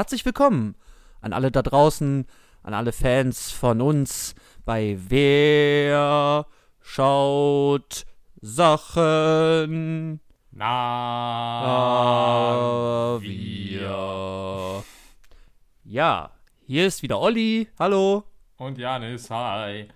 [0.00, 0.76] Herzlich willkommen
[1.20, 2.24] an alle da draußen,
[2.62, 4.34] an alle Fans von uns
[4.64, 6.46] bei Wer
[6.80, 8.06] schaut
[8.40, 10.20] Sachen?
[10.52, 11.66] Na,
[12.56, 14.82] Ah, wir.
[15.84, 16.30] Ja,
[16.66, 17.68] hier ist wieder Olli.
[17.78, 18.24] Hallo.
[18.56, 19.86] Und Janis, hi.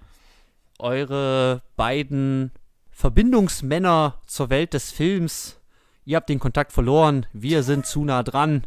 [0.79, 2.53] Eure beiden
[2.91, 5.59] Verbindungsmänner zur Welt des Films.
[6.05, 7.27] Ihr habt den Kontakt verloren.
[7.33, 8.65] Wir sind zu nah dran.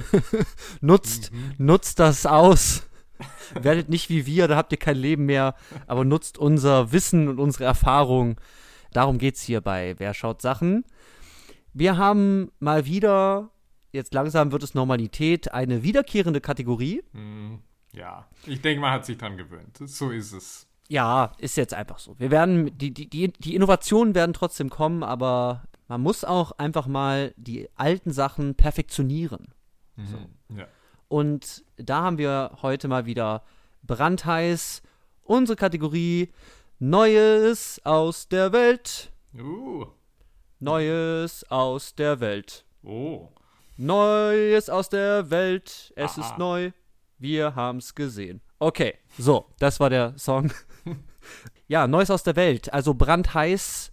[0.80, 2.88] nutzt, nutzt das aus.
[3.54, 5.54] Werdet nicht wie wir, da habt ihr kein Leben mehr.
[5.86, 8.40] Aber nutzt unser Wissen und unsere Erfahrung.
[8.92, 10.84] Darum geht's hier bei Wer schaut Sachen.
[11.72, 13.50] Wir haben mal wieder,
[13.92, 17.02] jetzt langsam wird es Normalität, eine wiederkehrende Kategorie.
[17.12, 17.60] Hm,
[17.92, 19.78] ja, ich denke, man hat sich dran gewöhnt.
[19.84, 20.66] So ist es.
[20.88, 22.18] Ja, ist jetzt einfach so.
[22.18, 27.34] Wir werden, die, die, die Innovationen werden trotzdem kommen, aber man muss auch einfach mal
[27.36, 29.54] die alten Sachen perfektionieren.
[29.96, 30.56] Mhm.
[30.56, 30.66] Ja.
[31.08, 33.42] Und da haben wir heute mal wieder
[33.82, 34.82] brandheiß
[35.22, 36.30] unsere Kategorie
[36.78, 39.12] Neues aus der Welt.
[39.34, 39.86] Uh,
[40.60, 42.64] Neues aus der Welt.
[42.82, 43.28] oh.
[43.80, 45.92] Neues aus der Welt.
[45.94, 46.20] Es Aha.
[46.20, 46.72] ist neu.
[47.18, 48.40] Wir haben's gesehen.
[48.58, 50.52] Okay, so, das war der Song.
[51.68, 52.72] ja, Neues aus der Welt.
[52.72, 53.92] Also brandheiß.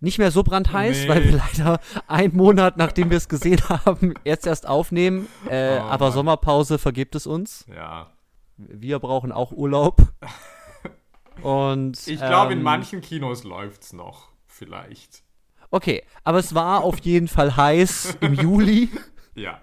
[0.00, 1.08] Nicht mehr so brandheiß, Nee.
[1.08, 5.28] weil wir leider einen Monat, nachdem wir es gesehen haben, jetzt erst aufnehmen.
[5.48, 6.12] Äh, Oh, aber Mann.
[6.14, 7.66] Sommerpause vergibt es uns.
[7.74, 8.10] Ja.
[8.56, 9.96] Wir brauchen auch Urlaub.
[11.42, 14.28] Und Ich glaube, in ähm, manchen Kinos läuft's noch.
[14.46, 15.22] Vielleicht.
[15.70, 18.88] Okay, aber es war auf jeden Fall heiß im Juli.
[19.36, 19.60] Ja.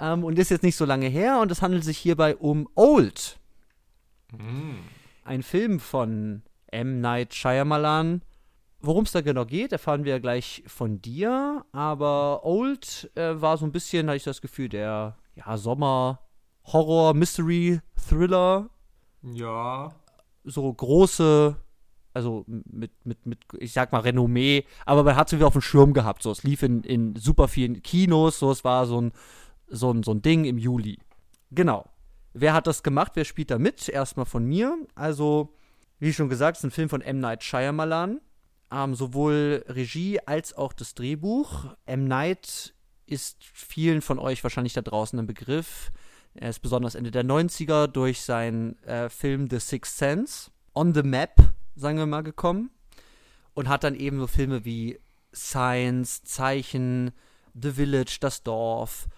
[0.00, 3.38] Ähm, und ist jetzt nicht so lange her und es handelt sich hierbei um Old.
[4.30, 4.78] Hm.
[5.22, 7.00] Ein Film von M.
[7.02, 8.22] Night Shyamalan.
[8.80, 11.64] Worum es da genau geht, erfahren wir gleich von dir.
[11.72, 16.20] Aber Old äh, war so ein bisschen, hatte ich das Gefühl, der ja, Sommer,
[16.64, 18.68] Horror, Mystery, Thriller.
[19.22, 19.92] Ja.
[20.44, 21.56] So große,
[22.12, 24.64] also mit, mit, mit, ich sag mal, Renommee.
[24.84, 26.22] Aber man hat es wieder auf dem Schirm gehabt.
[26.22, 28.38] So, es lief in, in super vielen Kinos.
[28.38, 29.12] So, es war so ein,
[29.68, 30.98] so ein, so ein Ding im Juli.
[31.50, 31.84] Genau.
[32.34, 33.12] Wer hat das gemacht?
[33.14, 33.88] Wer spielt da mit?
[33.88, 34.76] Erstmal von mir.
[34.94, 35.54] Also,
[35.98, 37.18] wie schon gesagt, es ist ein Film von M.
[37.18, 38.20] Night Shyamalan.
[38.70, 41.66] Ähm, sowohl Regie als auch das Drehbuch.
[41.86, 42.04] M.
[42.04, 42.74] Night
[43.06, 45.92] ist vielen von euch wahrscheinlich da draußen ein Begriff.
[46.34, 51.02] Er ist besonders Ende der 90er durch seinen äh, Film The Sixth Sense on the
[51.02, 51.36] Map,
[51.76, 52.70] sagen wir mal, gekommen.
[53.54, 55.00] Und hat dann eben so Filme wie
[55.34, 57.12] Science, Zeichen,
[57.54, 59.08] The Village, Das Dorf,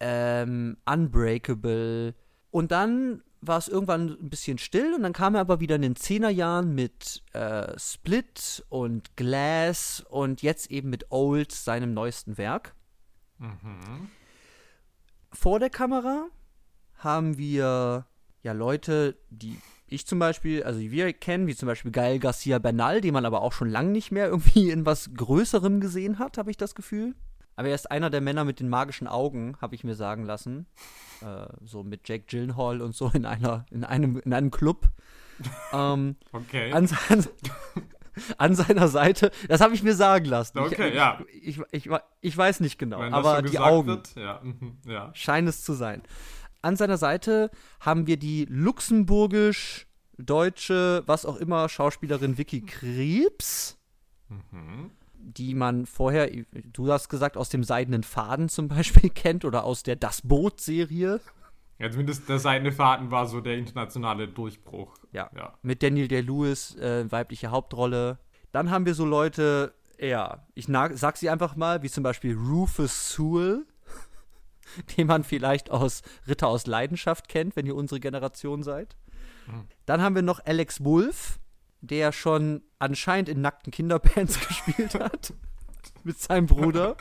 [0.00, 2.14] ähm, Unbreakable.
[2.50, 5.82] Und dann war es irgendwann ein bisschen still und dann kam er aber wieder in
[5.82, 12.74] den Zehnerjahren mit äh, Split und Glass und jetzt eben mit Old, seinem neuesten Werk.
[13.38, 14.10] Mhm.
[15.32, 16.28] Vor der Kamera
[16.98, 18.06] haben wir
[18.42, 22.58] ja Leute, die ich zum Beispiel, also die wir kennen, wie zum Beispiel Gael Garcia
[22.58, 26.38] Bernal, den man aber auch schon lange nicht mehr irgendwie in was Größerem gesehen hat,
[26.38, 27.14] habe ich das Gefühl.
[27.56, 30.66] Aber er ist einer der Männer mit den magischen Augen, habe ich mir sagen lassen.
[31.22, 34.88] Äh, so mit Jake Gyllenhaal und so in einer, in einem, in einem Club.
[35.72, 36.70] ähm, Okay.
[36.72, 37.26] an, an,
[38.38, 40.58] an seiner Seite, das habe ich mir sagen lassen.
[40.58, 41.18] Okay, ich, ja.
[41.32, 41.90] Ich, ich, ich,
[42.20, 44.40] ich weiß nicht genau, Wenn aber die Augen Wird, ja.
[44.42, 44.76] Mhm.
[44.86, 45.10] ja.
[45.14, 46.02] scheint es zu sein.
[46.62, 47.50] An seiner Seite
[47.80, 53.78] haben wir die luxemburgisch-deutsche, was auch immer, Schauspielerin Vicky Krebs,
[54.28, 54.90] Mhm.
[55.26, 56.30] Die man vorher,
[56.72, 61.20] du hast gesagt, aus dem Seidenen Faden zum Beispiel kennt oder aus der Das Boot-Serie.
[61.78, 64.94] Ja, zumindest der Seidene Faden war so der internationale Durchbruch.
[65.12, 65.30] Ja.
[65.36, 65.54] Ja.
[65.62, 68.18] Mit Daniel Day-Lewis, äh, weibliche Hauptrolle.
[68.52, 73.12] Dann haben wir so Leute, ja, ich sag sie einfach mal, wie zum Beispiel Rufus
[73.12, 73.66] Sewell,
[74.96, 78.96] den man vielleicht aus Ritter aus Leidenschaft kennt, wenn ihr unsere Generation seid.
[79.84, 81.38] Dann haben wir noch Alex Wolf,
[81.86, 85.32] der schon anscheinend in nackten Kinderbands gespielt hat.
[86.04, 86.96] mit seinem Bruder.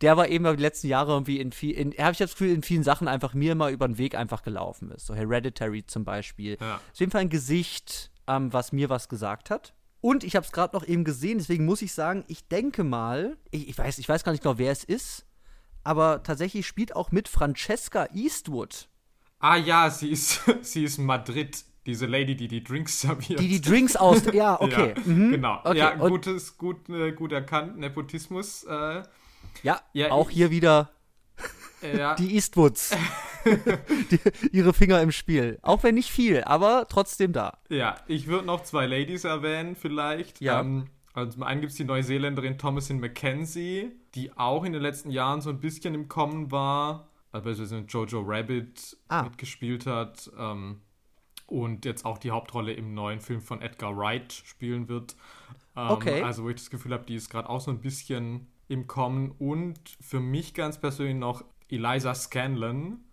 [0.00, 2.62] Der war eben die letzten Jahre irgendwie in viel, in, habe ich das Gefühl, in
[2.62, 5.06] vielen Sachen einfach mir mal über den Weg einfach gelaufen ist.
[5.06, 6.58] So Hereditary zum Beispiel.
[6.60, 6.76] Ja.
[6.76, 9.74] Auf jeden Fall ein Gesicht, ähm, was mir was gesagt hat.
[10.00, 13.36] Und ich habe es gerade noch eben gesehen, deswegen muss ich sagen, ich denke mal,
[13.50, 15.26] ich, ich, weiß, ich weiß gar nicht genau, wer es ist,
[15.84, 18.88] aber tatsächlich spielt auch mit Francesca Eastwood,
[19.38, 21.64] Ah ja, sie ist, sie ist Madrid.
[21.86, 23.40] Diese Lady, die die Drinks serviert.
[23.40, 24.22] die die Drinks aus.
[24.32, 24.94] Ja, okay.
[24.96, 25.30] Ja, mhm.
[25.32, 25.60] Genau.
[25.64, 27.78] Okay, Ja, gutes, gut, äh, gut erkannt.
[27.78, 28.64] Nepotismus.
[28.64, 29.02] Äh,
[29.62, 30.90] Ja, Ja, auch ich- hier wieder
[31.82, 32.96] ja, die Eastwoods.
[34.10, 34.18] die,
[34.52, 35.58] ihre Finger im Spiel.
[35.62, 37.58] Auch wenn nicht viel, aber trotzdem da.
[37.68, 40.40] ja, ich würde noch zwei Ladies erwähnen, vielleicht.
[40.40, 40.60] Ja.
[40.60, 45.10] Ähm, also zum einen gibt es die Neuseeländerin Thomasin McKenzie, die auch in den letzten
[45.10, 47.08] Jahren so ein bisschen im Kommen war.
[47.32, 49.22] also in Jojo Rabbit Ah.
[49.22, 50.80] mitgespielt hat ähm,
[51.46, 55.16] und jetzt auch die Hauptrolle im neuen Film von Edgar Wright spielen wird.
[55.76, 56.22] Ähm, Okay.
[56.22, 59.30] Also wo ich das Gefühl habe, die ist gerade auch so ein bisschen im Kommen
[59.38, 63.04] und für mich ganz persönlich noch Eliza Scanlon.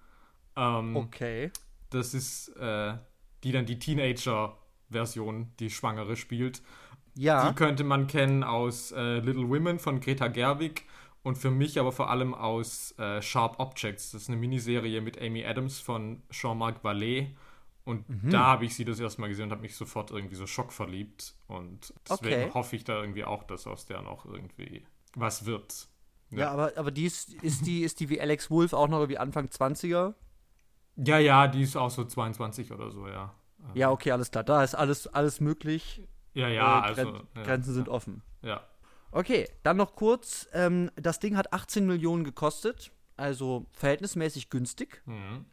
[0.56, 1.52] Ähm, Okay.
[1.90, 2.96] Das ist äh,
[3.44, 6.62] die dann die Teenager-Version, die Schwangere spielt.
[7.16, 7.50] Ja.
[7.50, 10.86] Die könnte man kennen aus äh, Little Women von Greta Gerwig
[11.22, 14.12] und für mich aber vor allem aus äh, Sharp Objects.
[14.12, 17.28] Das ist eine Miniserie mit Amy Adams von Jean-Marc Vallée.
[17.86, 18.30] Und Mhm.
[18.30, 21.36] da habe ich sie das erste Mal gesehen und habe mich sofort irgendwie so schockverliebt.
[21.48, 22.52] Und deswegen Okay.
[22.54, 24.86] hoffe ich da irgendwie auch, dass aus der noch irgendwie
[25.16, 25.88] was wird.
[26.32, 29.18] Ja, aber, aber die ist, ist die, ist die wie Alex Wolf auch noch irgendwie
[29.20, 30.14] Anfang 20er?
[30.96, 33.34] Ja, ja, die ist auch so 22 oder so, ja.
[33.74, 34.44] Ja, okay, alles klar.
[34.44, 36.02] Da ist alles, alles möglich.
[36.34, 37.12] Ja, ja, Äh, also.
[37.12, 38.22] Gren ja, Grenzen sind offen.
[38.42, 38.62] Ja.
[39.12, 40.48] Okay, dann noch kurz.
[40.54, 45.02] Ähm, das Ding hat 18 Millionen gekostet, also verhältnismäßig günstig.
[45.06, 45.46] Mhm.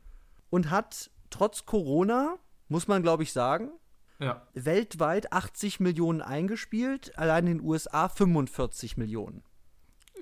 [0.49, 2.37] Und hat trotz Corona,
[2.69, 3.71] muss man glaube ich sagen,
[4.19, 4.47] Ja.
[4.55, 9.43] weltweit 80 Millionen eingespielt, allein in den USA 45 Millionen.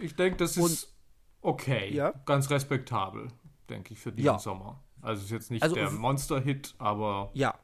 [0.00, 0.94] Ich denke, das Und- ist
[1.40, 1.93] okay.
[1.93, 2.12] Ja.
[2.26, 3.28] Ganz respektabel,
[3.69, 4.38] denke ich, für diesen Ja.
[4.38, 4.82] Sommer.
[5.02, 7.55] Also ist jetzt nicht Also- der Monster-Hit, aber Ja,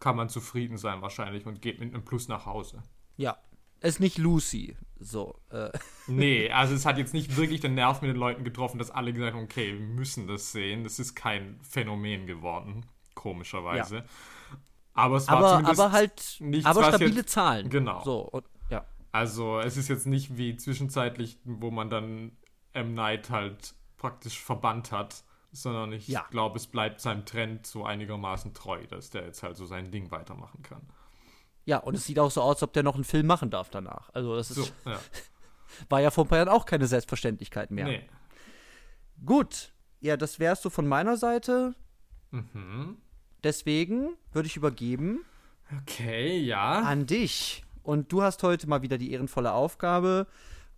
[0.00, 2.82] kann man zufrieden sein wahrscheinlich und geht mit einem Plus nach Hause.
[3.16, 3.36] ja.
[3.80, 4.78] Ist nicht Lucy.
[5.00, 5.70] So, äh,
[6.06, 9.12] Nee, also es hat jetzt nicht wirklich den Nerv mit den Leuten getroffen, dass alle
[9.12, 10.84] gesagt haben, okay, wir müssen das sehen.
[10.84, 14.04] Das ist kein Phänomen geworden, komischerweise.
[14.92, 17.68] Aber es war aber, zumindest aber halt, nichts, aber stabile jetzt- Zahlen.
[17.70, 18.02] Genau.
[18.04, 18.84] So, und, ja.
[19.10, 22.32] Also es ist jetzt nicht wie zwischenzeitlich, wo man dann
[22.72, 22.94] M.
[22.94, 26.24] Night halt praktisch verbannt hat, sondern ich Ja.
[26.30, 30.10] glaube, es bleibt seinem Trend so einigermaßen treu, dass der jetzt halt so sein Ding
[30.10, 30.82] weitermachen kann.
[31.66, 33.70] Ja, und es sieht auch so aus, als ob der noch einen Film machen darf
[33.70, 34.10] danach.
[34.12, 34.98] Also, das ist, So, ja.
[35.88, 37.86] war ja vor ein paar Jahren auch keine Selbstverständlichkeit mehr.
[37.86, 38.08] Nee.
[39.24, 41.74] Gut, ja, das wär's so von meiner Seite.
[42.30, 42.98] Mhm.
[43.42, 45.20] Deswegen würde ich übergeben
[45.82, 46.80] Okay, ja.
[46.82, 47.64] an dich.
[47.82, 50.26] Und du hast heute mal wieder die ehrenvolle Aufgabe,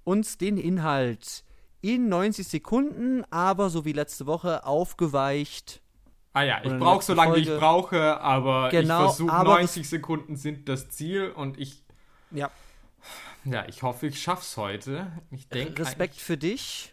[0.04, 1.44] uns den Inhalt
[1.80, 5.82] in 90 Sekunden, aber so wie letzte Woche aufgeweicht.
[6.36, 9.88] Ah ja, ich brauche so lange, wie ich brauche, aber Genau, ich versuche aber 90
[9.88, 11.82] Sekunden sind das Ziel und ich,
[12.30, 12.50] Ja,
[13.44, 15.06] ja, ich hoffe, ich schaff's heute.
[15.30, 16.92] Ich denke Respekt für dich,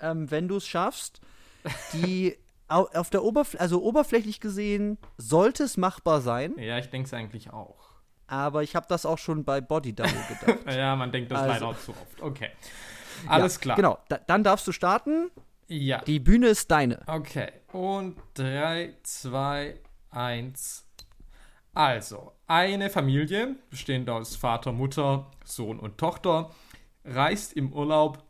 [0.00, 1.20] ähm, wenn du es schaffst.
[1.94, 2.36] Die
[2.68, 7.14] au- auf der Oberfläche, also oberflächlich gesehen, sollte es machbar sein, Ja, ich denke es
[7.14, 7.76] eigentlich auch.
[8.26, 10.66] aber ich habe das auch schon bei Body Double gedacht.
[10.76, 12.20] Ja, man denkt das Also- leider auch zu oft.
[12.20, 12.50] Okay.
[13.26, 13.76] Alles ja, klar.
[13.76, 15.30] Genau, da, dann darfst du starten.
[15.72, 16.02] Ja.
[16.02, 17.00] Die Bühne ist deine.
[17.06, 19.80] Okay, und 3, 2,
[20.10, 20.86] 1.
[21.72, 26.50] Also, eine Familie, bestehend aus Vater, Mutter, Sohn und Tochter,
[27.06, 28.22] reist im Urlaub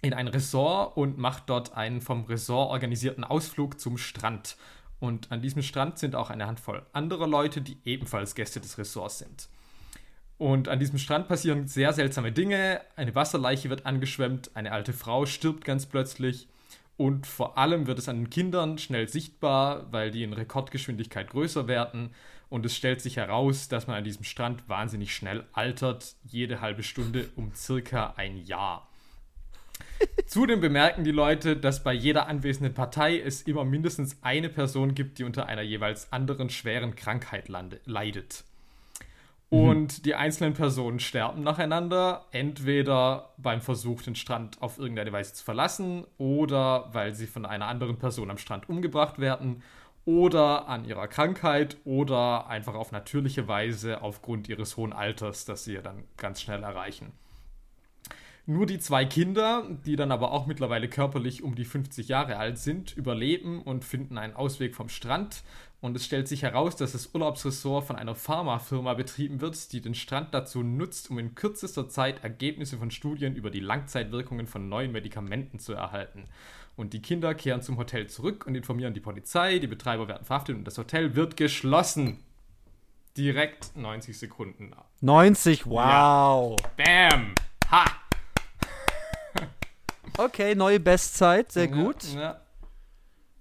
[0.00, 4.56] in ein Resort und macht dort einen vom Resort organisierten Ausflug zum Strand.
[5.00, 9.18] Und an diesem Strand sind auch eine Handvoll anderer Leute, die ebenfalls Gäste des Resorts
[9.18, 9.50] sind.
[10.38, 12.80] Und an diesem Strand passieren sehr seltsame Dinge.
[12.96, 16.48] Eine Wasserleiche wird angeschwemmt, eine alte Frau stirbt ganz plötzlich.
[17.00, 21.66] Und vor allem wird es an den Kindern schnell sichtbar, weil die in Rekordgeschwindigkeit größer
[21.66, 22.10] werden.
[22.50, 26.82] Und es stellt sich heraus, dass man an diesem Strand wahnsinnig schnell altert, jede halbe
[26.82, 28.86] Stunde um circa ein Jahr.
[30.26, 35.18] Zudem bemerken die Leute, dass bei jeder anwesenden Partei es immer mindestens eine Person gibt,
[35.18, 38.44] die unter einer jeweils anderen schweren Krankheit lande, leidet.
[39.50, 45.44] Und die einzelnen Personen sterben nacheinander, entweder beim Versuch, den Strand auf irgendeine Weise zu
[45.44, 49.64] verlassen, oder weil sie von einer anderen Person am Strand umgebracht werden,
[50.04, 55.74] oder an ihrer Krankheit, oder einfach auf natürliche Weise aufgrund ihres hohen Alters, das sie
[55.74, 57.10] ja dann ganz schnell erreichen.
[58.46, 62.58] Nur die zwei Kinder, die dann aber auch mittlerweile körperlich um die 50 Jahre alt
[62.58, 65.42] sind, überleben und finden einen Ausweg vom Strand.
[65.80, 69.94] Und es stellt sich heraus, dass das Urlaubsressort von einer Pharmafirma betrieben wird, die den
[69.94, 74.92] Strand dazu nutzt, um in kürzester Zeit Ergebnisse von Studien über die Langzeitwirkungen von neuen
[74.92, 76.24] Medikamenten zu erhalten.
[76.76, 80.56] Und die Kinder kehren zum Hotel zurück und informieren die Polizei, die Betreiber werden verhaftet
[80.56, 82.22] und das Hotel wird geschlossen.
[83.16, 84.88] Direkt 90 Sekunden ab.
[85.00, 86.56] 90, wow.
[86.76, 87.34] Bam!
[87.70, 87.84] Ha!
[90.18, 92.02] Okay, neue Bestzeit, sehr gut.
[92.14, 92.42] Ja,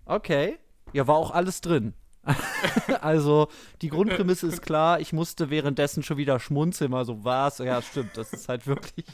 [0.05, 0.57] Okay.
[0.91, 1.93] Ja, war auch alles drin.
[3.01, 3.47] also,
[3.81, 4.99] die Grundprämisse ist klar.
[4.99, 6.91] Ich musste währenddessen schon wieder schmunzeln.
[6.91, 7.59] Mal so, was?
[7.59, 8.17] Ja, stimmt.
[8.17, 9.05] Das ist halt wirklich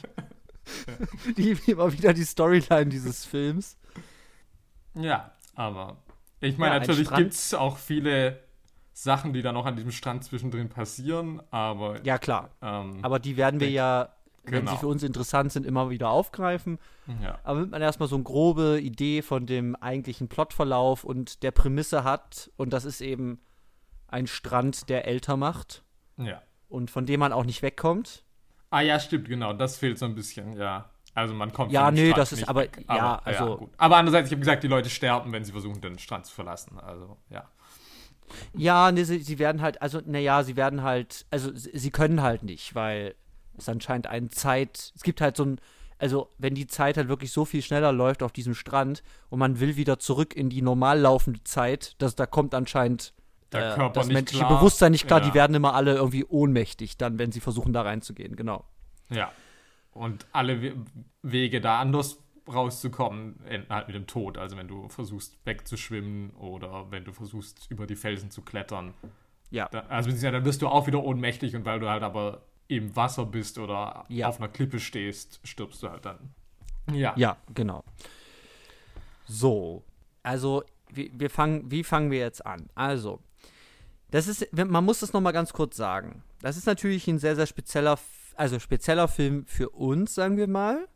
[1.36, 3.76] die, immer wieder die Storyline dieses Films.
[4.94, 5.98] Ja, aber
[6.40, 8.40] ich meine, Ja, natürlich gibt es auch viele
[8.92, 12.50] Sachen, die dann noch an diesem Strand zwischendrin passieren, aber Ja, klar.
[12.62, 14.08] ähm, Aber die werden wir ja
[14.46, 14.72] wenn Genau.
[14.72, 16.78] sie für uns interessant sind, immer wieder aufgreifen.
[17.22, 17.38] Ja.
[17.44, 22.04] Aber wenn man erstmal so eine grobe Idee von dem eigentlichen Plotverlauf und der Prämisse
[22.04, 23.40] hat, und das ist eben
[24.08, 25.82] ein Strand, der älter macht
[26.16, 26.40] ja.
[26.68, 28.24] und von dem man auch nicht wegkommt.
[28.70, 29.52] Ah ja, stimmt, genau.
[29.52, 30.90] Das fehlt so ein bisschen, ja.
[31.14, 32.84] Also man kommt Ja, nö, Strand das ist aber- weg.
[32.88, 33.70] ja, also- gut.
[33.78, 36.78] Aber andererseits, ich habe gesagt, die Leute sterben, wenn sie versuchen, den Strand zu verlassen.
[36.78, 37.48] Also, ja.
[38.54, 42.22] Ja, nee, sie, sie werden halt, also, naja, sie werden halt, also sie, sie können
[42.22, 43.14] halt nicht, weil
[43.58, 45.60] es anscheinend eine Zeit, es gibt halt so ein,
[45.98, 49.60] also wenn die Zeit halt wirklich so viel schneller läuft auf diesem Strand und man
[49.60, 53.14] will wieder zurück in die normal laufende Zeit, dass da kommt anscheinend
[53.52, 54.58] Der äh, Körper das menschliche klar.
[54.58, 55.28] Bewusstsein nicht klar, Ja.
[55.28, 58.64] die werden immer alle irgendwie ohnmächtig dann, wenn sie versuchen da reinzugehen, genau.
[59.10, 59.32] Ja.
[59.92, 60.74] Und alle We
[61.22, 62.18] Wege da anders
[62.52, 64.38] rauszukommen, enden halt mit dem Tod.
[64.38, 68.94] Also wenn du versuchst wegzuschwimmen oder wenn du versuchst über die Felsen zu klettern.
[69.50, 69.68] Ja.
[69.70, 73.24] Da, also dann wirst du auch wieder ohnmächtig und weil du halt aber im Wasser
[73.26, 74.28] bist oder Ja.
[74.28, 76.34] auf einer Klippe stehst, stirbst du halt dann.
[76.92, 77.14] Ja.
[77.16, 77.84] Ja, genau.
[79.28, 79.84] So,
[80.22, 82.68] also wir, wir fangen, wie fangen wir jetzt an?
[82.74, 83.20] Also,
[84.10, 86.22] das ist, man muss das noch mal ganz kurz sagen.
[86.40, 87.98] Das ist natürlich ein sehr, sehr spezieller,
[88.36, 90.86] also spezieller Film für uns, sagen wir mal.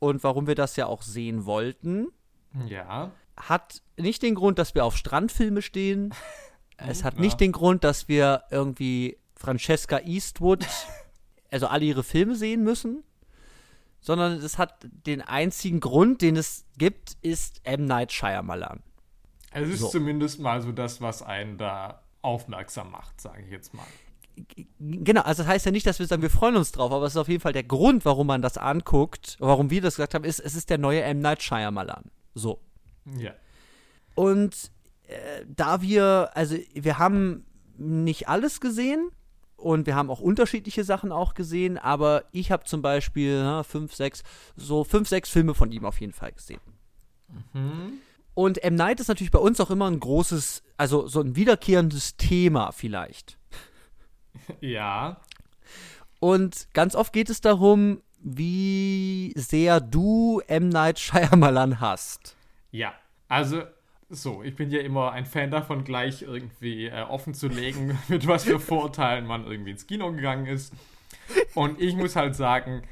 [0.00, 2.08] Und warum wir das ja auch sehen wollten,
[2.66, 3.10] Ja.
[3.36, 6.14] hat nicht den Grund, dass wir auf Strandfilme stehen.
[6.80, 7.20] Es hat Ja.
[7.22, 10.64] nicht den Grund, dass wir irgendwie Francesca Eastwood,
[11.50, 13.02] also alle ihre Filme sehen müssen,
[14.00, 17.84] sondern es hat den einzigen Grund, den es gibt, ist M.
[17.84, 18.82] Night Shyamalan.
[19.52, 19.88] Es ist So.
[19.88, 23.86] zumindest mal so das, was einen da aufmerksam macht, sage ich jetzt mal.
[24.78, 27.14] Genau, also das heißt ja nicht, dass wir sagen, wir freuen uns drauf, aber es
[27.14, 30.24] ist auf jeden Fall der Grund, warum man das anguckt, warum wir das gesagt haben,
[30.24, 31.20] ist, es ist der neue M.
[31.20, 32.04] Night Shyamalan.
[32.34, 32.60] So.
[33.18, 33.32] Ja.
[34.14, 34.70] Und
[35.08, 37.46] äh, da wir, also wir haben
[37.78, 39.10] nicht alles gesehen
[39.58, 43.94] und wir haben auch unterschiedliche Sachen auch gesehen, aber ich habe zum Beispiel na, fünf,
[43.94, 44.22] sechs,
[44.56, 46.60] so fünf, sechs Filme von ihm auf jeden Fall gesehen.
[48.34, 48.76] Und M.
[48.76, 53.36] Night ist natürlich bei uns auch immer ein großes, also so ein wiederkehrendes Thema vielleicht.
[54.60, 55.20] Ja.
[56.20, 60.68] Und ganz oft geht es darum, wie sehr du M.
[60.68, 62.36] Night Shyamalan hast.
[62.70, 62.94] Ja.
[63.28, 63.62] Also,
[64.08, 68.26] so, ich bin ja immer ein Fan davon, gleich irgendwie äh, offen zu legen, mit
[68.26, 70.72] was für Vorurteilen man irgendwie ins Kino gegangen ist.
[71.54, 72.82] Und ich muss halt sagen,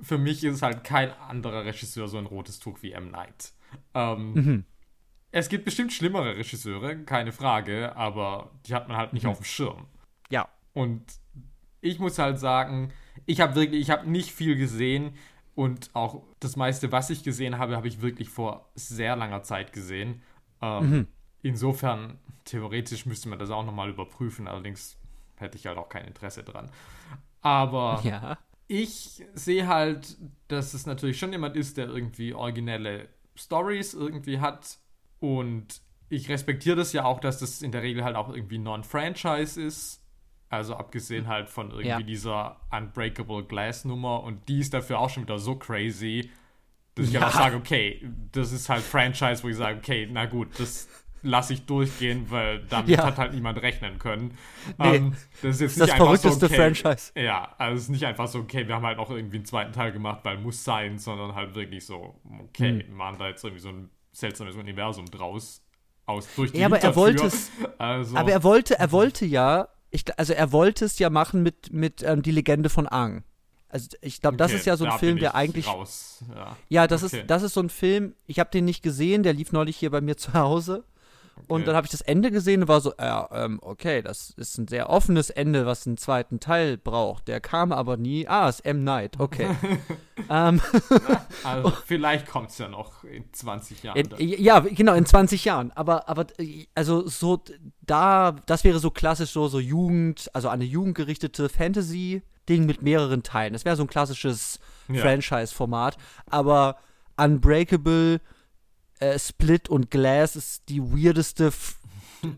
[0.00, 3.10] für mich ist halt kein anderer Regisseur so ein rotes Tuch wie M.
[3.10, 3.52] Night.
[3.94, 4.64] Ähm,
[5.30, 9.44] Es gibt bestimmt schlimmere Regisseure, keine Frage, aber die hat man halt nicht auf dem
[9.44, 9.86] Schirm.
[10.30, 10.48] Ja.
[10.74, 11.02] Und
[11.80, 12.92] ich muss halt sagen,
[13.26, 15.14] ich habe wirklich, ich habe nicht viel gesehen
[15.54, 19.72] und auch das meiste, was ich gesehen habe, habe ich wirklich vor sehr langer Zeit
[19.72, 20.22] gesehen.
[20.62, 21.08] Ähm,
[21.44, 24.96] Insofern, theoretisch müsste man das auch nochmal überprüfen, allerdings
[25.36, 26.70] hätte ich halt auch kein Interesse dran.
[27.40, 28.38] Aber Ja.
[28.68, 30.16] ich sehe halt,
[30.48, 34.78] dass es natürlich schon jemand ist, der irgendwie originelle Stories irgendwie hat.
[35.18, 39.60] Und ich respektiere das ja auch, dass das in der Regel halt auch irgendwie Non-Franchise
[39.60, 40.00] ist.
[40.48, 42.02] Also abgesehen halt von irgendwie Ja.
[42.02, 44.22] dieser Unbreakable Glass Nummer.
[44.22, 46.30] Und die ist dafür auch schon wieder so crazy,
[46.94, 47.20] dass ich Ja.
[47.26, 50.88] einfach sage, okay, das ist halt Franchise, wo ich sage, okay, na gut, das
[51.24, 53.04] lasse ich durchgehen, weil damit Ja.
[53.04, 54.36] hat halt niemand rechnen können.
[54.78, 54.96] Nee.
[54.96, 57.12] Ähm, das ist jetzt Das das nicht einfach verrückteste so, okay, Franchise.
[57.14, 59.72] ja, also es ist nicht einfach so, okay, wir haben halt noch irgendwie einen zweiten
[59.72, 62.78] Teil gemacht, weil muss sein, sondern halt wirklich so, okay, Hm.
[62.88, 65.62] wir machen da jetzt irgendwie so ein seltsames Universum draus.
[66.04, 69.68] Aus, durch die Ja, aber er wollte es- Also, Aber er wollte, er wollte ja,
[69.90, 73.22] ich, also er wollte es ja machen mit, mit ähm, die Legende von Aang.
[73.72, 75.66] Also ich glaube, das okay, ist ja so ein Film, der ich eigentlich.
[75.66, 76.22] Raus.
[76.34, 76.56] Ja.
[76.68, 77.20] Ja, das Okay.
[77.22, 79.90] ist, das ist so ein Film, ich habe den nicht gesehen, der lief neulich hier
[79.90, 80.84] bei mir zu Hause.
[81.48, 81.64] Und Okay.
[81.64, 84.68] dann habe ich das Ende gesehen und war so, ja, ähm, okay, das ist ein
[84.68, 87.26] sehr offenes Ende, was einen zweiten Teil braucht.
[87.26, 88.28] Der kam aber nie.
[88.28, 88.84] Ah, ist M.
[88.84, 89.48] Night, okay.
[90.28, 90.60] ähm,
[91.42, 94.08] Also vielleicht kommt es ja noch in 20 Jahren.
[94.10, 94.20] dann.
[94.20, 95.72] ja, genau, in 20 Jahren.
[95.72, 97.42] Aber, aber äh, also so,
[97.80, 101.48] da, das wäre so klassisch so, so Jugend, also an eine Jugend gerichtete
[102.46, 103.52] Fantasy-Ding mit mehreren Teilen.
[103.52, 104.58] Das wäre so ein klassisches
[104.88, 105.02] Ja.
[105.02, 105.96] Franchise-Format.
[106.26, 106.78] Aber
[107.16, 108.20] Unbreakable,
[109.00, 111.78] äh, Split und Glass ist die weirdeste F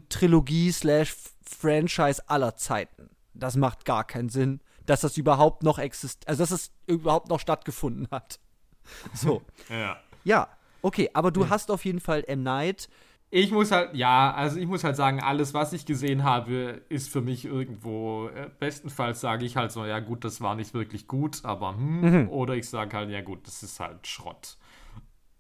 [0.08, 3.11] Trilogie slash Franchise aller Zeiten.
[3.34, 7.40] Das macht gar keinen Sinn, dass das überhaupt noch existiert, also dass es überhaupt noch
[7.40, 8.38] stattgefunden hat.
[9.14, 9.42] So.
[9.70, 9.96] ja.
[10.25, 10.49] Ja,
[10.82, 12.42] okay, aber du hast auf jeden Fall M.
[12.42, 12.88] Night.
[13.37, 17.09] Ich muss halt, ja, also ich muss halt sagen, alles, was ich gesehen habe, ist
[17.09, 21.09] für mich irgendwo, äh, bestenfalls sage ich halt so, ja gut, das war nicht wirklich
[21.09, 24.57] gut, aber hm, oder ich sage halt, ja gut, das ist halt Schrott.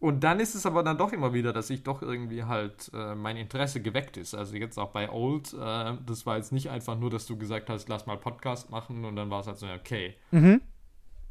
[0.00, 3.14] Und dann ist es aber dann doch immer wieder, dass ich doch irgendwie halt äh,
[3.14, 4.34] mein Interesse geweckt ist.
[4.34, 7.70] Also jetzt auch bei Old, äh, das war jetzt nicht einfach nur, dass du gesagt
[7.70, 10.16] hast, lass mal Podcast machen und dann war es halt so, okay.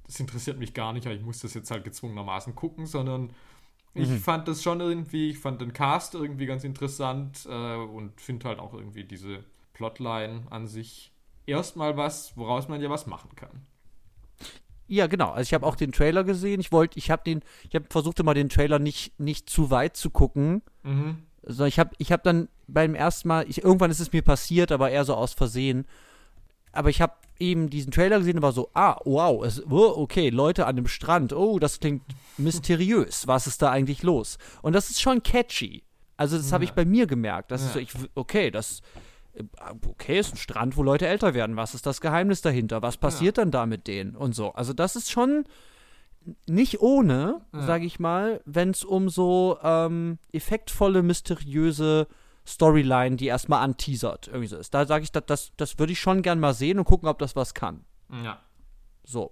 [0.07, 3.33] es interessiert mich gar nicht, aber ich muss das jetzt halt gezwungenermaßen gucken, sondern
[3.95, 4.19] ich Mhm.
[4.19, 8.59] fand das schon irgendwie, ich fand den Cast irgendwie ganz interessant äh, und finde halt
[8.59, 11.11] auch irgendwie diese Plotline an sich
[11.45, 13.65] erstmal was, woraus man ja was machen kann.
[14.87, 15.31] Ja, genau.
[15.31, 16.59] Also ich habe auch den Trailer gesehen.
[16.59, 19.95] Ich wollte, ich habe den, ich habe versucht immer den Trailer nicht, nicht zu weit
[19.95, 20.61] zu gucken.
[20.83, 21.23] Mhm.
[21.43, 24.71] So, ich habe ich hab dann beim ersten Mal, ich, irgendwann ist es mir passiert,
[24.71, 25.85] aber eher so aus Versehen.
[26.73, 30.29] Aber ich habe eben diesen Trailer gesehen und war so, ah, wow, es, oh, okay,
[30.29, 32.03] Leute an dem Strand, oh, das klingt
[32.37, 33.27] mysteriös.
[33.27, 34.37] Was ist da eigentlich los?
[34.61, 35.83] Und das ist schon catchy.
[36.17, 36.69] Also das habe Ja.
[36.69, 37.51] ich bei mir gemerkt.
[37.51, 37.73] Das ist Ja.
[37.73, 38.81] so, ich, okay, das,
[39.35, 39.43] äh,
[39.87, 41.55] okay, ist ein Strand, wo Leute älter werden.
[41.55, 42.81] Was ist das Geheimnis dahinter?
[42.81, 44.15] Was passiert dann da mit denen?
[44.15, 44.51] Und so.
[44.53, 45.45] Also das ist schon
[46.47, 47.65] nicht ohne, Ja.
[47.65, 52.07] sage ich mal, wenn es um so ähm, effektvolle, mysteriöse
[52.45, 54.73] Storyline, die erstmal anteasert, irgendwie so ist.
[54.73, 57.19] Da sage ich, das, das, das würde ich schon gern mal sehen und gucken, ob
[57.19, 57.85] das was kann.
[58.23, 58.39] Ja.
[59.03, 59.31] So.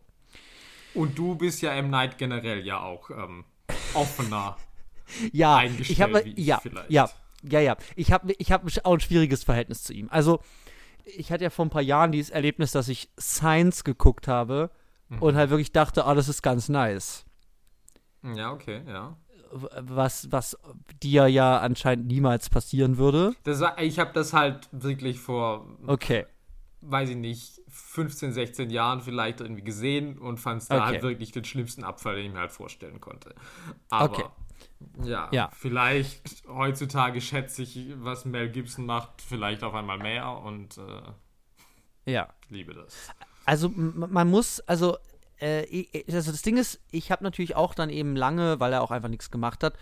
[0.94, 3.46] Und du bist ja im Night generell ja auch ähm,
[3.94, 4.58] offener
[5.34, 6.90] Ja, eingestellt ich habe ja, vielleicht.
[6.90, 7.10] ja,
[7.44, 7.78] ja, ja.
[7.96, 10.08] Ich habe ich habe auch ein schwieriges Verhältnis zu ihm.
[10.10, 10.40] Also,
[11.04, 14.70] ich hatte ja vor ein paar Jahren dieses Erlebnis, dass ich Science geguckt habe
[15.12, 15.22] Mhm.
[15.22, 17.26] und halt wirklich dachte, ah, das ist ganz nice.
[18.24, 19.18] Ja, okay, ja.
[19.54, 20.58] Was, was
[21.04, 23.34] dir ja anscheinend niemals passieren würde.
[23.44, 26.26] Das war, ich habe das halt wirklich vor, Okay.
[26.82, 30.86] weiß ich nicht, 15, 16 Jahren vielleicht irgendwie gesehen und fand es da Okay.
[30.86, 33.36] halt wirklich den schlimmsten Abfall, den ich mir halt vorstellen konnte.
[33.90, 34.26] Aber Okay.
[35.04, 35.50] ja, Ja.
[35.54, 42.30] vielleicht heutzutage schätze ich, was Mel Gibson macht, vielleicht auf einmal mehr und äh, Ja.
[42.50, 43.10] liebe das.
[43.46, 44.98] Also man muss, also,
[45.42, 48.82] äh, ich- also das Ding ist, ich habe natürlich auch dann eben lange, weil er
[48.82, 49.76] auch einfach nichts gemacht hat,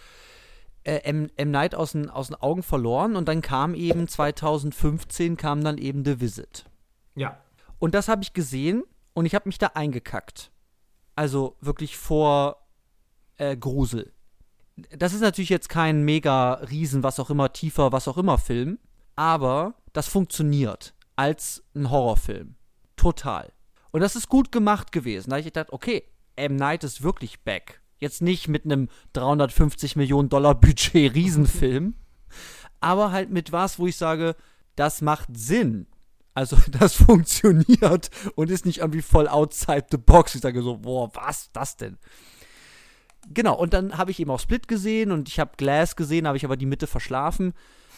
[0.83, 1.51] äh, M, M.
[1.51, 6.05] Night aus den, aus den Augen verloren und dann kam eben 2015 kam dann eben
[6.05, 6.65] The Visit.
[7.15, 7.39] Ja,
[7.79, 10.51] Und das habe ich gesehen und ich habe mich da eingekackt.
[11.15, 12.65] Also wirklich vor
[13.37, 14.13] äh, Grusel.
[14.97, 18.79] Das ist natürlich jetzt kein mega riesen, was auch immer, tiefer, was auch immer Film,
[19.17, 22.55] aber das funktioniert als ein Horrorfilm.
[22.95, 23.51] Total.
[23.91, 25.29] Und das ist gut gemacht gewesen.
[25.29, 26.03] Da habe ich gedacht, okay,
[26.35, 26.55] M.
[26.55, 27.81] Night ist wirklich back.
[27.99, 31.95] Jetzt nicht mit einem 350 Millionen Dollar Budget Riesenfilm,
[32.79, 34.35] aber halt mit was, wo ich sage,
[34.75, 35.87] das macht Sinn.
[36.33, 40.35] Also das funktioniert und ist nicht irgendwie voll outside the box.
[40.35, 41.97] Ich sage so, boah, was das denn?
[43.27, 46.37] Genau, und dann habe ich eben auch Split gesehen und ich habe Glass gesehen, habe
[46.37, 47.53] ich aber die Mitte verschlafen.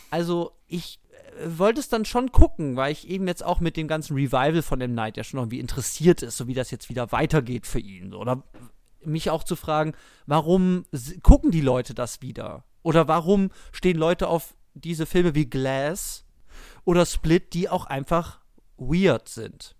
[0.10, 0.99] Also ich
[1.46, 4.82] wollte es dann schon gucken, weil ich eben jetzt auch mit dem ganzen Revival von
[4.82, 4.94] M.
[4.94, 8.14] Night ja schon irgendwie interessiert ist, so wie das jetzt wieder weitergeht für ihn.
[8.14, 8.44] Oder
[9.04, 9.94] mich auch zu fragen,
[10.26, 10.86] warum
[11.24, 12.64] gucken die Leute das wieder?
[12.84, 16.26] Oder warum stehen Leute auf diese Filme wie Glass
[16.86, 18.40] oder Split, die auch einfach
[18.78, 19.76] weird sind?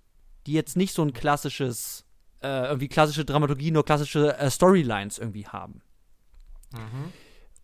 [0.48, 2.06] Die jetzt nicht so ein klassisches,
[2.42, 5.82] äh, irgendwie klassische Dramaturgie, nur klassische äh, Storylines irgendwie haben.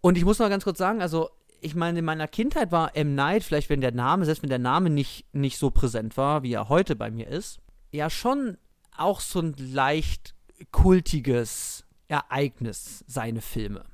[0.02, 1.30] Und ich muss noch ganz kurz sagen, also
[1.62, 3.16] ich meine, in meiner Kindheit war M.
[3.16, 6.54] Night, vielleicht wenn der Name, selbst wenn der Name nicht, nicht so präsent war, wie
[6.54, 7.60] er heute bei mir ist,
[7.92, 8.58] ja schon
[8.96, 10.34] auch so ein leicht
[10.72, 13.86] kultiges Ereignis, seine Filme.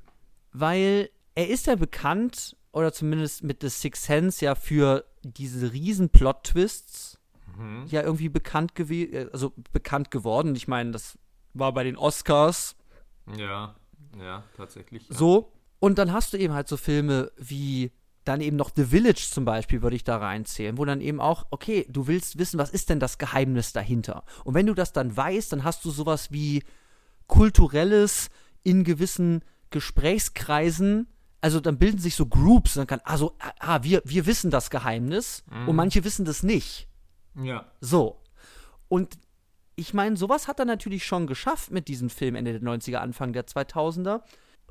[0.52, 6.08] Weil er ist ja bekannt, oder zumindest mit The Sixth Sense, ja für diese riesen
[6.10, 7.18] Plot-Twists
[7.56, 7.86] Mhm.
[7.86, 10.56] ja irgendwie bekannt gewesen, also bekannt geworden.
[10.56, 11.16] Ich meine, das
[11.52, 12.74] war bei den Oscars
[13.36, 13.76] Ja,
[14.18, 15.08] ja, tatsächlich.
[15.08, 15.14] Ja.
[15.16, 15.52] so.
[15.84, 17.92] Und dann hast du eben halt so Filme wie
[18.24, 21.44] dann eben noch The Village zum Beispiel, würde ich da reinzählen, wo dann eben auch,
[21.50, 24.24] okay, du willst wissen, was ist denn das Geheimnis dahinter?
[24.44, 26.62] Und wenn du das dann weißt, dann hast du sowas wie
[27.26, 28.30] kulturelles
[28.62, 31.06] in gewissen Gesprächskreisen,
[31.42, 35.44] also dann bilden sich so Groups, dann kann, also, ah, wir, wir wissen das Geheimnis
[35.66, 36.88] und manche wissen das nicht.
[37.38, 37.66] ja.
[37.82, 38.22] So.
[38.88, 39.18] Und
[39.76, 43.34] ich meine, sowas hat er natürlich schon geschafft mit diesem Film Ende der 90er, Anfang
[43.34, 44.22] der 2000er,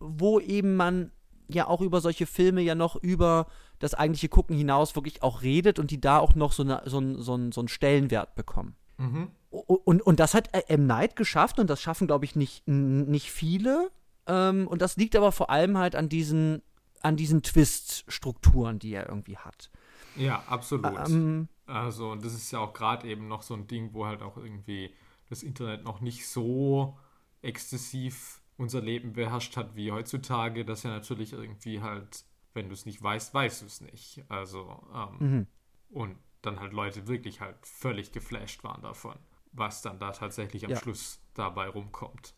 [0.05, 1.11] wo eben man
[1.47, 3.47] ja auch über solche Filme ja noch über
[3.79, 6.97] das eigentliche Gucken hinaus wirklich auch redet und die da auch noch so, eine, so,
[6.97, 8.75] einen- so, einen- so einen Stellenwert bekommen.
[8.97, 9.29] Mhm.
[9.49, 10.87] Und, und das hat äh, M.
[10.87, 13.91] Night geschafft und das schaffen, glaube ich, nicht, nicht viele.
[14.27, 16.61] Ähm, und das liegt aber vor allem halt an diesen,
[17.01, 19.69] an diesen Twist-Strukturen, die er irgendwie hat.
[20.15, 20.97] Ja, absolut.
[21.09, 24.21] Ähm, Also, und das ist ja auch gerade eben noch so ein Ding, wo halt
[24.21, 24.93] auch irgendwie
[25.29, 26.97] das Internet noch nicht so
[27.41, 32.85] exzessiv unser Leben beherrscht hat wie heutzutage, dass ja natürlich irgendwie halt, wenn du es
[32.85, 34.23] nicht weißt, weißt du es nicht.
[34.29, 35.47] Also, ähm, mhm.
[35.89, 39.15] und dann halt Leute wirklich halt völlig geflasht waren davon,
[39.53, 40.77] was dann da tatsächlich am Ja.
[40.77, 42.35] Schluss dabei rumkommt.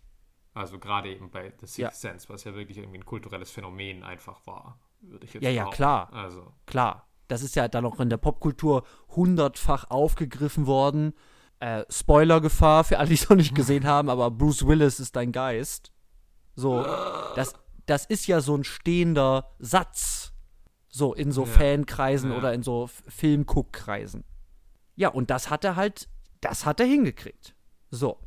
[0.53, 1.91] Also gerade eben bei The Sixth Ja.
[1.91, 5.63] Sense, was ja wirklich irgendwie ein kulturelles Phänomen einfach war, würde ich jetzt Ja, ja,
[5.63, 5.75] behaupten.
[5.75, 6.13] klar.
[6.13, 11.13] Also, klar, das ist ja dann auch in der Popkultur hundertfach aufgegriffen worden.
[11.59, 15.31] Äh, Spoilergefahr für alle, die es noch nicht gesehen haben, aber Bruce Willis ist dein
[15.31, 15.91] Geist.
[16.55, 16.81] So,
[17.35, 17.53] das,
[17.85, 20.31] das ist ja so ein stehender Satz.
[20.89, 21.47] So, in so Ja.
[21.47, 22.37] Fankreisen Ja.
[22.37, 24.23] oder in so Filmguckkreisen.
[24.95, 26.07] Ja, und das hat er halt,
[26.41, 27.53] das hat er hingekriegt.
[27.91, 28.19] So.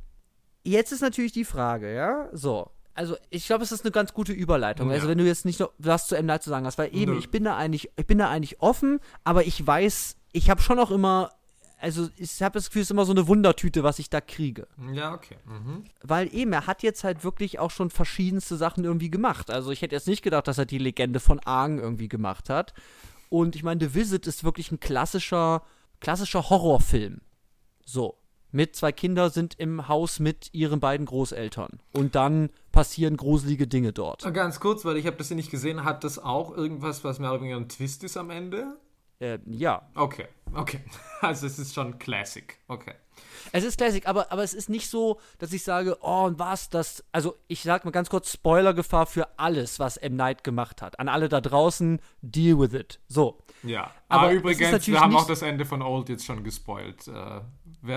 [0.64, 2.70] Jetzt ist natürlich die Frage, ja, so.
[2.92, 4.88] Also, ich glaube, es ist eine ganz gute Überleitung.
[4.88, 4.94] Ja.
[4.96, 6.26] Also, wenn du jetzt nicht noch was zu M.
[6.26, 7.18] Night zu sagen hast, weil eben, Nö.
[7.18, 10.78] ich bin da eigentlich, ich bin da eigentlich offen, aber ich weiß, ich habe schon
[10.78, 11.30] auch immer,
[11.80, 14.66] also, ich habe das Gefühl, es ist immer so eine Wundertüte, was ich da kriege
[14.92, 15.36] Ja, okay.
[15.46, 15.84] Mhm.
[16.02, 19.50] weil eben, er hat jetzt halt wirklich auch schon verschiedenste Sachen irgendwie gemacht.
[19.50, 22.74] Also ich hätte jetzt nicht gedacht, dass er die Legende von Aang irgendwie gemacht hat.
[23.30, 25.62] Und ich meine, The Visit ist wirklich ein klassischer,
[26.00, 27.20] klassischer Horrorfilm.
[27.84, 28.18] So.
[28.50, 31.80] Mit zwei Kinder sind im Haus mit ihren beiden Großeltern.
[31.92, 34.22] Und dann passieren gruselige Dinge dort.
[34.32, 37.30] Ganz kurz, weil ich habe das hier nicht gesehen, hat das auch irgendwas, was mehr
[37.30, 38.78] oder weniger ein Twist ist am Ende?
[39.20, 39.82] Äh, ja.
[39.94, 40.80] Okay, okay.
[41.20, 42.56] Also es ist schon Classic.
[42.68, 42.94] Okay.
[43.50, 46.68] Es ist Classic, aber, aber es ist nicht so, dass ich sage, oh, und was
[46.70, 47.02] das.
[47.10, 50.14] Also, ich sag mal ganz kurz: Spoilergefahr für alles, was M.
[50.14, 51.00] Night gemacht hat.
[51.00, 53.00] An alle da draußen, deal with it.
[53.08, 53.42] So.
[53.64, 53.90] Ja.
[54.08, 57.08] Aber Aber, übrigens, wir haben auch nicht- das Ende von Old jetzt schon gespoilt.
[57.08, 57.40] Äh,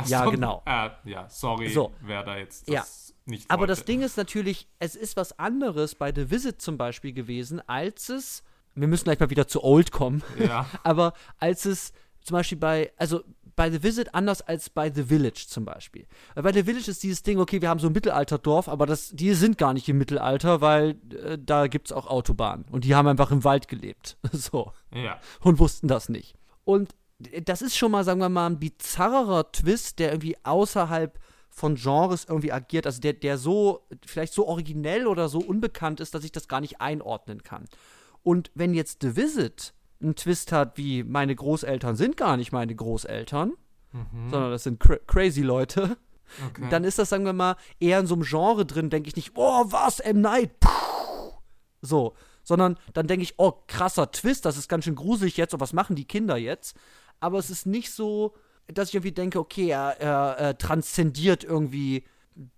[0.07, 0.63] Ja, so- genau.
[0.65, 1.93] Äh, ja, sorry, So.
[2.01, 2.79] wer da jetzt Ja.
[2.79, 3.73] das nicht Aber wollte.
[3.73, 8.09] das Ding ist natürlich, es ist was anderes bei The Visit zum Beispiel gewesen, als
[8.09, 8.43] es.
[8.75, 10.23] Wir müssen gleich mal wieder zu Old kommen.
[10.39, 10.65] Ja.
[10.83, 13.21] aber als es zum Beispiel bei, also
[13.55, 16.07] bei The Visit anders als bei The Village zum Beispiel.
[16.33, 19.09] Weil bei The Village ist dieses Ding, okay, wir haben so ein Mittelalterdorf, aber das,
[19.11, 22.65] die sind gar nicht im Mittelalter, weil äh, da gibt es auch Autobahnen.
[22.71, 24.17] Und die haben einfach im Wald gelebt.
[24.31, 24.71] so.
[24.93, 25.19] Ja.
[25.41, 26.35] Und wussten das nicht.
[26.63, 26.95] Und
[27.43, 32.25] das ist schon mal, sagen wir mal, ein bizarrerer Twist, der irgendwie außerhalb von Genres
[32.25, 36.31] irgendwie agiert, also der, der so, vielleicht so originell oder so unbekannt ist, dass ich
[36.31, 37.65] das gar nicht einordnen kann.
[38.23, 42.75] Und wenn jetzt The Visit einen Twist hat, wie meine Großeltern sind gar nicht meine
[42.75, 43.53] Großeltern,
[44.29, 45.97] sondern das sind cra crazy Leute,
[46.47, 46.67] Okay.
[46.69, 49.33] dann ist das, sagen wir mal, eher in so einem Genre drin, denke ich nicht,
[49.35, 50.21] oh, was, M.
[50.21, 50.69] Night, Puh.
[51.81, 55.59] so, sondern dann denke ich, oh, krasser Twist, das ist ganz schön gruselig jetzt, und
[55.59, 56.75] was machen die Kinder jetzt?
[57.19, 58.33] Aber es ist nicht so,
[58.67, 62.05] dass ich irgendwie denke, okay, er, er, er transzendiert irgendwie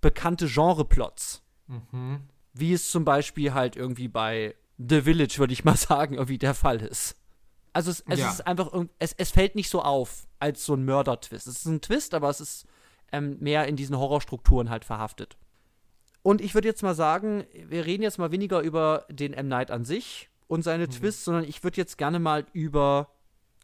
[0.02, 1.41] bekannte Genreplots.
[1.67, 2.21] Mhm.
[2.54, 4.56] Wie es zum Beispiel halt irgendwie bei
[4.88, 7.15] The Village, würde ich mal sagen, irgendwie der Fall ist.
[7.74, 8.30] Also es, es Ja.
[8.30, 11.48] ist einfach, es, es fällt nicht so auf als so ein Mörder-Twist.
[11.48, 12.65] Es ist ein Twist, aber es ist
[13.12, 15.38] ähm, mehr in diesen Horrorstrukturen halt verhaftet.
[16.22, 19.48] Und ich würde jetzt mal sagen, wir reden jetzt mal weniger über den M.
[19.48, 23.10] Night an sich und seine Twists, sondern ich würde jetzt gerne mal über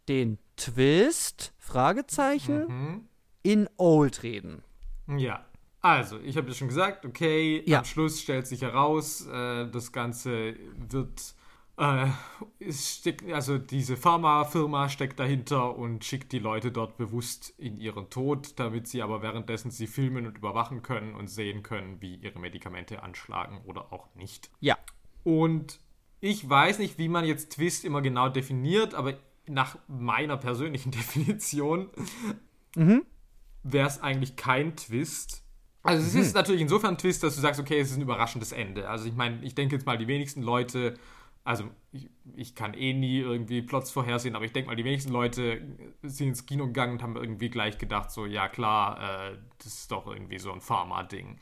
[0.08, 3.08] den Twist, Fragezeichen, Mhm.
[3.43, 4.63] in Old reden.
[5.08, 5.45] Ja.
[5.82, 7.80] Also, ich habe ja schon gesagt, okay, Ja.
[7.80, 11.36] am Schluss stellt sich heraus, äh, das Ganze wird.
[11.78, 12.08] Äh,
[12.70, 18.60] steckt, also diese Pharmafirma steckt dahinter und schickt die Leute dort bewusst in ihren Tod,
[18.60, 23.02] damit sie aber währenddessen sie filmen und überwachen können und sehen können, wie ihre Medikamente
[23.02, 24.52] anschlagen oder auch nicht.
[24.60, 24.78] Ja.
[25.24, 25.80] Und
[26.20, 29.13] ich weiß nicht, wie man jetzt Twist immer genau definiert, aber
[29.48, 31.89] nach meiner persönlichen Definition
[32.76, 35.46] wäre es eigentlich kein Twist.
[35.82, 38.52] Also es ist natürlich insofern ein Twist, dass du sagst, okay, es ist ein überraschendes
[38.52, 38.89] Ende.
[38.89, 41.00] Also ich meine, ich denke jetzt mal, die wenigsten Leute,
[41.46, 45.12] also ich, ich kann eh nie irgendwie Plots vorhersehen, aber ich denke mal, die wenigsten
[45.12, 45.62] Leute
[46.04, 49.92] sind ins Kino gegangen und haben irgendwie gleich gedacht, so, ja klar, äh, das ist
[49.92, 51.39] doch irgendwie so ein Pharma-Ding.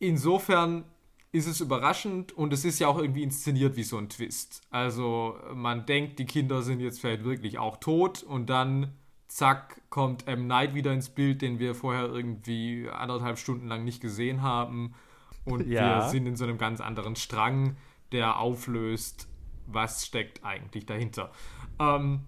[0.00, 0.84] Insofern
[1.30, 4.62] ist es überraschend und es ist ja auch irgendwie inszeniert wie so ein Twist.
[4.70, 8.92] Also man denkt, die Kinder sind jetzt vielleicht wirklich auch tot und dann
[9.28, 10.46] zack kommt M.
[10.46, 14.94] Night wieder ins Bild, den wir vorher irgendwie anderthalb Stunden lang nicht gesehen haben
[15.44, 16.02] und Ja.
[16.02, 17.76] wir sind in so einem ganz anderen Strang,
[18.12, 19.28] der auflöst,
[19.66, 21.30] was steckt eigentlich dahinter.
[21.78, 22.24] Ähm,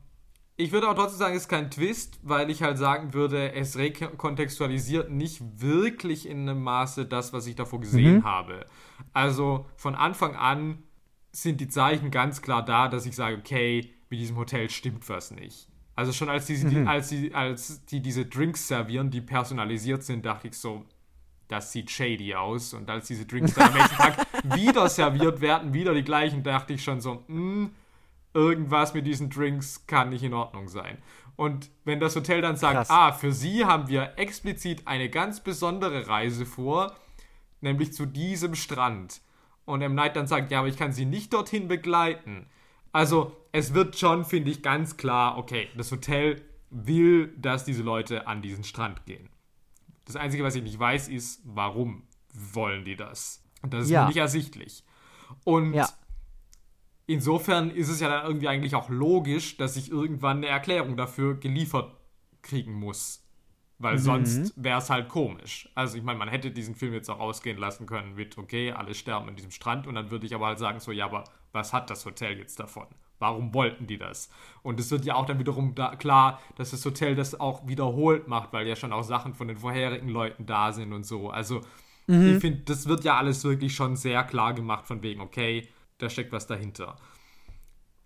[0.56, 3.78] ich würde auch trotzdem sagen, es ist kein Twist, weil ich halt sagen würde, es
[3.78, 8.66] rekontextualisiert nicht wirklich in einem Maße das, was ich davor gesehen habe.
[9.14, 10.82] Also von Anfang an
[11.32, 15.30] sind die Zeichen ganz klar da, dass ich sage, okay, mit diesem Hotel stimmt was
[15.30, 15.69] nicht.
[15.96, 20.24] Also schon als die, die, als die, als die diese Drinks servieren, die personalisiert sind,
[20.24, 20.86] dachte ich so,
[21.48, 22.72] das sieht shady aus.
[22.74, 26.72] Und als diese Drinks dann am nächsten Tag wieder serviert werden, wieder die gleichen, dachte
[26.72, 27.72] ich schon so, hm,
[28.32, 30.98] irgendwas mit diesen Drinks kann nicht in Ordnung sein.
[31.36, 32.90] Und wenn das Hotel dann sagt, Krass.
[32.90, 36.94] ah, für Sie haben wir explizit eine ganz besondere Reise vor,
[37.60, 39.20] nämlich zu diesem Strand.
[39.64, 39.94] Und M.
[39.94, 42.46] Night dann sagt, ja, aber ich kann Sie nicht dorthin begleiten.
[42.92, 48.26] Also, es wird schon, finde ich, ganz klar, okay, das Hotel will, dass diese Leute
[48.26, 49.28] an diesen Strand gehen.
[50.04, 53.42] Das Einzige, was ich nicht weiß, ist, warum wollen die das?
[53.62, 54.02] Und das ist Ja.
[54.02, 54.84] mir nicht ersichtlich.
[55.44, 55.88] Und Ja.
[57.06, 61.34] insofern ist es ja dann irgendwie eigentlich auch logisch, dass ich irgendwann eine Erklärung dafür
[61.38, 61.96] geliefert
[62.42, 63.26] kriegen muss.
[63.78, 65.70] Weil sonst wäre es halt komisch.
[65.74, 68.94] Also ich meine, man hätte diesen Film jetzt auch ausgehen lassen können mit, okay, alle
[68.94, 71.72] sterben in diesem Strand und dann würde ich aber halt sagen, so, ja, aber was
[71.72, 72.86] hat das Hotel jetzt davon?
[73.20, 74.30] Warum wollten die das?
[74.62, 78.26] Und es wird ja auch dann wiederum da klar, dass das Hotel das auch wiederholt
[78.28, 81.30] macht, weil ja schon auch Sachen von den vorherigen Leuten da sind und so.
[81.30, 81.60] Also
[82.34, 86.08] ich finde, das wird ja alles wirklich schon sehr klar gemacht von wegen, okay, da
[86.10, 86.96] steckt was dahinter.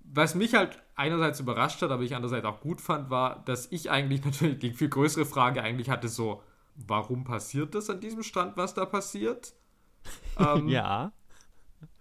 [0.02, 3.90] Was mich halt einerseits überrascht hat, aber ich andererseits auch gut fand, war, dass ich
[3.90, 6.42] eigentlich natürlich die viel größere Frage eigentlich hatte, so,
[6.74, 9.54] warum passiert das an diesem Strand, was da passiert?
[10.38, 11.12] Ähm, Ja.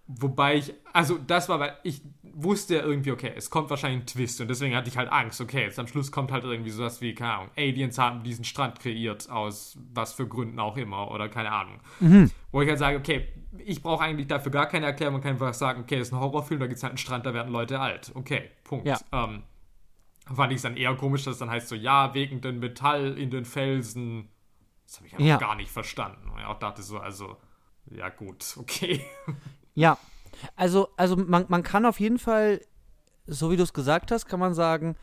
[0.05, 4.05] Wobei ich, also das war, weil ich wusste ja irgendwie, okay, es kommt wahrscheinlich ein
[4.05, 6.99] Twist und deswegen hatte ich halt Angst, okay, jetzt am Schluss kommt halt irgendwie sowas
[6.99, 11.29] wie, keine Ahnung, Aliens haben diesen Strand kreiert, aus was für Gründen auch immer oder
[11.29, 11.79] keine Ahnung.
[12.51, 15.53] Wo ich halt sage, okay, ich brauche eigentlich dafür gar keine Erklärung, man kann einfach
[15.53, 17.79] sagen, okay, das ist ein Horrorfilm, da gibt es halt einen Strand, da werden Leute
[17.79, 18.11] alt.
[18.13, 18.85] Okay, Punkt.
[18.87, 18.99] Ja.
[19.13, 19.43] Ähm,
[20.33, 23.17] fand ich es dann eher komisch, dass es dann heißt so, ja, wegen den Metall
[23.17, 24.27] in den Felsen.
[24.85, 25.37] Das habe ich einfach Ja.
[25.37, 26.29] gar nicht verstanden.
[26.29, 27.37] Und ich auch dachte so, also,
[27.85, 29.01] ja gut, okay.
[29.75, 29.97] Ja,
[30.55, 32.61] also, also man, man kann auf jeden Fall,
[33.27, 34.95] so wie du es gesagt hast, kann man sagen,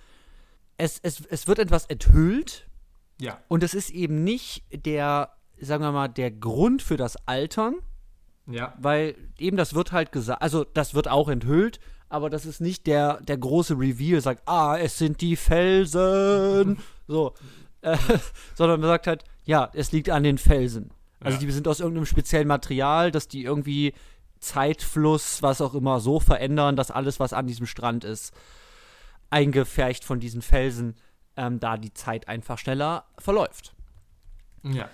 [0.76, 2.66] es, es, es wird etwas enthüllt
[3.20, 3.38] ja.
[3.48, 5.30] und es ist eben nicht der,
[5.60, 7.76] sagen wir mal, der Grund für das Altern,
[8.46, 8.74] Ja.
[8.78, 12.86] weil eben das wird halt gesagt, also das wird auch enthüllt, aber das ist nicht
[12.86, 17.34] der, der große Reveal, sagt, ah, es sind die Felsen, so,
[17.82, 17.96] äh,
[18.54, 20.90] sondern man sagt halt, ja, es liegt an den Felsen.
[21.20, 21.40] Also Ja.
[21.46, 23.92] die sind aus irgendeinem speziellen Material, dass die irgendwie
[24.40, 28.34] Zeitfluss, was auch immer, so verändern, dass alles, was an diesem Strand ist,
[29.30, 30.96] eingefärcht von diesen Felsen,
[31.36, 33.74] ähm, da die Zeit einfach schneller verläuft.
[34.62, 34.88] Ja.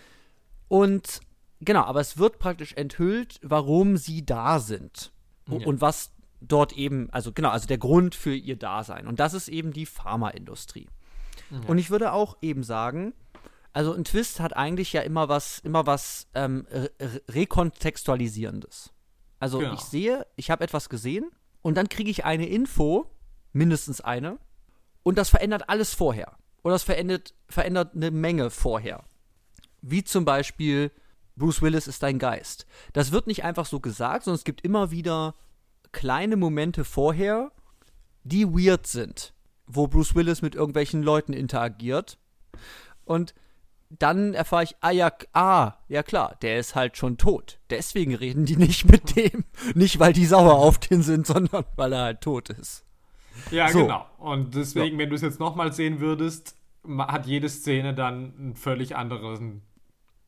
[0.68, 1.20] Und
[1.60, 5.12] genau, aber es wird praktisch enthüllt, warum sie da sind.
[5.48, 5.66] Ja.
[5.66, 9.06] Und was dort eben, also genau, also der Grund für ihr Dasein.
[9.06, 10.88] Und das ist eben die Pharmaindustrie.
[11.68, 13.14] Und ich würde auch eben sagen,
[13.72, 18.92] also ein Twist hat eigentlich ja immer was, immer was ähm, re re- rekontextualisierendes.
[19.46, 19.74] Also Genau.
[19.74, 21.30] ich sehe, ich habe etwas gesehen
[21.62, 23.06] und dann kriege ich eine Info,
[23.52, 24.38] mindestens eine,
[25.04, 26.36] und das verändert alles vorher.
[26.64, 29.04] Oder das verändert, verändert eine Menge vorher.
[29.82, 30.90] Wie zum Beispiel,
[31.36, 32.66] Bruce Willis ist dein Geist.
[32.92, 35.36] Das wird nicht einfach so gesagt, sondern es gibt immer wieder
[35.92, 37.52] kleine Momente vorher,
[38.24, 39.32] die weird sind,
[39.68, 42.18] wo Bruce Willis mit irgendwelchen Leuten interagiert.
[43.04, 43.32] Und
[43.90, 47.58] dann erfahre ich, ah ja, ah, ja klar, der ist halt schon tot.
[47.70, 49.44] Deswegen reden die nicht mit dem.
[49.74, 52.84] Nicht, weil die sauer auf den sind, sondern weil er halt tot ist.
[53.50, 53.82] Ja, So.
[53.82, 54.06] genau.
[54.18, 56.56] Und deswegen, wenn du es jetzt nochmal sehen würdest,
[56.98, 59.62] hat jede Szene dann einen völlig anderen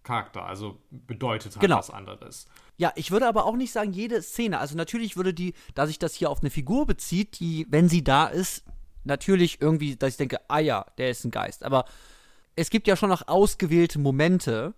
[0.03, 0.45] Charakter.
[0.45, 1.79] Also bedeutet halt Genau.
[1.79, 2.47] was anderes.
[2.77, 4.59] Ja, ich würde aber auch nicht sagen, jede Szene.
[4.59, 8.05] Also natürlich würde die, da sich das hier auf eine Figur bezieht, die, wenn sie
[8.05, 8.65] da ist,
[9.05, 11.65] natürlich irgendwie, dass ich denke, ah ja, der ist ein Geist.
[11.65, 11.85] Aber
[12.59, 14.75] es gibt ja schon noch ausgewählte Momente,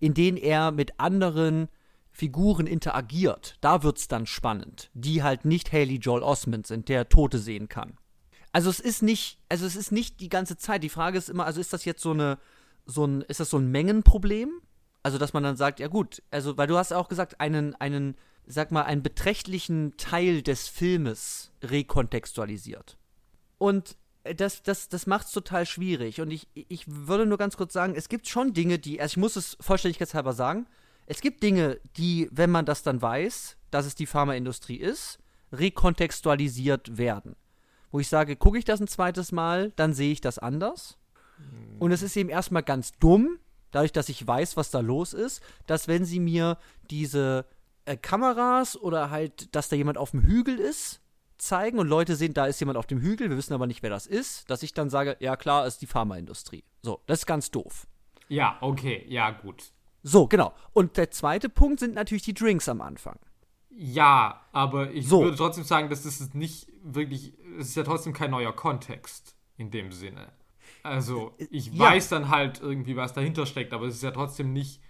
[0.00, 1.68] in denen er mit anderen
[2.10, 3.56] Figuren interagiert.
[3.60, 4.90] Da wird's dann spannend.
[4.94, 7.96] Die halt nicht Haley Joel Osment sind, der Tote sehen kann.
[8.52, 10.82] Also es ist nicht, also es ist nicht die ganze Zeit.
[10.82, 12.38] Die Frage ist immer, also ist das jetzt so eine,
[12.84, 14.50] so ein, ist das so ein Mengenproblem?
[15.04, 18.16] Also, dass man dann sagt, ja gut, also, weil du hast auch gesagt, einen, einen,
[18.44, 22.98] sag mal, einen beträchtlichen Teil des Filmes rekontextualisiert.
[23.56, 23.96] Und
[24.36, 26.20] das, das, das macht es total schwierig.
[26.20, 29.16] Und ich, ich würde nur ganz kurz sagen, es gibt schon Dinge, die, also ich
[29.16, 30.66] muss es vollständigkeitshalber sagen,
[31.06, 35.18] es gibt Dinge, die, wenn man das dann weiß, dass es die Pharmaindustrie ist,
[35.52, 37.36] rekontextualisiert werden.
[37.90, 40.98] Wo ich sage, gucke ich das ein zweites Mal, dann sehe ich das anders.
[41.78, 43.38] Und es ist eben erstmal ganz dumm,
[43.70, 46.58] dadurch, dass ich weiß, was da los ist, dass wenn sie mir
[46.90, 47.46] diese
[47.86, 50.99] äh, Kameras oder halt, dass da jemand auf dem Hügel ist,
[51.40, 53.90] zeigen und Leute sehen, da ist jemand auf dem Hügel, wir wissen aber nicht, wer
[53.90, 56.64] das ist, dass ich dann sage, ja klar, ist die Pharmaindustrie.
[56.82, 57.86] So, das ist ganz doof.
[58.28, 59.72] Ja, okay, ja, gut.
[60.02, 60.54] So, genau.
[60.72, 63.18] Und der zweite Punkt sind natürlich die Drinks am Anfang.
[63.70, 65.22] Ja, aber ich So.
[65.22, 69.36] würde trotzdem sagen, dass das ist nicht wirklich, es ist ja trotzdem kein neuer Kontext
[69.56, 70.32] in dem Sinne.
[70.82, 71.78] Also, ich ja.
[71.78, 74.80] weiß dann halt irgendwie, was dahinter steckt, aber es ist ja trotzdem nicht,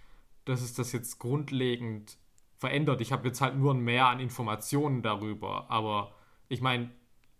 [0.45, 2.17] dass es das jetzt grundlegend
[2.57, 3.01] verändert.
[3.01, 6.13] Ich habe jetzt halt nur ein Mehr an Informationen darüber, aber
[6.51, 6.89] ich meine,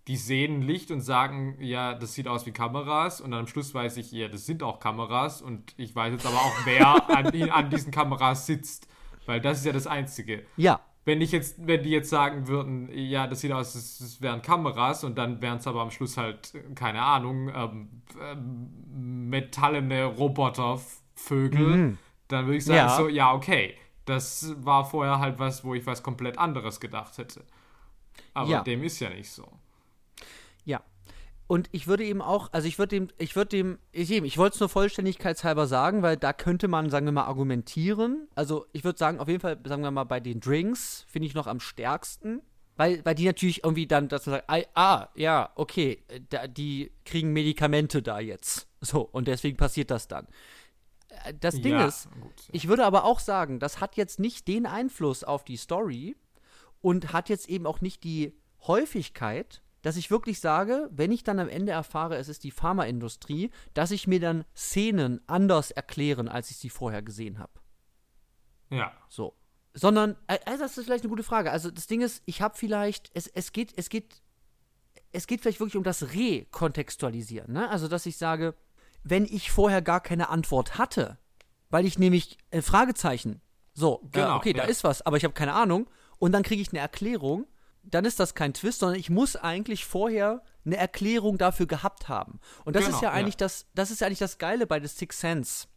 [0.08, 3.74] die sehen Licht und sagen, ja, das sieht aus wie Kameras und dann am Schluss
[3.74, 7.52] weiß ich, ja, das sind auch Kameras und ich weiß jetzt aber auch, wer an,
[7.52, 8.88] an diesen Kameras sitzt,
[9.26, 12.90] weil das ist ja das Einzige Ja, wenn ich jetzt, wenn die jetzt sagen würden,
[12.94, 16.54] ja, das sieht aus, es, wären Kameras und dann wären es aber am Schluss halt,
[16.76, 21.98] keine Ahnung, ähm, ähm, metallene Robotervögel,
[22.28, 22.96] dann würde ich sagen, Ja.
[22.96, 27.44] so, ja, okay, das war vorher halt was, wo ich was komplett anderes gedacht hätte.
[28.34, 28.62] Aber Ja.
[28.64, 29.48] dem ist ja nicht so.
[30.66, 30.82] Ja.
[31.48, 34.38] Und ich würde eben auch, also ich würde dem, ich würde dem, ich, eben, ich
[34.38, 38.30] wollte es nur vollständigkeitshalber sagen, weil da könnte man, sagen wir mal, argumentieren.
[38.36, 41.34] Also ich würde sagen, auf jeden Fall, sagen wir mal, bei den Drinks finde ich
[41.34, 42.42] noch am stärksten.
[42.78, 47.34] Weil, weil die natürlich irgendwie dann, dass man sagt, ah, ja, okay, da, die kriegen
[47.34, 48.68] Medikamente da jetzt.
[48.80, 50.28] So, und deswegen passiert das dann.
[51.26, 52.54] Äh, Das Ding Ja, ist, gut, ja.
[52.54, 56.16] ich würde aber auch sagen, das hat jetzt nicht den Einfluss auf die Story
[56.82, 61.40] und hat jetzt eben auch nicht die Häufigkeit, dass ich wirklich sage, wenn ich dann
[61.40, 66.52] am Ende erfahre, es ist die Pharmaindustrie, dass ich mir dann Szenen anders erklären, als
[66.52, 67.54] ich sie vorher gesehen habe.
[68.70, 68.92] Ja.
[69.10, 69.36] So.
[69.74, 71.52] Sondern, also das ist vielleicht eine gute Frage.
[71.52, 74.22] Also das Ding ist, ich habe vielleicht, es, es geht, es geht,
[75.12, 77.70] es geht vielleicht wirklich um das Rekontextualisieren, ne?
[77.70, 78.56] Also, dass ich sage,
[79.04, 81.18] wenn ich vorher gar keine Antwort hatte,
[81.70, 83.42] weil ich nämlich äh, Fragezeichen,
[83.74, 84.70] so, Genau, äh, okay, da ja.
[84.70, 85.90] ist was, aber ich habe keine Ahnung,
[86.22, 87.48] und dann kriege ich eine Erklärung,
[87.84, 92.40] dann ist das kein Twist, sondern ich muss eigentlich vorher eine Erklärung dafür gehabt haben.
[92.64, 93.16] Und das Genau, ist ja ja.
[93.16, 95.68] eigentlich das, das ist ja eigentlich das Geile bei The Sixth Sense.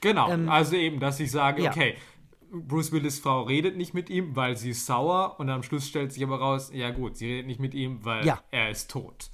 [0.00, 1.70] Genau, Ähm, also eben, dass ich sage, ja.
[1.70, 1.96] okay,
[2.50, 6.12] Bruce Willis Frau redet nicht mit ihm, weil sie ist sauer und am Schluss stellt
[6.14, 8.40] sich aber raus, ja gut, sie redet nicht mit ihm, weil Ja.
[8.50, 9.30] er ist tot.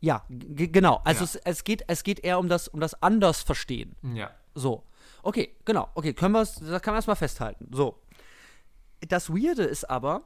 [0.00, 1.00] Ja, genau.
[1.04, 1.24] Also Ja.
[1.24, 3.96] es, es, geht, es geht eher um das, um das Anders-Verstehen.
[4.14, 4.30] Ja.
[4.54, 4.84] So.
[5.22, 5.88] Okay, genau.
[5.94, 7.68] Okay, können wir das kann man erstmal festhalten.
[7.72, 8.00] So.
[9.08, 10.22] Das Weirde ist aber,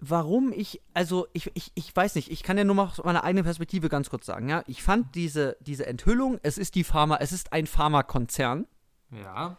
[0.00, 3.24] warum ich, also ich, ich, ich weiß nicht, ich kann ja nur mal aus meiner
[3.24, 4.62] eigenen Perspektive ganz kurz sagen, ja.
[4.66, 8.66] Ich fand diese, diese Enthüllung, es ist die Pharma, es ist ein Pharmakonzern,
[9.10, 9.56] Ja.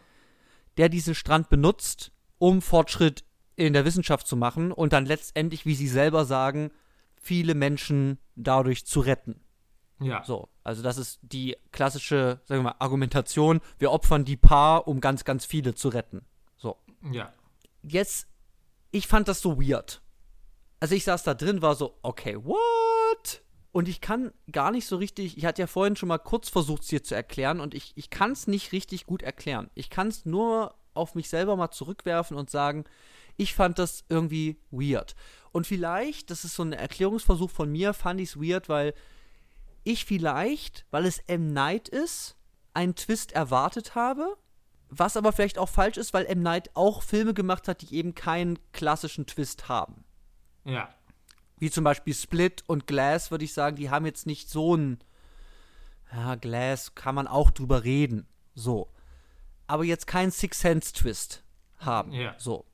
[0.76, 3.24] der diesen Strand benutzt, um Fortschritt
[3.56, 6.70] in der Wissenschaft zu machen und dann letztendlich, wie sie selber sagen,
[7.16, 9.40] viele Menschen dadurch zu retten.
[9.98, 10.22] Ja.
[10.24, 13.60] So, also das ist die klassische, sagen wir mal, Argumentation.
[13.78, 16.26] Wir opfern die Paar, um ganz, ganz viele zu retten.
[16.56, 16.76] So.
[17.10, 17.32] Ja.
[17.88, 18.26] Jetzt,
[18.90, 20.02] ich fand das so weird.
[20.80, 23.42] Also ich saß da drin, war so, okay, what?
[23.72, 26.82] Und ich kann gar nicht so richtig, ich hatte ja vorhin schon mal kurz versucht,
[26.82, 29.70] es dir zu erklären und ich, ich kann es nicht richtig gut erklären.
[29.74, 32.84] Ich kann es nur auf mich selber mal zurückwerfen und sagen,
[33.36, 35.14] ich fand das irgendwie weird.
[35.52, 38.94] Und vielleicht, das ist so ein Erklärungsversuch von mir, fand ich es weird, weil
[39.84, 41.52] ich vielleicht, weil es M.
[41.52, 42.36] Night ist,
[42.74, 44.36] einen Twist erwartet habe,
[44.88, 46.42] was aber vielleicht auch falsch ist, weil M.
[46.42, 50.04] Night auch Filme gemacht hat, die eben keinen klassischen Twist haben.
[50.64, 50.88] Ja.
[51.58, 54.98] Wie zum Beispiel Split und Glass, würde ich sagen, die haben jetzt nicht so einen.
[56.12, 58.28] Ja, Glass kann man auch drüber reden.
[58.54, 58.88] So.
[59.66, 61.42] Aber jetzt keinen Six Sense Twist
[61.78, 62.12] haben.
[62.12, 62.34] Ja.
[62.38, 62.64] So.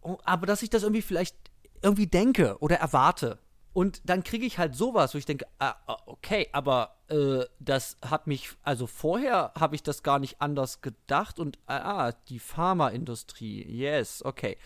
[0.00, 1.36] Oh, Aber dass ich das irgendwie vielleicht
[1.82, 3.38] irgendwie denke oder erwarte.
[3.74, 7.96] Und dann kriege ich halt sowas, wo ich denke, ah, ah, okay, aber äh, das
[8.02, 12.38] hat mich, also vorher habe ich das gar nicht anders gedacht und ah, ah, die
[12.38, 14.56] Pharmaindustrie, yes, okay.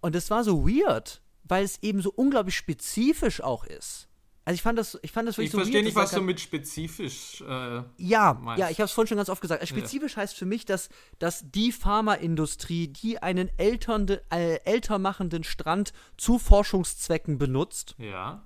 [0.00, 4.08] Und das war so weird, weil es eben so unglaublich spezifisch auch ist.
[4.50, 6.40] Also ich fand das, ich fand das wirklich Ich so verstehe nicht, was du mit
[6.40, 7.40] spezifisch.
[7.40, 8.58] Äh, ja, meinst.
[8.58, 9.66] ja, ich habe es vorhin schon ganz oft gesagt.
[9.68, 10.88] Spezifisch heißt für mich, dass,
[11.20, 18.42] dass die Pharmaindustrie, die einen älternde, äh, älter machenden Strand zu Forschungszwecken benutzt, ja.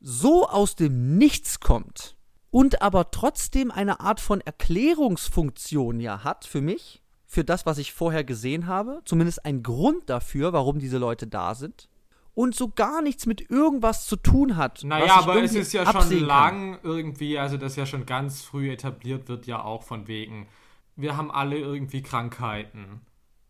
[0.00, 2.16] so aus dem Nichts kommt
[2.50, 7.92] und aber trotzdem eine Art von Erklärungsfunktion ja hat für mich, für das, was ich
[7.92, 11.90] vorher gesehen habe, zumindest ein Grund dafür, warum diese Leute da sind.
[12.34, 14.78] Und so gar nichts mit irgendwas zu tun hat.
[14.78, 16.26] was Naja, aber es ist ja schon absehen kann.
[16.28, 20.48] lang irgendwie, also das ja schon ganz früh etabliert wird, ja auch von wegen,
[20.96, 23.00] wir haben alle irgendwie Krankheiten.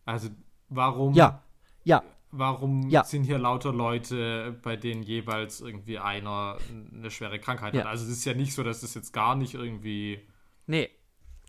[0.05, 0.29] Also
[0.69, 1.41] warum, Ja,
[1.85, 3.05] ja, warum Ja.
[3.05, 6.59] sind hier lauter Leute, bei denen jeweils irgendwie einer
[6.93, 7.81] eine schwere Krankheit Ja.
[7.81, 7.87] hat?
[7.87, 10.21] Also es ist ja nicht so, dass es jetzt gar nicht irgendwie.
[10.67, 10.91] nee,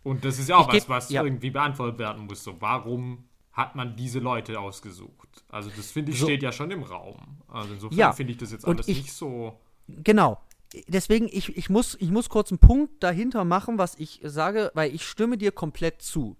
[0.04, 1.22] Und das ist ja auch Ich was, was ja.
[1.22, 2.42] irgendwie beantwortet werden muss.
[2.44, 3.25] So, warum
[3.56, 5.44] hat man diese Leute ausgesucht?
[5.48, 6.26] Also das finde ich So.
[6.26, 7.38] steht ja schon im Raum.
[7.48, 8.12] Also insofern Ja.
[8.12, 9.58] finde ich das jetzt alles ich- nicht so.
[9.88, 10.40] Genau.
[10.88, 14.94] Deswegen, ich, ich, muss, ich muss kurz einen Punkt dahinter machen, was ich sage, weil
[14.94, 16.36] ich stimme dir komplett zu.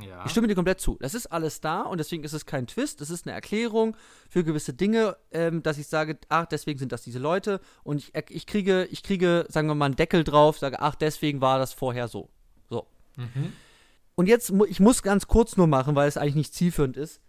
[0.00, 0.24] Ja.
[0.24, 0.96] Ich stimme dir komplett zu.
[1.00, 3.96] Das ist alles da und deswegen ist es kein Twist, es ist eine Erklärung
[4.28, 8.12] für gewisse Dinge, ähm, dass ich sage, ach, deswegen sind das diese Leute und ich,
[8.30, 11.72] ich, kriege, ich kriege, sagen wir mal, einen Deckel drauf, sage, ach, deswegen war das
[11.72, 12.30] vorher so.
[12.68, 12.86] So.
[13.16, 13.52] Mhm.
[14.22, 17.20] Und jetzt, ich muss ganz kurz nur machen, weil es eigentlich nicht zielführend ist.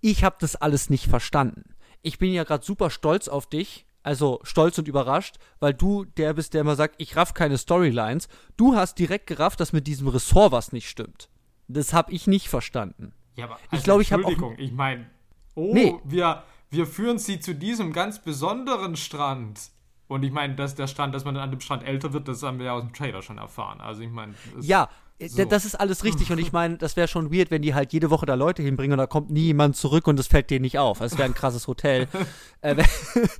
[0.00, 1.74] Ich habe das alles nicht verstanden.
[2.02, 6.34] Ich bin ja gerade super stolz auf dich, also stolz und überrascht, weil du der
[6.34, 8.28] bist, der immer sagt, ich raff keine Storylines.
[8.56, 11.30] Du hast direkt gerafft, dass mit diesem Ressort was nicht stimmt.
[11.66, 13.12] Das habe ich nicht verstanden.
[13.34, 15.10] Ja, aber Ich glaube, ich Entschuldigung, ich meine,
[15.56, 15.96] oh, Nee.
[16.04, 19.62] wir, wir führen sie zu diesem ganz besonderen Strand.
[20.06, 22.60] Und ich meine, dass der Strand, dass man an dem Strand älter wird, das haben
[22.60, 23.80] wir ja aus dem Trailer schon erfahren.
[23.80, 24.88] Also ich meine, Ja,
[25.18, 25.44] So.
[25.46, 28.10] Das ist alles richtig und ich meine, das wäre schon weird, wenn die halt jede
[28.10, 30.78] Woche da Leute hinbringen und da kommt nie jemand zurück und das fällt denen nicht
[30.78, 30.98] auf.
[30.98, 32.06] Das wäre ein krasses Hotel,
[32.60, 32.86] äh, wenn,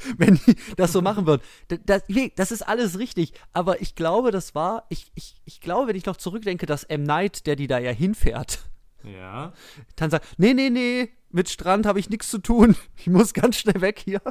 [0.16, 1.42] wenn die das so machen würden.
[1.84, 2.02] Das,
[2.36, 6.06] das ist alles richtig, aber ich glaube, das war, ich, ich, ich glaube, wenn ich
[6.06, 7.02] noch zurückdenke, dass M.
[7.02, 8.60] Night, der die da ja hinfährt,
[9.04, 9.52] Ja.
[9.96, 12.74] dann sagt, nee, nee, nee, mit Strand habe ich nichts zu tun.
[12.96, 14.22] Ich muss ganz schnell weg hier.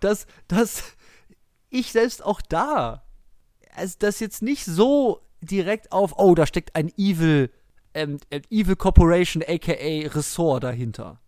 [0.00, 0.82] dass, dass
[1.68, 3.04] ich selbst auch da,
[3.74, 7.50] also das jetzt nicht so direkt auf, oh, da steckt ein Evil,
[7.94, 11.20] ähm, äh, Evil Corporation, aka Ressort dahinter.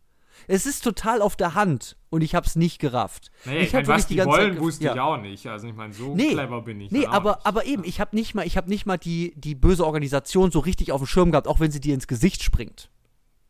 [0.46, 3.30] Es ist total auf der Hand und ich hab's nicht gerafft.
[3.44, 4.94] Naja, ich ich hab meine, was die die ganze wollen, Zeit wusste ja.
[4.94, 5.46] ich auch nicht.
[5.46, 6.32] Also ich meine, so Nee.
[6.32, 6.90] clever bin ich.
[6.90, 7.46] Nee, aber, nicht.
[7.46, 10.60] aber eben, ich habe nicht mal, ich habe nicht mal die, die böse Organisation so
[10.60, 12.90] richtig auf dem Schirm gehabt, auch wenn sie dir ins Gesicht springt.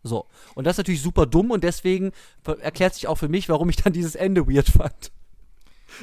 [0.03, 0.27] So.
[0.55, 2.13] Und das ist natürlich super dumm und deswegen
[2.61, 5.13] erklärt sich auch für mich, warum ich dann dieses Ende weird fand.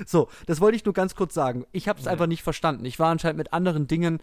[0.05, 1.65] So, das wollte ich nur ganz kurz sagen.
[1.71, 2.85] Ich habe es einfach nicht verstanden.
[2.85, 4.19] Ich war anscheinend mit anderen Dingen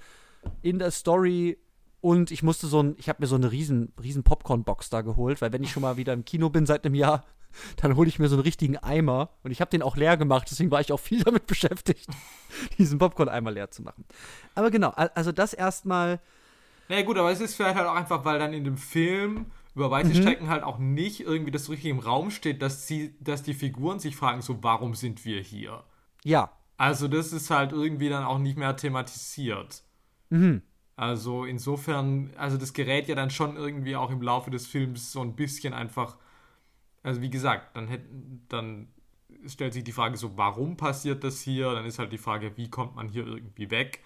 [0.62, 1.58] in der Story
[2.00, 5.40] und ich musste so ein, ich habe mir so eine riesen, riesen Popcorn-Box da geholt,
[5.40, 7.24] weil wenn ich schon mal wieder im Kino bin seit einem Jahr,
[7.76, 10.48] dann hole ich mir so einen richtigen Eimer und ich habe den auch leer gemacht,
[10.50, 12.08] deswegen war ich auch viel damit beschäftigt,
[12.78, 14.04] diesen Popcorn-Eimer leer zu machen.
[14.54, 16.20] Aber genau, al- also das erstmal,
[16.88, 19.90] Naja, gut, aber es ist vielleicht halt auch einfach, weil dann in dem Film über
[19.90, 20.14] weite Mhm.
[20.14, 23.54] Strecken halt auch nicht irgendwie das so richtig im Raum steht, dass, sie, dass die
[23.54, 25.84] Figuren sich fragen, so, warum sind wir hier?
[26.24, 29.82] ja, Also, das ist halt irgendwie dann auch nicht mehr thematisiert.
[30.32, 30.62] Mhm.
[30.96, 35.20] Also, insofern, also das gerät ja dann schon irgendwie auch im Laufe des Films so
[35.22, 36.16] ein bisschen einfach.
[37.02, 38.02] Also, wie gesagt, dann, hätt,
[38.48, 38.88] dann
[39.46, 41.72] stellt sich die Frage so, warum passiert das hier?
[41.74, 44.00] Dann ist halt die Frage, wie kommt man hier irgendwie weg?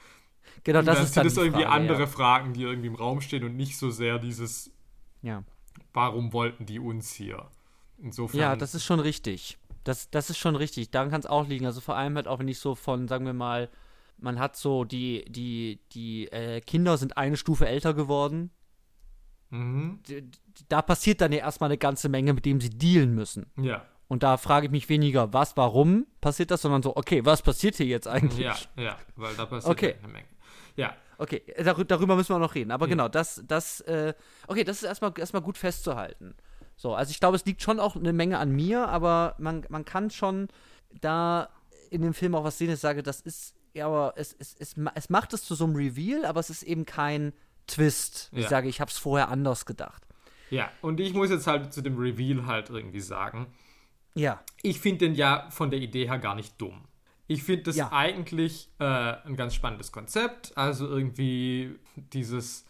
[0.64, 2.07] genau, Und das dann ist sind dann es die irgendwie Frage, andere Ja.
[2.07, 4.70] Fragen, die irgendwie im Raum stehen und nicht so sehr dieses,
[5.22, 5.45] ja.
[5.93, 7.51] warum wollten die uns hier?
[7.99, 8.39] Insofern.
[8.41, 9.59] Ja, das ist schon richtig.
[9.85, 10.91] Das, das ist schon richtig.
[10.91, 11.66] Daran kann es auch liegen.
[11.66, 13.70] Also vor allem halt auch, wenn ich so von, sagen wir mal,
[14.19, 18.51] man hat so die, die, die äh, Kinder sind eine Stufe älter geworden.
[19.51, 20.01] Mhm.
[20.69, 23.47] Da passiert dann ja erstmal eine ganze Menge, mit dem sie dealen müssen.
[23.61, 27.43] Ja, Und da frage ich mich weniger, was, warum passiert das, sondern so, okay, was
[27.43, 28.45] passiert hier jetzt eigentlich?
[28.45, 29.95] ja, ja, weil da passiert Okay.
[30.03, 30.27] eine Menge.
[30.77, 32.71] Ja, Okay, darü darüber müssen wir noch reden.
[32.71, 32.91] Aber Ja.
[32.91, 34.12] genau, das, das, äh,
[34.49, 36.35] okay, das ist erstmal, erstmal gut festzuhalten.
[36.77, 39.87] So, also ich glaube, es liegt schon auch eine Menge an mir, aber man, man
[39.87, 40.49] kann schon
[41.01, 41.49] da
[41.89, 44.74] in dem Film auch was sehen, ich sage, das ist, ja, aber es, es, es,
[44.95, 47.33] es macht es zu so einem Reveal, aber es ist eben kein
[47.66, 48.31] Twist.
[48.33, 48.49] Ich Ja.
[48.49, 50.03] sage, ich habe es vorher anders gedacht.
[50.51, 50.70] ja.
[50.83, 53.47] Und ich muss jetzt halt zu dem Reveal halt irgendwie sagen,
[54.14, 54.41] Ja.
[54.62, 56.85] ich finde den ja von der Idee her gar nicht dumm.
[57.29, 57.91] Ich finde das Ja.
[57.93, 60.57] eigentlich äh, ein ganz spannendes Konzept.
[60.57, 62.66] Also irgendwie dieses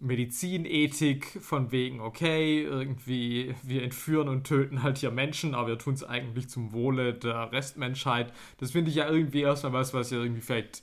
[0.00, 5.94] Medizinethik von wegen, okay, irgendwie wir entführen und töten halt hier Menschen, aber wir tun
[5.94, 8.32] es eigentlich zum Wohle der Restmenschheit.
[8.58, 10.82] Das finde ich ja irgendwie erstmal was, was ja irgendwie vielleicht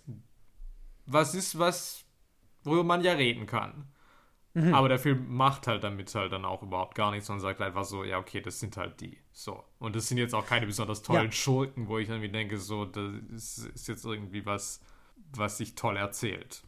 [1.05, 2.05] was ist, was
[2.64, 3.88] worüber man ja reden kann.
[4.55, 7.86] Aber der Film macht halt damit halt dann auch überhaupt gar nichts, sondern sagt einfach
[7.86, 9.18] so, ja, okay, das sind halt die.
[9.32, 9.64] So.
[9.80, 11.32] Und das sind jetzt auch keine besonders tollen Ja.
[11.32, 14.80] Schurken, wo ich irgendwie denke, so, das ist jetzt irgendwie was,
[15.36, 16.64] was sich toll erzählt.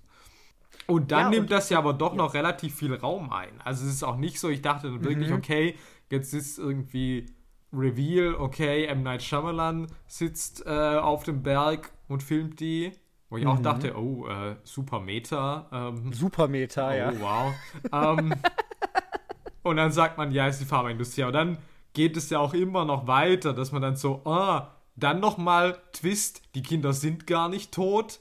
[0.88, 3.60] Und dann Ja, nimmt und- das ja aber doch noch relativ viel Raum ein.
[3.64, 5.36] Also es ist auch nicht so, ich dachte dann wirklich, Mhm.
[5.38, 5.76] okay,
[6.10, 7.26] jetzt ist irgendwie
[7.74, 9.04] Reveal, okay, M.
[9.04, 12.92] Night Shyamalan sitzt äh, auf dem Berg und filmt die.
[13.30, 13.64] Wo ich auch Mhm.
[13.64, 15.68] dachte, oh, äh, super Meta.
[15.72, 17.54] Ähm, Super Meta, Oh, wow.
[17.92, 18.36] ähm,
[19.64, 21.24] und dann sagt man, ja, ist die Pharmaindustrie.
[21.24, 21.58] Aber dann
[21.94, 26.44] geht es ja auch immer noch weiter, dass man dann so, ah, dann nochmal Twist,
[26.54, 28.20] die Kinder sind gar nicht tot.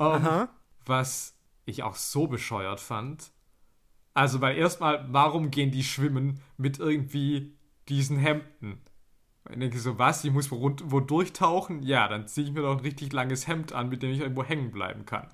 [0.00, 0.48] Ähm, Aha.
[0.86, 1.35] was
[1.66, 3.30] ich auch so bescheuert fand.
[4.14, 7.54] Also, weil erstmal, warum gehen die schwimmen mit irgendwie
[7.88, 8.80] diesen Hemden?
[9.50, 10.24] Ich denke so, was?
[10.24, 11.82] Ich muss wo, durchtauchen?
[11.82, 14.42] Ja, dann ziehe ich mir doch ein richtig langes Hemd an, mit dem ich irgendwo
[14.42, 15.28] hängen bleiben kann.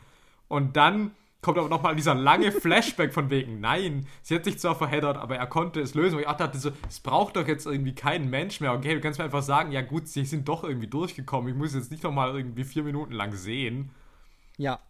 [0.48, 1.12] Und dann
[1.42, 5.36] kommt aber nochmal dieser lange Flashback von wegen, nein, sie hat sich zwar verheddert, aber
[5.36, 6.16] er konnte es lösen.
[6.16, 8.72] Und ich dachte so, es braucht doch jetzt irgendwie keinen Mensch mehr.
[8.72, 11.52] Okay, du kannst mir einfach sagen, ja gut, sie sind doch irgendwie durchgekommen.
[11.52, 13.90] Ich muss jetzt nicht nochmal irgendwie vier Minuten lang sehen.
[14.56, 14.80] Ja.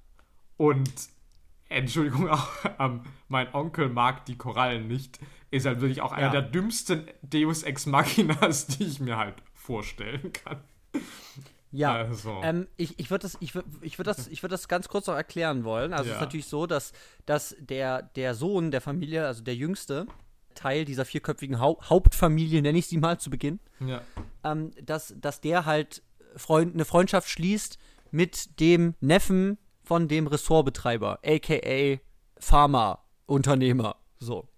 [0.56, 1.11] Und
[1.72, 2.48] Entschuldigung, auch,
[2.78, 5.18] ähm, mein Onkel mag die Korallen nicht.
[5.50, 6.32] Ist halt wirklich auch einer Ja.
[6.40, 10.62] der dümmsten Deus Ex Machinas, die ich mir halt vorstellen kann.
[11.74, 12.40] Ja, Also.
[12.42, 15.06] ähm, ich, ich würde das, ich würd, ich würd das, ich würd das ganz kurz
[15.06, 15.92] noch erklären wollen.
[15.94, 16.14] Also es Ja.
[16.16, 16.92] ist natürlich so, dass,
[17.24, 20.06] dass der, der Sohn der Familie, also der Jüngste,
[20.54, 24.02] Teil dieser vierköpfigen Hau Hauptfamilie, nenne ich sie mal zu Beginn, Ja.
[24.44, 26.02] ähm, dass, dass der halt
[26.36, 27.78] Freund, eine Freundschaft schließt
[28.10, 31.98] mit dem Neffen von dem Ressortbetreiber, aka
[32.38, 33.96] Pharmaunternehmer.
[34.18, 34.48] So.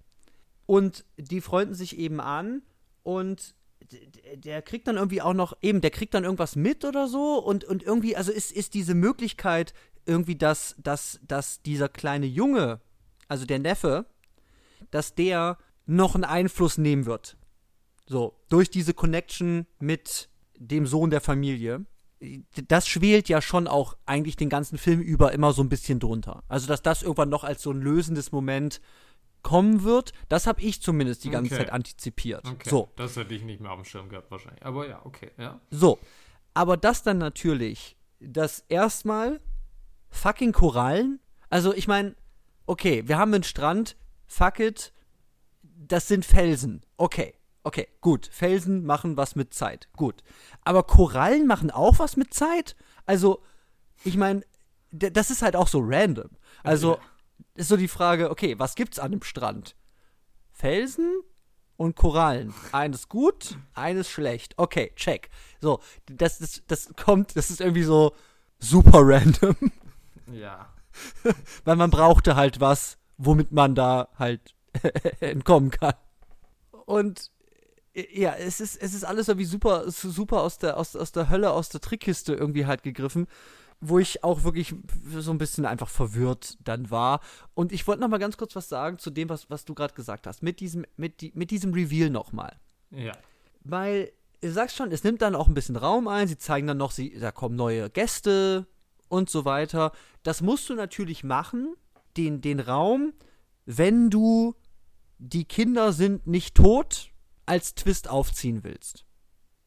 [0.66, 2.62] Und die freunden sich eben an
[3.03, 3.55] und
[4.37, 7.64] der kriegt dann irgendwie auch noch, eben, der kriegt dann irgendwas mit oder so und,
[7.64, 9.75] und irgendwie, also ist, ist diese Möglichkeit,
[10.07, 12.81] irgendwie, dass, dass, dass dieser kleine Junge,
[13.29, 14.07] also der Neffe,
[14.91, 17.37] dass der noch einen Einfluss nehmen wird.
[18.07, 21.85] So, durch diese Connection mit dem Sohn der Familie.
[22.68, 26.43] Das schwelt ja schon auch eigentlich den ganzen Film über immer so ein bisschen drunter.
[26.49, 28.81] Also, dass das irgendwann noch als so ein lösendes Moment
[29.43, 31.64] kommen wird, das habe ich zumindest die ganze Okay.
[31.64, 32.47] Zeit antizipiert.
[32.47, 32.68] Okay.
[32.68, 34.64] So, Das hätte ich nicht mehr auf dem Schirm gehabt, wahrscheinlich.
[34.64, 35.61] Aber ja, okay, ja.
[35.70, 35.99] so.
[36.55, 39.41] Aber das dann natürlich, das erstmal
[40.11, 41.20] fucking Korallen.
[41.51, 42.14] Also, ich meine,
[42.66, 43.97] okay, wir haben einen Strand,
[44.27, 44.93] fuck it,
[45.62, 46.81] das sind Felsen.
[46.97, 48.28] Okay, okay, gut.
[48.30, 49.88] Felsen machen was mit Zeit.
[49.96, 50.22] Gut.
[50.62, 52.76] Aber Korallen machen auch was mit Zeit?
[53.06, 53.42] Also,
[54.04, 54.42] ich meine,
[54.90, 56.30] das ist halt auch so random.
[56.62, 56.98] Also,
[57.54, 59.74] ist so die Frage, okay, was gibt's an dem Strand?
[60.52, 61.20] Felsen
[61.76, 62.54] und Korallen.
[62.72, 64.54] Eines gut, eines schlecht.
[64.56, 65.30] Okay, check.
[65.60, 68.14] So, das, das, das kommt, das ist irgendwie so
[68.58, 69.56] super random,
[70.32, 70.70] Ja.
[71.64, 74.54] weil man brauchte halt was, womit man da halt
[75.20, 75.94] entkommen kann.
[76.86, 77.30] Und
[77.95, 81.53] ja, es ist, es ist alles irgendwie super, super aus der, aus, aus der Hölle,
[81.53, 83.28] aus der Trickkiste irgendwie halt gegriffen,
[83.80, 84.74] wo ich auch wirklich
[85.16, 87.20] so ein bisschen einfach verwirrt dann war.
[87.55, 89.95] Und ich wollte noch mal ganz kurz was sagen zu dem, was, was du gerade
[89.95, 92.57] gesagt hast, mit diesem, mit, die, mit diesem Reveal noch mal.
[92.90, 93.12] Ja.
[93.62, 96.78] Weil, du sagst schon, es nimmt dann auch ein bisschen Raum ein, sie zeigen dann
[96.78, 98.66] noch, sie, da kommen neue Gäste
[99.09, 99.92] und so weiter.
[100.24, 101.74] Das musst du natürlich machen,
[102.16, 103.12] den, den Raum,
[103.66, 104.55] wenn du
[105.18, 107.11] die Kinder sind nicht tot,
[107.47, 109.05] als Twist aufziehen willst.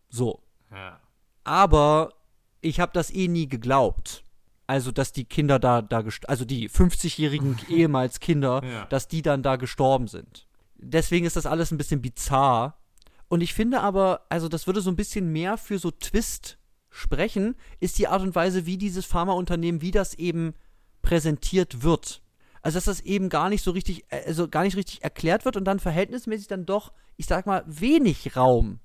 [0.09, 0.41] So.
[0.71, 0.99] Ja.
[1.43, 2.13] Aber
[2.61, 4.23] ich habe das eh nie geglaubt.
[4.69, 8.85] Also, dass die Kinder da, da also die 50-jährigen ehemals Kinder, Ja.
[8.85, 10.47] dass die dann da gestorben sind.
[10.75, 12.77] Deswegen ist das alles ein bisschen bizarr.
[13.29, 16.57] Und ich finde aber, also das würde so ein bisschen mehr für so Twist
[16.89, 20.53] sprechen, ist die Art und Weise, wie dieses Pharmaunternehmen, wie das eben
[21.01, 22.21] präsentiert wird.
[22.61, 25.65] Also dass das eben gar nicht so richtig, also gar nicht richtig erklärt wird und
[25.65, 28.79] dann verhältnismäßig dann doch, ich sag mal, wenig Raum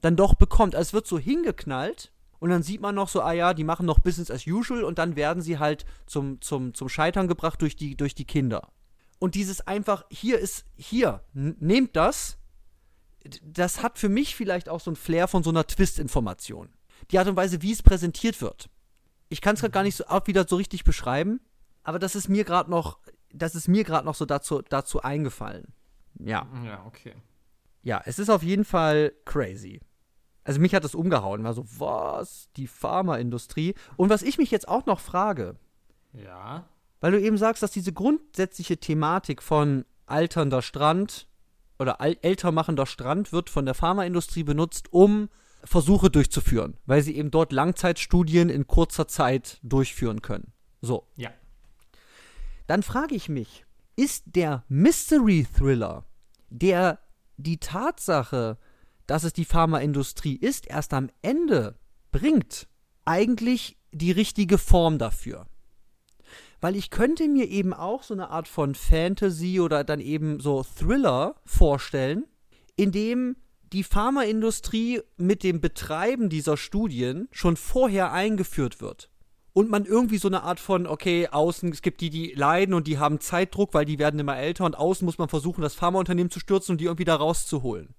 [0.00, 0.74] dann doch bekommt.
[0.74, 3.86] Also es wird so hingeknallt und dann sieht man noch so, ah ja, die machen
[3.86, 7.76] noch Business as usual und dann werden sie halt zum, zum, zum Scheitern gebracht durch
[7.76, 8.72] die, durch die Kinder.
[9.18, 12.38] Und dieses einfach, hier ist, hier, nehmt das,
[13.42, 16.70] das hat für mich vielleicht auch so ein Flair von so einer Twist-Information.
[17.10, 18.70] Die Art und Weise, wie es präsentiert wird.
[19.28, 21.40] Ich kann es gerade gar nicht so auch wieder so richtig beschreiben,
[21.82, 22.98] aber das ist mir gerade noch,
[23.32, 25.72] das ist mir gerade noch so dazu, dazu eingefallen.
[26.18, 26.46] Ja.
[26.64, 27.14] Ja, okay.
[27.82, 29.80] Ja, es ist auf jeden Fall crazy.
[30.44, 32.48] Also mich hat das umgehauen, war so, was?
[32.56, 33.74] Die Pharmaindustrie.
[33.96, 35.56] Und was ich mich jetzt auch noch frage,
[36.12, 36.68] Ja.
[37.00, 41.28] weil du eben sagst, dass diese grundsätzliche Thematik von alternder Strand
[41.78, 45.28] oder al älter machender Strand wird von der Pharmaindustrie benutzt, um
[45.62, 50.52] Versuche durchzuführen, weil sie eben dort Langzeitstudien in kurzer Zeit durchführen können.
[50.80, 51.06] So.
[51.16, 51.30] Ja.
[52.70, 53.66] Dann frage ich mich,
[53.96, 56.04] ist der Mystery Thriller,
[56.50, 57.00] der
[57.36, 58.58] die Tatsache,
[59.08, 61.80] dass es die Pharmaindustrie ist, erst am Ende
[62.12, 62.68] bringt,
[63.04, 65.48] eigentlich die richtige Form dafür?
[66.60, 70.62] Weil ich könnte mir eben auch so eine Art von Fantasy oder dann eben so
[70.62, 72.24] Thriller vorstellen,
[72.76, 73.34] in dem
[73.72, 79.09] die Pharmaindustrie mit dem Betreiben dieser Studien schon vorher eingeführt wird.
[79.52, 82.86] Und man irgendwie so eine Art von, okay, außen, es gibt die, die leiden und
[82.86, 86.30] die haben Zeitdruck, weil die werden immer älter und außen muss man versuchen, das Pharmaunternehmen
[86.30, 87.94] zu stürzen und die irgendwie da rauszuholen.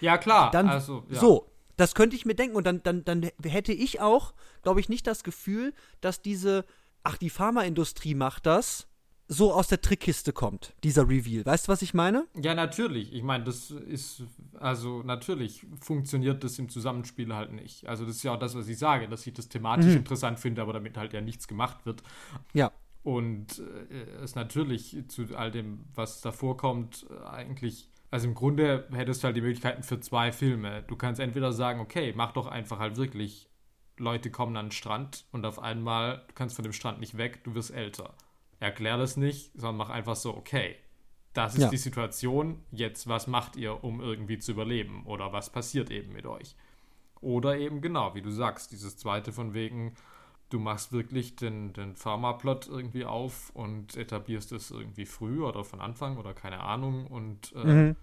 [0.00, 0.50] Ja, klar.
[0.50, 1.20] Dann, also, ja.
[1.20, 4.88] So, das könnte ich mir denken und dann, dann, dann hätte ich auch, glaube ich,
[4.88, 6.64] nicht das Gefühl, dass diese,
[7.04, 8.86] ach, die Pharmaindustrie macht das,
[9.32, 11.46] so aus der Trickkiste kommt, dieser Reveal.
[11.46, 12.26] Weißt du, was ich meine?
[12.34, 13.12] Ja, natürlich.
[13.12, 14.24] Ich meine, das ist,
[14.58, 17.86] also natürlich funktioniert das im Zusammenspiel halt nicht.
[17.86, 20.62] Also das ist ja auch das, was ich sage, dass ich das thematisch interessant finde,
[20.62, 22.02] aber damit halt ja nichts gemacht wird.
[22.54, 22.72] Ja.
[23.04, 29.22] Und äh, es natürlich zu all dem, was davor kommt, eigentlich, also im Grunde hättest
[29.22, 30.82] du halt die Möglichkeiten für zwei Filme.
[30.88, 33.48] Du kannst entweder sagen, okay, mach doch einfach halt wirklich,
[33.96, 37.44] Leute kommen an den Strand und auf einmal, du kannst von dem Strand nicht weg,
[37.44, 38.12] du wirst älter.
[38.60, 40.76] Erklär das nicht, sondern mach einfach so, okay,
[41.32, 41.68] das ist Ja.
[41.70, 45.04] die Situation, jetzt was macht ihr, um irgendwie zu überleben?
[45.06, 46.54] Oder was passiert eben mit euch?
[47.20, 49.94] Oder eben genau, wie du sagst, dieses zweite von wegen,
[50.50, 55.80] du machst wirklich den, den Pharma-Plot irgendwie auf und etablierst es irgendwie früh oder von
[55.80, 57.96] Anfang oder keine Ahnung und, äh, Mhm.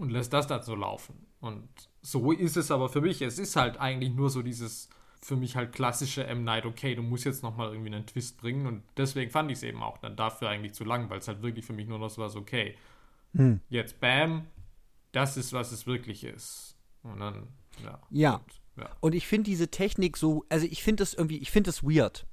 [0.00, 1.26] und lässt das dann so laufen.
[1.40, 1.68] Und
[2.02, 3.20] so ist es aber für mich.
[3.22, 4.88] Es ist halt eigentlich nur so dieses
[5.22, 6.44] für mich halt klassische M.
[6.44, 9.62] Night, okay, du musst jetzt nochmal irgendwie einen Twist bringen und deswegen fand ich es
[9.62, 12.10] eben auch dann dafür eigentlich zu lang, weil es halt wirklich für mich nur noch
[12.10, 12.74] so was, okay,
[13.34, 13.60] Hm.
[13.68, 14.46] jetzt bam,
[15.12, 16.76] das ist, was es wirklich ist.
[17.02, 17.48] Und dann,
[17.82, 17.98] ja.
[18.10, 18.34] Ja.
[18.34, 18.90] Und, ja.
[19.00, 22.26] Und ich finde diese Technik so, also ich finde das irgendwie, ich finde das weird.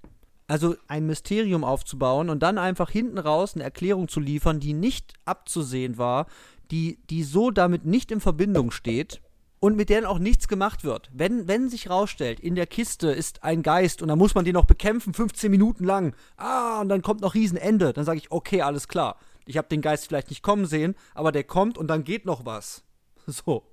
[0.47, 5.13] Also ein Mysterium aufzubauen und dann einfach hinten raus eine Erklärung zu liefern, die nicht
[5.25, 6.27] abzusehen war,
[6.69, 9.21] die, die so damit nicht in Verbindung steht
[9.63, 11.09] und mit denen auch nichts gemacht wird.
[11.13, 14.55] Wenn, wenn sich rausstellt, in der Kiste ist ein Geist und dann muss man den
[14.55, 18.61] noch bekämpfen, 15 Minuten lang, ah, und dann kommt noch Riesenende, dann sage ich, okay,
[18.61, 19.17] alles klar.
[19.45, 22.45] Ich habe den Geist vielleicht nicht kommen sehen, aber der kommt und dann geht noch
[22.45, 22.83] was.
[23.25, 23.63] So.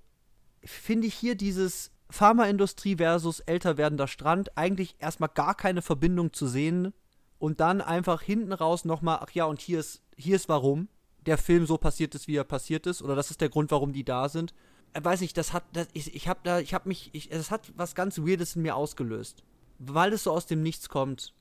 [0.62, 6.46] Finde ich hier dieses Pharmaindustrie versus älter werdender Strand eigentlich erstmal gar keine Verbindung zu
[6.46, 6.94] sehen
[7.40, 10.86] und dann einfach hinten raus nochmal, ach ja, und hier ist, hier ist warum
[11.26, 13.92] der Film so passiert ist, wie er passiert ist, oder das ist der Grund, warum
[13.92, 14.54] die da sind.
[14.96, 17.50] Ich weiß nicht, das hat, das, ich, ich habe da, ich habe mich, ich, es
[17.50, 19.44] hat was ganz Weirdes in mir ausgelöst,
[19.78, 21.32] weil es so aus dem Nichts kommt.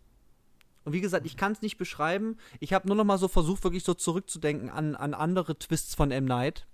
[0.85, 2.37] Und wie gesagt, ich kann es nicht beschreiben.
[2.59, 6.11] Ich habe nur noch mal so versucht, wirklich so zurückzudenken an, an andere Twists von
[6.11, 6.25] M.
[6.25, 6.67] Night.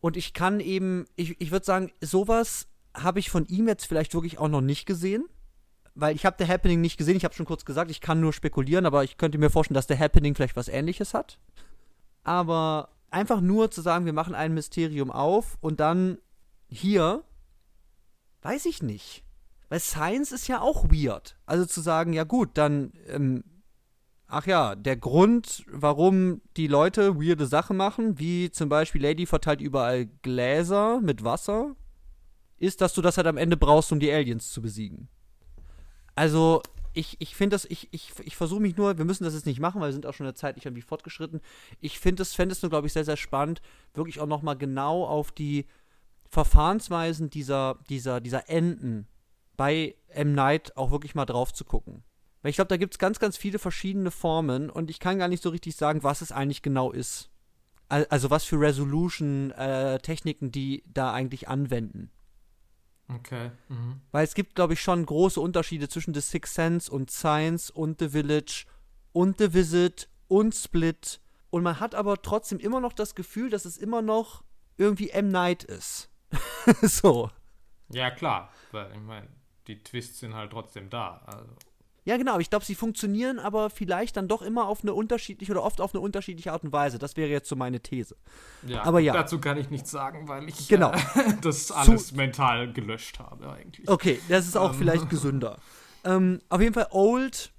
[0.00, 4.14] Und ich kann eben, ich, ich würde sagen, sowas habe ich von ihm jetzt vielleicht
[4.14, 5.26] wirklich auch noch nicht gesehen.
[5.94, 7.16] Weil ich habe The Happening nicht gesehen.
[7.16, 9.88] Ich habe schon kurz gesagt, ich kann nur spekulieren, aber ich könnte mir vorstellen, dass
[9.88, 11.38] The Happening vielleicht was ähnliches hat.
[12.22, 16.18] Aber einfach nur zu sagen, wir machen ein Mysterium auf und dann
[16.68, 17.24] hier,
[18.42, 19.24] weiß ich nicht.
[19.68, 21.36] Weil Science ist ja auch weird.
[21.46, 23.44] Also zu sagen, ja gut, dann, ähm,
[24.26, 29.60] ach ja, der Grund, warum die Leute weirde Sachen machen, wie zum Beispiel Lady verteilt
[29.60, 31.76] überall Gläser mit Wasser,
[32.58, 35.08] ist, dass du das halt am Ende brauchst, um die Aliens zu besiegen.
[36.14, 39.46] Also, ich, ich finde das, ich, ich, ich versuche mich nur, wir müssen das jetzt
[39.46, 41.40] nicht machen, weil wir sind auch schon in der Zeit nicht irgendwie fortgeschritten.
[41.80, 43.60] Ich finde es, fände es nur, glaube ich, sehr, sehr spannend,
[43.94, 45.66] wirklich auch nochmal genau auf die
[46.28, 49.06] Verfahrensweisen dieser, dieser, dieser Enden
[49.56, 50.32] bei M.
[50.34, 52.02] Night auch wirklich mal drauf zu gucken.
[52.42, 55.28] Weil ich glaube, da gibt es ganz, ganz viele verschiedene Formen und ich kann gar
[55.28, 57.30] nicht so richtig sagen, was es eigentlich genau ist.
[57.88, 62.10] Also was für Resolution-Techniken äh, die da eigentlich anwenden.
[63.16, 63.50] Okay.
[63.68, 64.00] Mhm.
[64.12, 67.98] Weil es gibt, glaube ich, schon große Unterschiede zwischen The Sixth Sense und Science und
[67.98, 68.66] The Village
[69.12, 71.20] und The Visit und Split.
[71.50, 74.44] Und man hat aber trotzdem immer noch das Gefühl, dass es immer noch
[74.76, 75.28] irgendwie M.
[75.28, 76.10] Night ist.
[76.82, 77.30] so.
[77.90, 78.52] Ja, klar.
[78.70, 79.28] Weil, ich meine,
[79.66, 81.22] die Twists sind halt trotzdem da.
[81.26, 81.54] Also.
[82.10, 82.40] Ja, genau.
[82.40, 85.94] Ich glaube, sie funktionieren aber vielleicht dann doch immer auf eine unterschiedliche oder oft auf
[85.94, 86.98] eine unterschiedliche Art und Weise.
[86.98, 88.16] Das wäre jetzt so meine These.
[88.66, 89.12] Ja, aber ja.
[89.12, 90.90] dazu kann ich nichts sagen, weil ich genau.
[90.90, 90.98] äh,
[91.40, 93.88] das alles Zu mental gelöscht habe eigentlich.
[93.88, 94.78] Okay, das ist auch ähm.
[94.78, 95.58] vielleicht gesünder.
[96.02, 97.52] Ähm, auf jeden Fall Old,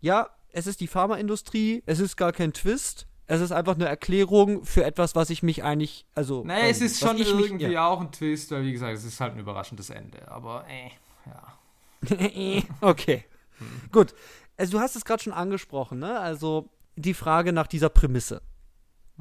[0.00, 3.06] ja, es ist die Pharmaindustrie, es ist gar kein Twist.
[3.28, 6.42] Es ist einfach eine Erklärung für etwas, was ich mich eigentlich, also.
[6.44, 7.86] Naja, ähm, es ist schon irgendwie mich, ja.
[7.86, 10.26] auch ein Twist, weil wie gesagt, es ist halt ein überraschendes Ende.
[10.28, 10.90] Aber, äh,
[11.30, 12.62] ja.
[12.80, 13.24] okay.
[13.58, 13.90] Hm.
[13.92, 14.14] Gut.
[14.56, 16.18] Also du hast es gerade schon angesprochen, ne?
[16.18, 18.42] Also die Frage nach dieser Prämisse.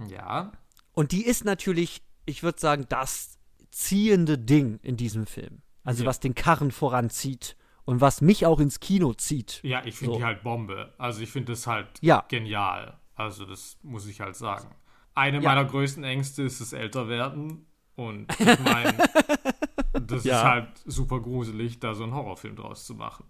[0.09, 0.51] Ja.
[0.93, 3.37] Und die ist natürlich, ich würde sagen, das
[3.69, 5.61] ziehende Ding in diesem Film.
[5.83, 6.09] Also ja.
[6.09, 9.61] was den Karren voranzieht und was mich auch ins Kino zieht.
[9.63, 10.19] Ja, ich finde so.
[10.19, 10.93] die halt Bombe.
[10.97, 12.25] Also ich finde das halt ja.
[12.27, 12.99] genial.
[13.15, 14.69] Also das muss ich halt sagen.
[15.15, 15.49] Eine ja.
[15.49, 17.65] meiner größten Ängste ist das Älterwerden.
[17.95, 18.97] Und ich meine,
[19.93, 23.25] das ist halt super gruselig, da so einen Horrorfilm draus zu machen.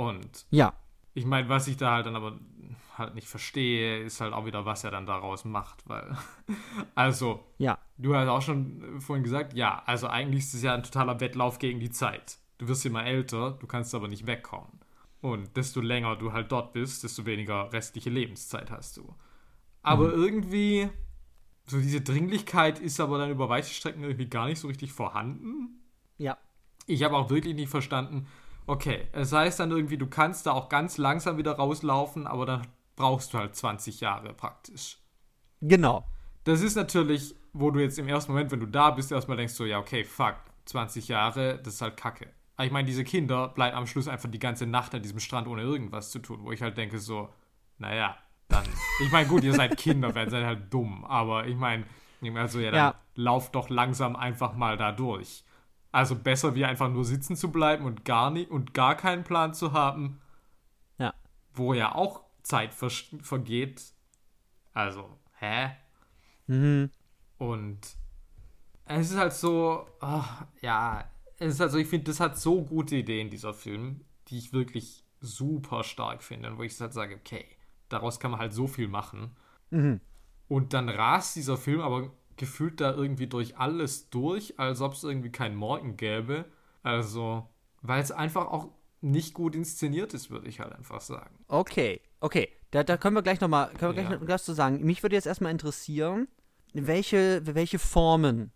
[0.00, 0.72] Und ja.
[1.12, 2.38] ich meine, was ich da halt dann aber
[2.96, 6.16] halt nicht verstehe, ist halt auch wieder, was er dann daraus macht, weil,
[6.94, 7.76] also, ja.
[7.98, 11.58] du hast auch schon vorhin gesagt, ja, also eigentlich ist es ja ein totaler Wettlauf
[11.58, 12.38] gegen die Zeit.
[12.56, 14.80] Du wirst immer älter, du kannst aber nicht wegkommen.
[15.20, 19.14] Und desto länger du halt dort bist, desto weniger restliche Lebenszeit hast du.
[19.82, 20.22] Aber mhm.
[20.22, 20.88] irgendwie,
[21.66, 25.82] so diese Dringlichkeit ist aber dann über weite Strecken irgendwie gar nicht so richtig vorhanden.
[26.16, 26.38] Ja.
[26.86, 28.26] Ich habe auch wirklich nicht verstanden,
[28.70, 32.68] Okay, es heißt dann irgendwie, du kannst da auch ganz langsam wieder rauslaufen, aber dann
[32.94, 34.98] brauchst du halt 20 Jahre praktisch.
[35.60, 36.06] Genau.
[36.44, 39.54] Das ist natürlich, wo du jetzt im ersten Moment, wenn du da bist, erstmal denkst
[39.54, 42.28] so, ja, okay, fuck, 20 Jahre, das ist halt kacke.
[42.54, 45.48] Aber ich meine, diese Kinder bleiben am Schluss einfach die ganze Nacht an diesem Strand
[45.48, 47.28] ohne irgendwas zu tun, wo ich halt denke so,
[47.78, 48.16] naja,
[48.46, 48.62] dann.
[49.02, 51.86] Ich meine, gut, ihr seid Kinder, ihr seid halt dumm, aber ich meine,
[52.36, 52.94] also ja, dann ja.
[53.16, 55.42] lauft doch langsam einfach mal da durch.
[55.92, 59.54] Also besser wie einfach nur sitzen zu bleiben und gar nicht und gar keinen Plan
[59.54, 60.20] zu haben.
[60.98, 61.14] Ja.
[61.52, 62.90] Wo ja auch Zeit ver
[63.22, 63.82] vergeht.
[64.72, 65.70] Also, hä?
[66.46, 66.90] Mhm.
[67.38, 67.78] Und
[68.84, 70.24] es ist halt so, oh,
[70.60, 71.04] ja,
[71.38, 74.52] es ist halt so, ich finde, das hat so gute Ideen, dieser Film, die ich
[74.52, 76.50] wirklich super stark finde.
[76.50, 77.46] Und wo ich halt sage, okay,
[77.88, 79.36] daraus kann man halt so viel machen.
[79.70, 80.00] Mhm.
[80.48, 82.10] Und dann rast dieser Film aber
[82.40, 86.46] gefühlt da irgendwie durch alles durch, als ob es irgendwie keinen Morgen gäbe.
[86.82, 87.50] Also,
[87.82, 88.70] weil es einfach auch
[89.02, 91.38] nicht gut inszeniert ist, würde ich halt einfach sagen.
[91.48, 92.48] Okay, okay.
[92.70, 94.08] Da, da können wir gleich nochmal, können wir ja.
[94.08, 94.82] gleich noch was zu sagen.
[94.82, 96.28] Mich würde jetzt erstmal interessieren,
[96.72, 98.52] welche, welche Formen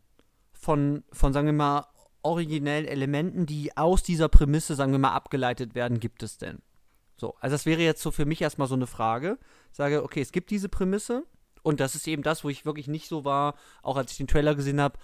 [0.53, 1.87] von, von, sagen wir mal,
[2.23, 6.63] originellen Elementen, die aus dieser Prämisse, sagen wir mal, abgeleitet werden, gibt es denn?
[7.17, 9.39] So, also das wäre jetzt so für mich erstmal so eine Frage.
[9.71, 11.27] Ich sage, okay, es gibt diese Prämisse
[11.65, 14.29] und das ist eben das, wo ich wirklich nicht so war, auch als ich den
[14.29, 14.99] Trailer gesehen habe,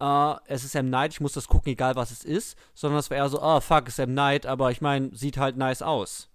[0.00, 0.90] äh, es ist M.
[0.90, 3.58] Night, ich muss das gucken, egal was es ist, sondern es war eher so, ah,
[3.58, 4.12] oh, fuck, es ist M.
[4.12, 6.28] Night, aber ich meine, sieht halt nice aus.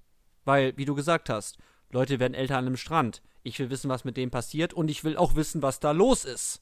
[0.45, 1.57] Weil, wie du gesagt hast,
[1.91, 3.21] Leute werden älter an einem Strand.
[3.43, 6.23] Ich will wissen, was mit dem passiert und ich will auch wissen, was da los
[6.23, 6.61] ist.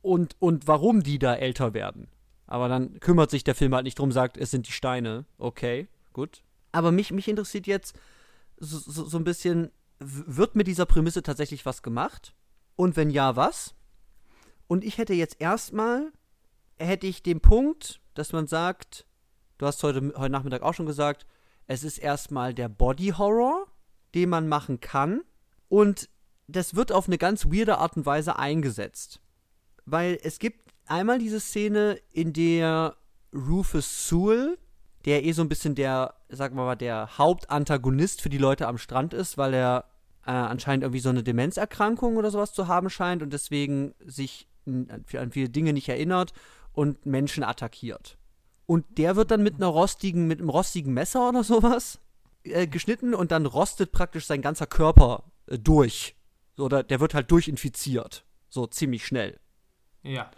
[0.00, 2.08] Und, und warum die da älter werden.
[2.46, 5.26] Aber dann kümmert sich der Film halt nicht drum, sagt, es sind die Steine.
[5.36, 6.42] Okay, gut.
[6.72, 7.94] Aber mich, mich interessiert jetzt
[8.58, 12.34] so, so, so ein bisschen, wird mit dieser Prämisse tatsächlich was gemacht?
[12.78, 13.74] Und wenn ja, was?
[14.68, 16.12] Und ich hätte jetzt erstmal,
[16.78, 19.04] hätte ich den Punkt, dass man sagt,
[19.58, 21.26] du hast heute, heute Nachmittag auch schon gesagt,
[21.66, 23.66] es ist erstmal der Body Horror,
[24.14, 25.22] den man machen kann.
[25.68, 26.08] Und
[26.46, 29.20] das wird auf eine ganz weirde Art und Weise eingesetzt.
[29.84, 32.96] Weil es gibt einmal diese Szene, in der
[33.34, 34.56] Rufus Sewell,
[35.04, 38.78] der eh so ein bisschen der, sagen wir mal, der Hauptantagonist für die Leute am
[38.78, 39.86] Strand ist, weil er
[40.28, 45.32] äh, anscheinend irgendwie so eine Demenzerkrankung oder sowas zu haben scheint und deswegen sich an
[45.32, 46.34] viele Dinge nicht erinnert
[46.72, 48.18] und Menschen attackiert.
[48.66, 51.98] Und der wird dann mit einer rostigen, mit einem rostigen Messer oder sowas
[52.42, 56.14] äh, geschnitten und dann rostet praktisch sein ganzer Körper äh, durch.
[56.58, 58.26] Oder der wird halt durchinfiziert.
[58.50, 59.40] So ziemlich schnell.
[60.02, 60.30] Ja.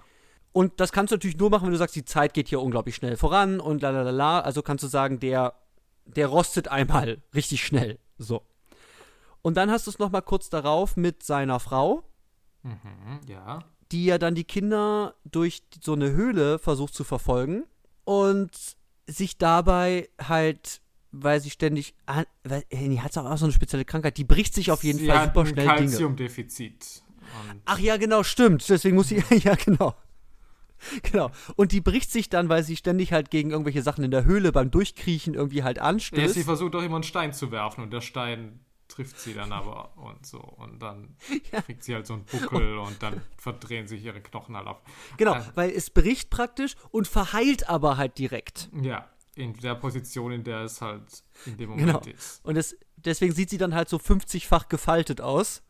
[0.53, 2.95] Und das kannst du natürlich nur machen, wenn du sagst, die Zeit geht hier unglaublich
[2.95, 4.41] schnell voran und la la la la.
[4.41, 5.55] Also kannst du sagen, der,
[6.05, 7.99] der rostet einmal richtig schnell.
[8.19, 8.47] So.
[9.43, 12.05] Und dann hast du es nochmal kurz darauf mit seiner Frau.
[12.63, 13.61] Mhm, ja.
[13.93, 17.65] Die ja dann die Kinder durch so eine Höhle versucht zu verfolgen
[18.05, 18.51] und
[19.07, 20.81] sich dabei halt,
[21.11, 21.95] weil sie ständig,
[22.45, 25.27] weil, die hat auch so eine spezielle Krankheit, die bricht sich auf jeden sie Fall
[25.27, 25.67] super schnell.
[25.67, 27.03] Kalziumdefizit.
[27.65, 28.69] Ach ja, genau, stimmt.
[28.69, 29.95] Deswegen muss sie, ja genau.
[31.03, 31.31] Genau.
[31.57, 34.51] Und die bricht sich dann, weil sie ständig halt gegen irgendwelche Sachen in der Höhle
[34.51, 36.23] beim Durchkriechen irgendwie halt anstößt.
[36.23, 38.61] Ja, sie versucht doch immer einen Stein zu werfen und der Stein
[39.01, 40.39] trifft sie dann aber und so.
[40.39, 41.17] Und dann
[41.53, 41.63] ja.
[41.63, 44.81] kriegt sie halt so einen Buckel und dann verdrehen sich ihre Knochen halt auf.
[45.17, 48.69] Genau, also, weil es bricht praktisch und verheilt aber halt direkt.
[48.83, 52.01] Ja, in der Position, in der es halt in dem Moment genau.
[52.15, 52.45] ist.
[52.45, 55.63] Und es, deswegen sieht sie dann halt so 50-fach gefaltet aus,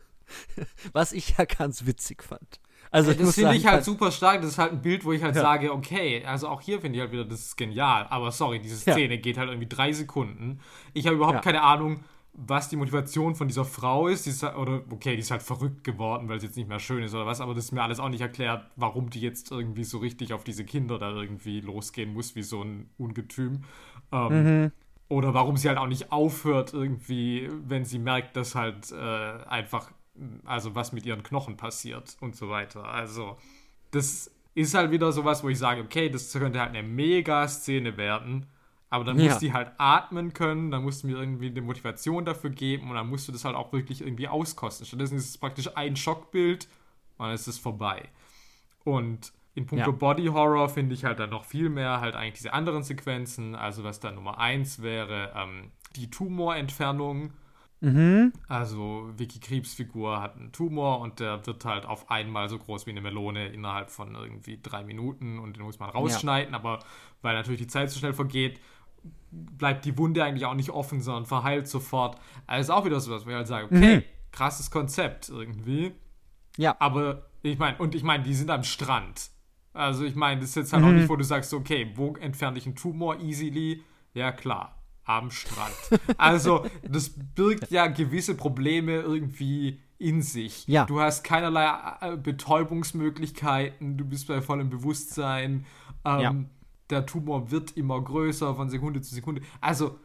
[0.92, 2.60] was ich ja ganz witzig fand.
[2.92, 4.40] Also, das finde ich halt, halt super stark.
[4.40, 5.42] Das ist halt ein Bild, wo ich halt ja.
[5.42, 8.06] sage, okay, also auch hier finde ich halt wieder, das ist genial.
[8.10, 9.20] Aber sorry, diese Szene ja.
[9.20, 10.60] geht halt irgendwie drei Sekunden.
[10.92, 11.40] Ich habe überhaupt ja.
[11.40, 12.02] keine Ahnung,
[12.32, 14.26] was die Motivation von dieser Frau ist.
[14.26, 16.78] Die ist halt, oder, okay, die ist halt verrückt geworden, weil es jetzt nicht mehr
[16.78, 17.40] schön ist oder was.
[17.40, 20.44] Aber das ist mir alles auch nicht erklärt, warum die jetzt irgendwie so richtig auf
[20.44, 23.64] diese Kinder da irgendwie losgehen muss, wie so ein Ungetüm.
[24.12, 24.72] Ähm, mhm.
[25.08, 29.90] Oder warum sie halt auch nicht aufhört, irgendwie, wenn sie merkt, dass halt äh, einfach
[30.44, 32.84] also was mit ihren Knochen passiert und so weiter.
[32.84, 33.36] Also,
[33.90, 38.46] das ist halt wieder sowas, wo ich sage, okay, das könnte halt eine Mega-Szene werden,
[38.90, 39.30] aber dann ja.
[39.30, 42.96] muss die halt atmen können, dann musst du mir irgendwie eine Motivation dafür geben und
[42.96, 44.84] dann musst du das halt auch wirklich irgendwie auskosten.
[44.84, 46.68] Stattdessen ist es praktisch ein Schockbild
[47.16, 48.08] und dann ist es vorbei.
[48.84, 49.96] Und in puncto ja.
[49.96, 53.54] Body Horror finde ich halt dann noch viel mehr halt eigentlich diese anderen Sequenzen.
[53.54, 57.32] Also was dann Nummer eins wäre, ähm, die Tumorentfernung
[57.80, 58.32] Mhm.
[58.46, 62.86] Also Vicky Krebs Figur hat einen Tumor und der wird halt auf einmal so groß
[62.86, 66.58] wie eine Melone innerhalb von irgendwie drei Minuten und den muss man rausschneiden, ja.
[66.58, 66.80] aber
[67.22, 68.60] weil natürlich die Zeit so schnell vergeht,
[69.30, 72.18] bleibt die Wunde eigentlich auch nicht offen, sondern verheilt sofort.
[72.46, 74.02] Also ist auch wieder so was, wo ich halt sage, okay, mhm.
[74.32, 75.92] krasses Konzept irgendwie.
[76.56, 76.76] Ja.
[76.78, 79.30] Aber ich meine, und ich meine, die sind am Strand.
[79.72, 80.88] Also ich meine, das ist jetzt halt mhm.
[80.88, 83.82] auch nicht, wo du sagst, okay, wo entferne ich einen Tumor easily?
[84.14, 84.80] Ja, klar
[85.10, 85.74] am Strand.
[86.18, 90.66] Also, das birgt ja gewisse Probleme irgendwie in sich.
[90.66, 90.84] Ja.
[90.84, 91.68] Du hast keinerlei
[92.00, 95.66] äh, Betäubungsmöglichkeiten, du bist bei vollem Bewusstsein.
[96.04, 96.34] Ähm, ja.
[96.90, 99.42] Der Tumor wird immer größer von Sekunde zu Sekunde.
[99.60, 99.98] Also,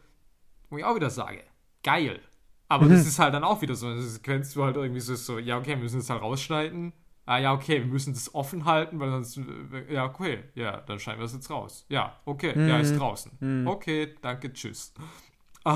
[0.69, 1.43] wo ich auch wieder sage,
[1.83, 2.19] geil.
[2.67, 2.91] Aber mhm.
[2.91, 5.71] das ist halt dann auch wieder so eine Sequenz, du halt irgendwie so, ja, okay,
[5.71, 6.93] wir müssen das halt rausschneiden
[7.25, 9.39] ah ja, okay, wir müssen das offen halten, weil sonst,
[9.89, 11.85] ja, okay, ja, dann schneiden wir es jetzt raus.
[11.89, 12.67] Ja, okay, mhm.
[12.67, 13.31] ja, ist draußen.
[13.39, 13.67] Mhm.
[13.67, 14.93] Okay, danke, tschüss.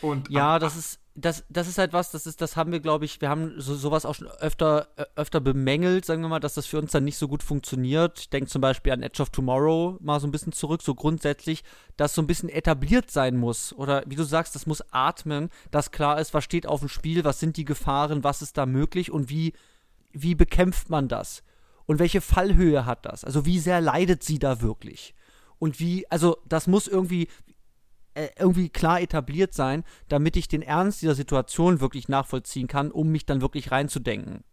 [0.00, 3.04] Und, ja, das ist, das, das ist halt was, das ist, das haben wir, glaube
[3.04, 6.66] ich, wir haben so, sowas auch schon öfter, öfter bemängelt, sagen wir mal, dass das
[6.66, 8.18] für uns dann nicht so gut funktioniert.
[8.18, 11.62] Ich denke zum Beispiel an Edge of Tomorrow mal so ein bisschen zurück, so grundsätzlich,
[11.96, 13.72] dass so ein bisschen etabliert sein muss.
[13.72, 17.24] Oder wie du sagst, das muss atmen, dass klar ist, was steht auf dem Spiel,
[17.24, 19.52] was sind die Gefahren, was ist da möglich und wie
[20.14, 21.42] wie bekämpft man das?
[21.86, 23.24] Und welche Fallhöhe hat das?
[23.24, 25.14] Also wie sehr leidet sie da wirklich?
[25.58, 27.28] Und wie, also das muss irgendwie,
[28.38, 33.26] irgendwie klar etabliert sein, damit ich den Ernst dieser Situation wirklich nachvollziehen kann, um mich
[33.26, 34.44] dann wirklich reinzudenken.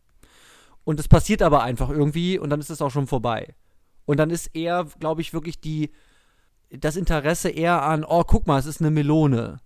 [0.83, 3.55] Und es passiert aber einfach irgendwie und dann ist es auch schon vorbei.
[4.05, 5.91] Und dann ist eher, glaube ich, wirklich die,
[6.69, 9.59] das Interesse eher an, oh, guck mal, es ist eine Melone.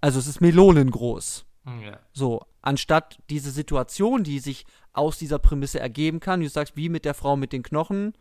[0.00, 1.46] Also es ist melonengroß.
[1.82, 1.98] Ja.
[2.12, 6.88] So, anstatt diese Situation, die sich aus dieser Prämisse ergeben kann, wie du sagst, wie
[6.88, 8.14] mit der Frau mit den Knochen,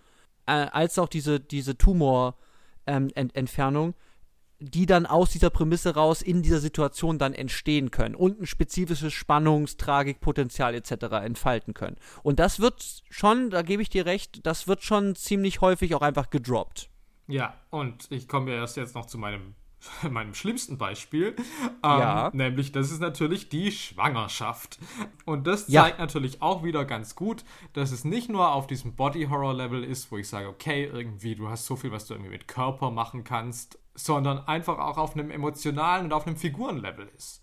[0.45, 3.95] äh, als auch diese, diese Tumorentfernung,
[4.69, 9.13] die dann aus dieser Prämisse raus in dieser Situation dann entstehen können und ein spezifisches
[9.13, 10.91] Spannungs-, Tragikpotenzial etc.
[11.23, 11.97] entfalten können.
[12.23, 16.01] Und das wird schon, da gebe ich dir recht, das wird schon ziemlich häufig auch
[16.01, 16.89] einfach gedroppt.
[17.27, 19.55] Ja, und ich komme ja erst jetzt noch zu meinem,
[20.09, 21.35] meinem schlimmsten Beispiel.
[21.61, 22.31] Ähm, Ja.
[22.33, 24.79] Nämlich, das ist natürlich die Schwangerschaft.
[25.25, 25.83] Und das Ja.
[25.83, 27.43] zeigt natürlich auch wieder ganz gut,
[27.73, 31.65] dass es nicht nur auf diesem Body-Horror-Level ist, wo ich sage, okay, irgendwie, du hast
[31.65, 36.05] so viel, was du irgendwie mit Körper machen kannst, sondern einfach auch auf einem emotionalen
[36.05, 37.41] und auf einem Figurenlevel ist.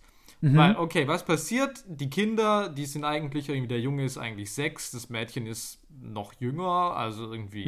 [0.56, 1.84] Weil, okay, was passiert?
[1.86, 6.32] Die Kinder, die sind eigentlich, irgendwie, der Junge ist eigentlich sechs, das Mädchen ist noch
[6.40, 7.64] jünger, also irgendwie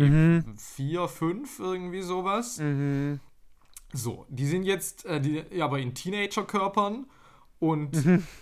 [0.57, 2.57] vier, fünf, irgendwie sowas.
[3.93, 7.05] So, die sind jetzt äh, die, ja, aber in Teenagerkörpern
[7.59, 7.95] und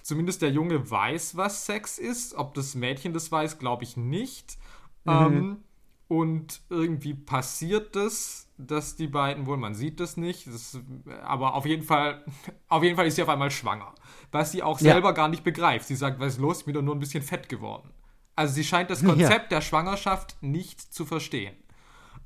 [0.03, 2.35] zumindest der Junge weiß, was Sex ist.
[2.35, 4.59] Ob das Mädchen das weiß, glaube ich nicht.
[5.07, 5.65] Ähm,
[6.07, 10.79] und irgendwie passiert das, dass die beiden wohl, man sieht das nicht, das,
[11.25, 12.25] aber auf jeden Fall,
[12.69, 13.95] auf jeden Fall ist sie auf einmal schwanger.
[14.33, 14.93] Was sie auch Ja.
[14.93, 15.87] selber gar nicht begreift.
[15.87, 17.91] Sie sagt, was ist los, ich bin doch nur ein bisschen fett geworden.
[18.37, 21.57] Also sie scheint das Konzept der Schwangerschaft nicht zu verstehen.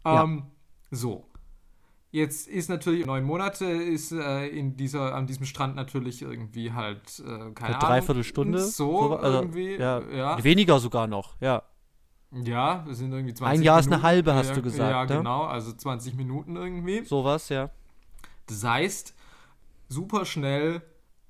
[0.04, 0.22] Ja.
[0.24, 0.44] Ähm,
[0.90, 1.28] so.
[2.10, 7.18] Jetzt ist natürlich neun Monate ist äh, in dieser an diesem Strand natürlich irgendwie halt
[7.18, 8.60] äh, keine Eine Ahnung Dreiviertelstunde.
[8.60, 11.64] so, also, irgendwie ja, ja Weniger sogar noch, ja.
[12.34, 14.06] Ja wir sind irgendwie 20 Ein Jahr ist eine Minuten.
[14.06, 15.18] halbe, hast ja, du gesagt, ja ne?
[15.18, 17.70] genau also 20 Minuten irgendwie Sowas, ja.
[18.46, 19.14] das heißt
[19.88, 20.82] super schnell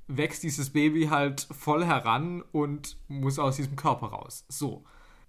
[0.06, 4.84] wächst dieses Baby halt voll heran und muss aus diesem Körper raus so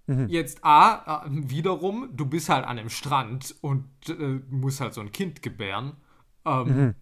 [0.08, 0.28] Mhm.
[0.28, 5.10] Jetzt A, wiederum, du bist halt an einem Strand und äh, musst halt so ein
[5.10, 5.96] Kind gebären.
[6.44, 6.94] Ähm, Mhm.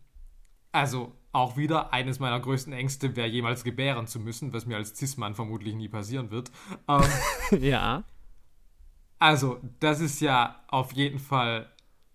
[0.72, 4.96] Also auch wieder eines meiner größten Ängste wäre jemals gebären zu müssen, was mir als
[4.96, 6.50] Cis-Mann vermutlich nie passieren wird.
[6.88, 7.02] Ähm,
[7.60, 8.04] ja.
[9.24, 11.70] Also das ist ja auf jeden Fall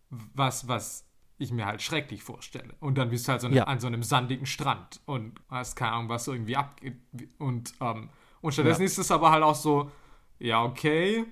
[0.10, 1.06] was, was
[1.38, 2.74] ich mir halt schrecklich vorstelle.
[2.80, 3.64] Und dann bist du halt so Ja.
[3.66, 6.98] an so einem sandigen Strand und hast keine Ahnung, was irgendwie abgeht.
[7.38, 8.10] Und, ähm,
[8.42, 8.86] und stattdessen Ja.
[8.86, 9.92] ist es aber halt auch so,
[10.40, 11.26] ja, okay,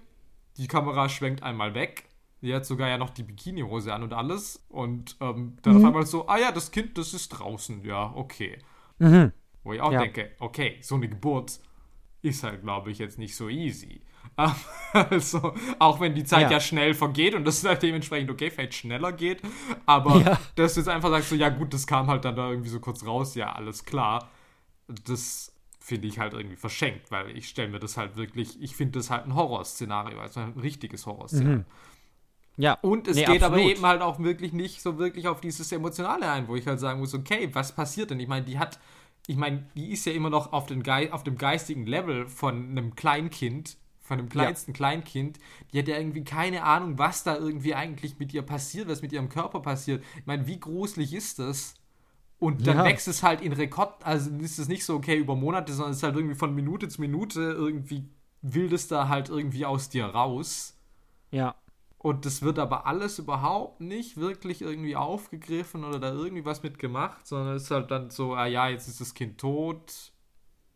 [0.57, 2.05] die Kamera schwenkt einmal weg.
[2.41, 4.63] Die hat sogar ja noch die Bikinihose an und alles.
[4.69, 5.79] Und ähm, dann Mhm.
[5.79, 7.83] auf einmal so, ah ja, das Kind, das ist draußen.
[7.83, 8.59] Ja, okay.
[8.99, 9.33] Mhm.
[9.63, 9.99] Wo ich auch Ja.
[9.99, 11.59] denke, okay, so eine Geburt
[12.21, 14.01] ist halt, glaube ich, jetzt nicht so easy.
[14.93, 16.59] Also, auch wenn die Zeit ja, Ja.
[16.59, 19.41] schnell vergeht und das halt dementsprechend, okay, vielleicht schneller geht,
[19.85, 20.39] aber Ja.
[20.55, 22.79] dass du jetzt einfach sagst, so, ja gut, das kam halt dann da irgendwie so
[22.79, 24.29] kurz raus, ja, alles klar.
[25.05, 28.99] Das finde ich halt irgendwie verschenkt, weil ich stelle mir das halt wirklich, ich finde
[28.99, 31.63] das halt ein Horrorszenario, also ein richtiges Horrorszenario.
[32.57, 32.77] Ja.
[32.81, 33.71] Und es Nee, geht aber absolut.
[33.77, 36.99] eben halt auch wirklich nicht so wirklich auf dieses Emotionale ein, wo ich halt sagen
[36.99, 38.19] muss, okay, was passiert denn?
[38.19, 38.79] Ich meine, die hat,
[39.27, 42.69] ich meine, die ist ja immer noch auf, den Gei auf dem geistigen Level von
[42.71, 45.39] einem Kleinkind, von einem kleinsten Kleinkind.
[45.73, 49.11] Die hat ja irgendwie keine Ahnung, was da irgendwie eigentlich mit ihr passiert, was mit
[49.11, 50.03] ihrem Körper passiert.
[50.17, 51.73] Ich meine, wie gruselig ist das?
[52.39, 52.83] Und dann Ja.
[52.85, 55.97] wächst es halt in Rekord, also ist es nicht so, okay, über Monate, sondern es
[55.97, 58.05] ist halt irgendwie von Minute zu Minute irgendwie
[58.41, 60.77] will das da halt irgendwie aus dir raus.
[61.31, 61.55] Ja.
[61.99, 66.79] Und das wird aber alles überhaupt nicht wirklich irgendwie aufgegriffen oder da irgendwie was mit
[66.79, 70.11] gemacht, sondern es ist halt dann so, ah ja, jetzt ist das Kind tot.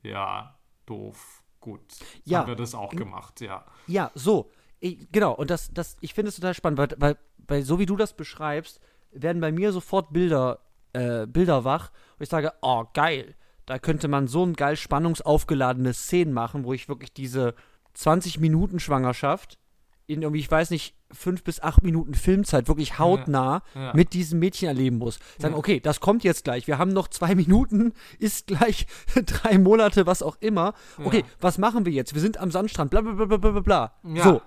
[0.04, 1.41] Ja, doof.
[1.62, 1.82] Gut.
[2.26, 2.40] Ja.
[2.40, 3.64] Haben wir das auch gemacht, ja.
[3.88, 4.52] Ja, so.
[4.80, 7.86] Ich, genau, und das, das, ich finde es total spannend, weil, weil, weil so wie
[7.86, 8.80] du das beschreibst,
[9.12, 10.60] werden bei mir sofort Bilder,
[10.94, 13.36] äh, Bilder wach, wo ich sage, oh, geil,
[13.68, 17.54] da könnte man so ein geil spannungsaufgeladene Szenen machen, wo ich wirklich diese
[17.94, 19.60] 20 Minuten Schwangerschaft
[20.08, 23.94] in irgendwie, ich weiß nicht, fünf bis acht Minuten Filmzeit wirklich hautnah ja.
[23.94, 25.20] mit diesem Mädchen erleben muss.
[25.38, 25.58] Sagen, Ja.
[25.60, 26.68] okay, das kommt jetzt gleich.
[26.68, 28.88] Wir haben noch zwei Minuten, ist gleich
[29.26, 30.74] drei Monate, was auch immer.
[31.04, 31.26] Okay, Ja.
[31.40, 32.14] was machen wir jetzt?
[32.14, 33.94] Wir sind am Sandstrand, bla bla bla bla bla bla, bla.
[34.16, 34.24] Ja.
[34.24, 34.42] So,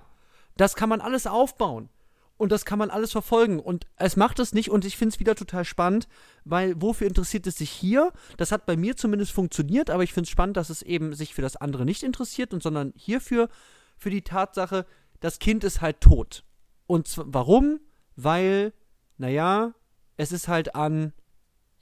[0.56, 1.88] das kann man alles aufbauen.
[2.36, 3.60] Und das kann man alles verfolgen.
[3.60, 4.68] Und es macht es nicht.
[4.68, 6.08] Und ich finde es wieder total spannend,
[6.44, 8.12] weil wofür interessiert es sich hier?
[8.36, 11.32] Das hat bei mir zumindest funktioniert, aber ich finde es spannend, dass es eben sich
[11.32, 13.48] für das andere nicht interessiert, und sondern hierfür
[13.96, 14.84] für die Tatsache,
[15.20, 16.42] das Kind ist halt tot.
[16.86, 17.80] Und warum?
[18.16, 18.72] Weil,
[19.18, 19.74] naja,
[20.16, 21.12] es ist halt an,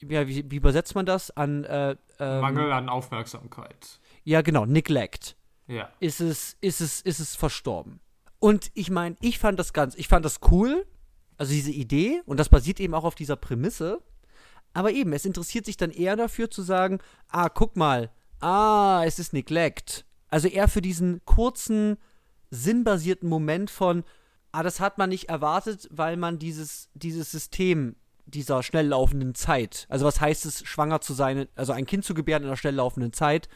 [0.01, 1.31] ja, wie, wie übersetzt man das?
[1.31, 4.01] An, äh, ähm, Mangel an Aufmerksamkeit.
[4.25, 5.37] ja, genau, Neglect
[5.67, 5.91] Ja.
[6.01, 8.01] ist es, ist es, ist es verstorben.
[8.39, 10.87] Und ich meine, ich fand das ganz, ich fand das cool,
[11.37, 14.01] also diese Idee, und das basiert eben auch auf dieser Prämisse.
[14.75, 16.99] Aber eben, es interessiert sich dann eher dafür zu sagen,
[17.29, 20.07] ah, guck mal, ah, es ist Neglect.
[20.29, 21.99] Also eher für diesen kurzen,
[22.51, 24.03] sinnbasierten Moment von,
[24.53, 27.97] ah, das hat man nicht erwartet, weil man dieses, dieses System
[28.27, 29.87] dieser schnell laufenden Zeit.
[29.89, 32.75] Also was heißt es, schwanger zu sein, also ein Kind zu gebären in einer schnell
[32.77, 33.49] laufenden Zeit,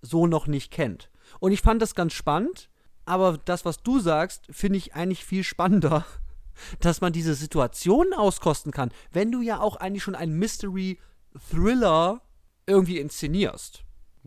[0.00, 1.10] so noch nicht kennt.
[1.40, 2.68] Und ich fand das ganz spannend,
[3.04, 6.04] aber das, was du sagst, finde ich eigentlich viel spannender,
[6.80, 12.20] dass man diese Situationen auskosten kann, wenn du ja auch eigentlich schon einen Mystery-Thriller
[12.66, 13.82] irgendwie inszenierst.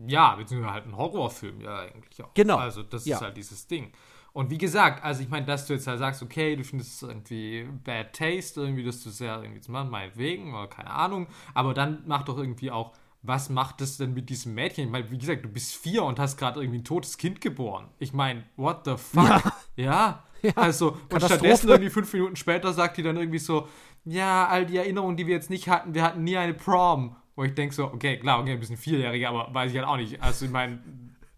[0.06, 2.32] Ja, beziehungsweise halt ein Horrorfilm, ja, eigentlich auch.
[2.34, 2.56] Genau.
[2.56, 3.16] Also, das Ja.
[3.16, 3.92] ist halt dieses Ding.
[4.32, 7.08] Und wie gesagt, also ich meine, dass du jetzt halt sagst, okay, du findest es
[7.08, 11.26] irgendwie bad taste, irgendwie, dass du es ja irgendwie zu machen, meinetwegen, oder keine Ahnung,
[11.54, 14.86] aber dann mach doch irgendwie auch, was macht es denn mit diesem Mädchen?
[14.86, 17.88] Ich meine, wie gesagt, du bist vier und hast gerade irgendwie ein totes Kind geboren.
[17.98, 19.52] Ich meine, what the fuck?
[19.76, 20.24] Ja.
[20.54, 23.68] Also, und stattdessen irgendwie fünf Minuten später sagt die dann irgendwie so,
[24.04, 27.16] ja, all die Erinnerungen, die wir jetzt nicht hatten, wir hatten nie eine Prom.
[27.36, 29.96] Wo ich denke so, okay, klar, okay, ein bisschen Vierjährige, aber weiß ich halt auch
[29.96, 30.22] nicht.
[30.22, 30.82] Also, ich meine,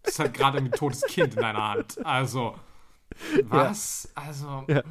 [0.03, 2.05] das ist halt gerade ein totes Kind in deiner Hand.
[2.05, 2.55] Also,
[3.43, 4.11] was?
[4.15, 4.83] Also, Ja.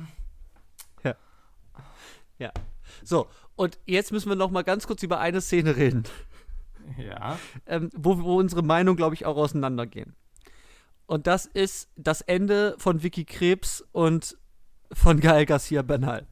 [2.38, 2.52] Ja.
[3.04, 6.02] So, und jetzt müssen wir noch mal ganz kurz über eine Szene reden,
[6.98, 7.38] ja.
[7.66, 10.16] ähm, wo, wo unsere Meinungen, glaube ich, auch auseinandergehen.
[11.06, 14.36] Und das ist das Ende von Vicky Krebs und
[14.92, 16.26] von Gael Garcia Bernal.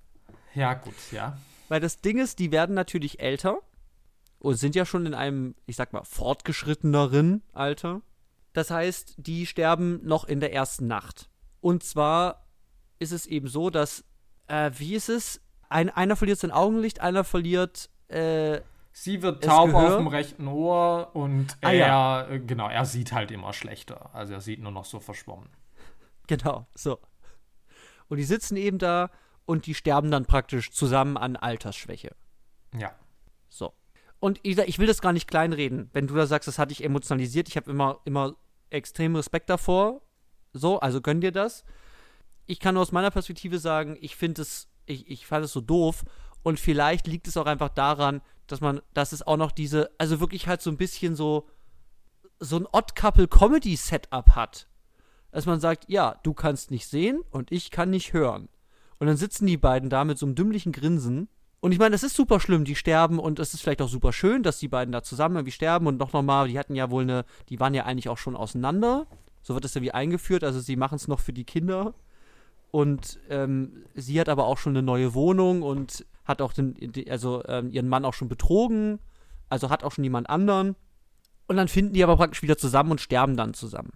[0.55, 1.39] Ja, gut, ja.
[1.69, 3.59] Weil das Ding ist, die werden natürlich älter
[4.41, 8.03] und sind ja schon in einem, ich sag mal, fortgeschritteneren Alter.
[8.53, 11.30] Das heißt, die sterben noch in der ersten Nacht.
[11.61, 12.47] Und zwar
[12.99, 14.05] ist es eben so, dass,
[14.47, 15.41] äh, wie ist es?
[15.69, 18.61] Ein, einer verliert sein Augenlicht, einer verliert, äh,
[18.93, 22.29] Sie wird taub auf dem rechten Ohr und Ah, er, ja.
[22.29, 24.11] äh, genau, er sieht halt immer schlechter.
[24.13, 25.49] Also er sieht nur noch so verschwommen.
[26.27, 26.99] genau, so.
[28.09, 29.11] Und die sitzen eben da
[29.47, 32.17] und die sterben dann praktisch zusammen an Altersschwäche.
[32.77, 32.93] Ja.
[33.49, 33.73] So.
[34.19, 36.83] Und ich, ich will das gar nicht kleinreden, wenn du da sagst, das hat dich
[36.83, 37.49] emotionalisiert.
[37.49, 38.35] Ich habe immer, immer
[38.71, 40.03] extrem Respekt davor.
[40.53, 41.65] So, also gönn dir das.
[42.47, 45.61] Ich kann nur aus meiner Perspektive sagen, ich finde es, ich, ich fand es so
[45.61, 46.05] doof.
[46.43, 50.21] Und vielleicht liegt es auch einfach daran, dass man, dass es auch noch diese, also
[50.21, 51.49] wirklich halt so ein bisschen so,
[52.39, 54.67] so ein Odd-Couple-Comedy-Setup hat.
[55.31, 58.49] Dass man sagt, ja, du kannst nicht sehen und ich kann nicht hören.
[58.99, 61.29] Und dann sitzen die beiden da mit so einem dümmlichen Grinsen.
[61.61, 64.13] Und ich meine, das ist super schlimm, die sterben und es ist vielleicht auch super
[64.13, 67.03] schön, dass die beiden da zusammen irgendwie sterben und noch nochmal, die hatten ja wohl
[67.03, 69.07] eine, die waren ja eigentlich auch schon auseinander.
[69.43, 71.95] So wird das ja wie eingeführt, also sie machen es noch für die Kinder.
[72.71, 76.77] Und ähm, sie hat aber auch schon eine neue Wohnung und hat auch den,
[77.09, 79.01] also ähm, ihren Mann auch schon betrogen,
[79.49, 80.77] also hat auch schon jemand anderen.
[81.49, 83.91] Und dann finden die aber praktisch wieder zusammen und sterben dann zusammen.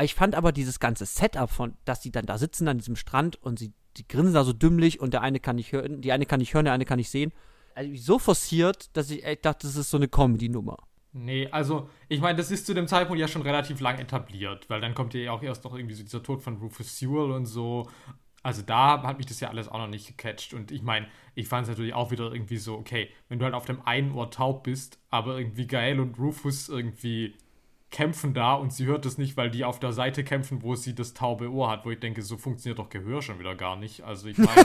[0.00, 3.40] Ich fand aber dieses ganze Setup von, dass die dann da sitzen an diesem Strand
[3.42, 6.26] und sie die grinsen da so dümmlich und der eine kann nicht hören, die eine
[6.26, 7.32] kann nicht hören, der eine kann nicht sehen.
[7.74, 10.76] Also so forciert, dass ich echt dachte, das ist so eine Comedy-Nummer.
[11.18, 14.82] Nee, also, ich meine, das ist zu dem Zeitpunkt ja schon relativ lang etabliert, weil
[14.82, 17.88] dann kommt ja auch erst noch irgendwie so dieser Tod von Rufus Sewell und so.
[18.42, 20.52] Also da hat mich das ja alles auch noch nicht gecatcht.
[20.52, 23.54] Und ich meine, ich fand es natürlich auch wieder irgendwie so, okay, wenn du halt
[23.54, 27.34] auf dem einen Ohr taub bist, aber irgendwie Gael und Rufus irgendwie
[27.90, 30.94] kämpfen da und sie hört es nicht, weil die auf der Seite kämpfen, wo sie
[30.94, 34.02] das taube Ohr hat, wo ich denke, so funktioniert doch Gehör schon wieder gar nicht.
[34.02, 34.64] Also ich meine,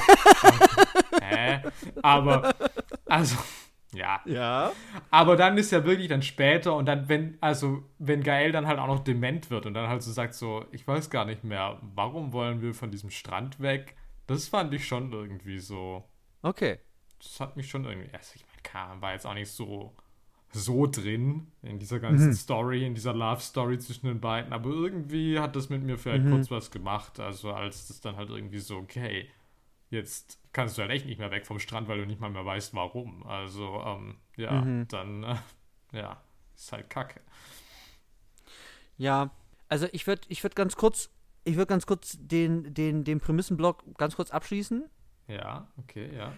[1.22, 1.62] hä?
[2.02, 2.54] Aber,
[3.06, 3.38] also,
[3.94, 4.22] ja.
[4.26, 4.72] Ja.
[5.10, 8.80] Aber dann ist ja wirklich dann später und dann, wenn, also, wenn Gael dann halt
[8.80, 11.80] auch noch dement wird und dann halt so sagt, so, ich weiß gar nicht mehr,
[11.82, 13.96] warum wollen wir von diesem Strand weg?
[14.28, 16.06] Das fand ich schon irgendwie so.
[16.42, 16.80] Okay.
[17.20, 18.10] Das hat mich schon irgendwie.
[18.14, 19.94] Also, ich meine, klar, war jetzt auch nicht so,
[20.54, 25.40] so drin in dieser ganzen Story, in dieser Love Story zwischen den beiden, aber irgendwie
[25.40, 27.20] hat das mit mir vielleicht kurz was gemacht.
[27.20, 29.28] Also, als das dann halt irgendwie so, okay,
[29.92, 32.46] jetzt kannst du halt echt nicht mehr weg vom Strand, weil du nicht mal mehr
[32.46, 33.26] weißt, warum.
[33.28, 35.36] Also, ähm, ja, dann, äh,
[35.94, 36.22] ja,
[36.56, 37.22] ist halt kacke.
[38.98, 39.32] Ja.
[39.68, 41.10] Also ich würde ich würd ganz kurz,
[41.46, 44.90] ich würde ganz kurz den, den, den Prämissenblock ganz kurz abschließen.
[45.28, 46.34] Ja, okay, ja.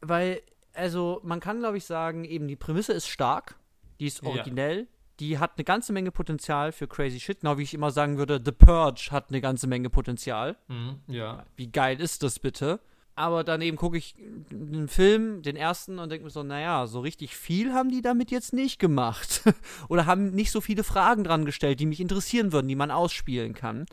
[0.00, 0.42] Weil,
[0.72, 3.54] also man kann glaube ich sagen, eben die Prämisse ist stark,
[4.00, 4.74] die ist Ja.
[5.20, 7.40] Die hat eine ganze Menge Potenzial für crazy shit.
[7.40, 10.56] Genau wie ich immer sagen würde, The Purge hat eine ganze Menge Potenzial.
[10.68, 11.44] Mhm, ja.
[11.56, 12.80] Wie geil ist das bitte?
[13.16, 14.16] Aber daneben gucke ich
[14.50, 18.32] einen Film, den ersten, und denke mir so, naja, so richtig viel haben die damit
[18.32, 19.42] jetzt nicht gemacht.
[19.88, 23.54] Oder haben nicht so viele Fragen dran gestellt, die mich interessieren würden, die man ausspielen
[23.54, 23.86] kann.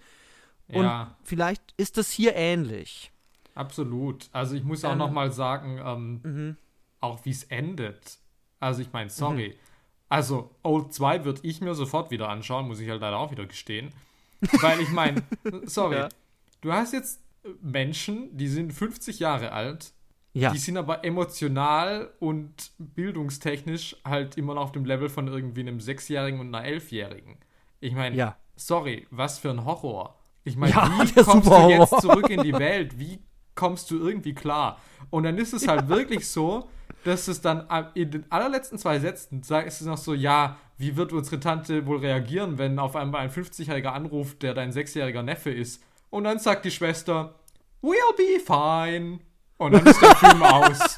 [0.70, 3.12] Und ja, vielleicht ist das hier ähnlich.
[3.54, 4.28] absolut.
[4.32, 6.58] Also ich muss auch Ähm, noch mal sagen, ähm, Mhm.
[7.00, 8.18] auch wie es endet.
[8.60, 9.56] Also ich meine, sorry.
[10.12, 13.46] Also Old 2 würde ich mir sofort wieder anschauen, muss ich halt leider auch wieder
[13.46, 13.92] gestehen.
[14.62, 15.24] Weil ich meine,
[15.66, 16.10] sorry, Ja.
[16.62, 17.22] du hast jetzt
[17.62, 19.94] Menschen, die sind 50 Jahre alt,
[20.34, 20.52] Ja.
[20.52, 25.80] die sind aber emotional und bildungstechnisch halt immer noch auf dem Level von irgendwie einem
[25.80, 27.38] Sechsjährigen und einer Elfjährigen.
[27.80, 28.36] Ich meine, Ja.
[28.56, 30.16] sorry, was für ein Horror.
[30.44, 32.98] Ich meine, wie kommst du jetzt zurück in die Welt?
[33.00, 33.20] Wie
[33.56, 34.80] kommst du irgendwie klar?
[35.10, 36.68] Und dann ist es halt wirklich so,
[37.04, 41.14] dass es dann in den allerletzten zwei Sätzen ist es noch so, ja, wie wird
[41.14, 45.84] unsere Tante wohl reagieren, wenn auf einmal ein 50-Jähriger anruft, der dein sechsjähriger Neffe ist?
[46.10, 47.36] Und dann sagt die Schwester,
[47.82, 49.20] we'll be fine.
[49.58, 50.98] Und dann ist der Film aus.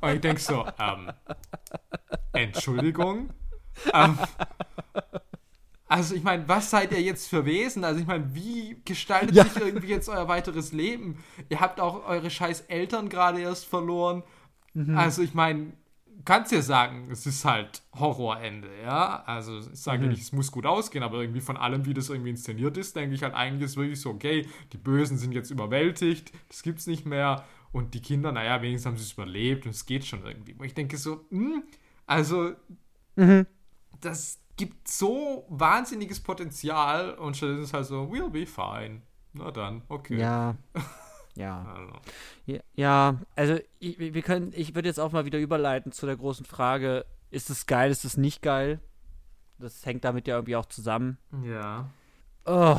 [0.00, 1.10] Und ich denke so, ähm,
[2.32, 3.30] Entschuldigung?
[3.92, 4.18] Ähm,
[5.88, 7.84] also ich meine, was seid ihr jetzt für Wesen?
[7.84, 9.44] Also ich meine, wie gestaltet ja.
[9.44, 11.22] sich irgendwie jetzt euer weiteres Leben?
[11.48, 14.22] Ihr habt auch eure scheiß Eltern gerade erst verloren.
[14.74, 14.96] Mhm.
[14.96, 15.72] Also ich meine,
[16.24, 19.22] kannst ja sagen, es ist halt Horrorende, ja.
[19.24, 20.10] Also ich sage mhm.
[20.10, 23.14] nicht, es muss gut ausgehen, aber irgendwie von allem, wie das irgendwie inszeniert ist, denke
[23.14, 27.06] ich halt eigentlich ist wirklich so, okay, die Bösen sind jetzt überwältigt, das gibt's nicht
[27.06, 30.54] mehr und die Kinder, naja, wenigstens haben sie es überlebt und es geht schon irgendwie.
[30.58, 31.62] Wo ich denke so, mh, hm,
[32.06, 32.52] also
[33.16, 33.46] mhm.
[34.00, 39.02] das gibt so wahnsinniges Potenzial und stattdessen ist es halt so, we'll be fine.
[39.32, 40.18] Na dann, okay.
[40.18, 40.54] Ja.
[41.36, 41.74] Ja.
[42.46, 42.60] Also.
[42.74, 46.44] Ja, also ich, wir können, ich würde jetzt auch mal wieder überleiten zu der großen
[46.46, 48.80] Frage, ist es geil, ist es nicht geil?
[49.58, 51.18] Das hängt damit ja irgendwie auch zusammen.
[51.44, 51.90] Ja.
[52.44, 52.78] Oh.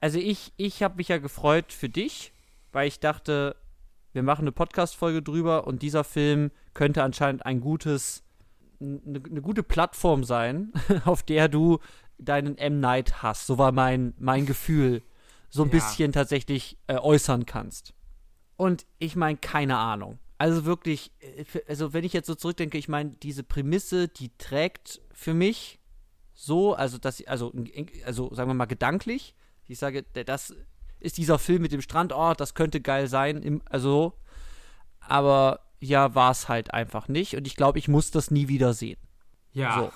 [0.00, 2.32] Also ich, ich habe mich ja gefreut für dich,
[2.72, 3.56] weil ich dachte,
[4.12, 8.24] wir machen eine Podcast-Folge drüber und dieser Film könnte anscheinend ein gutes
[8.80, 10.72] eine, eine gute Plattform sein,
[11.04, 11.78] auf der du
[12.18, 12.80] deinen M.
[12.80, 13.46] Night hast.
[13.46, 15.02] So war mein, mein Gefühl.
[15.50, 15.74] So ein ja.
[15.74, 17.94] bisschen tatsächlich äh, äußern kannst.
[18.56, 20.18] Und ich meine, keine Ahnung.
[20.38, 25.02] Also wirklich, äh, also wenn ich jetzt so zurückdenke, ich meine, diese Prämisse, die trägt
[25.12, 25.80] für mich
[26.32, 27.52] so, also dass, also,
[28.04, 29.34] also sagen wir mal gedanklich.
[29.66, 30.54] Ich sage, das
[30.98, 34.14] ist dieser Film mit dem Strandort, das könnte geil sein, also,
[35.00, 37.36] aber ja, war es halt einfach nicht.
[37.36, 38.98] Und ich glaube, ich muss das nie wieder sehen.
[39.52, 39.78] Ja.
[39.78, 39.92] So.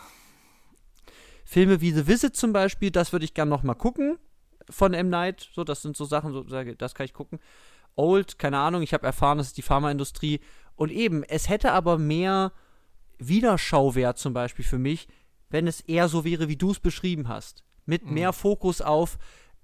[1.45, 4.19] Filme wie The Visit zum Beispiel, das würde ich gerne noch mal gucken
[4.71, 5.09] von M.
[5.09, 5.49] Night.
[5.53, 7.39] So, das sind so Sachen, so, das kann ich gucken.
[7.97, 10.41] Old, keine Ahnung, ich habe erfahren, das ist die Pharmaindustrie.
[10.77, 12.53] Und eben, es hätte aber mehr
[13.19, 15.07] Wiederschauwert zum Beispiel für mich,
[15.51, 17.65] wenn es eher so wäre, wie du es beschrieben hast.
[17.87, 18.15] Mit mhm.
[18.15, 19.19] mehr Fokus auf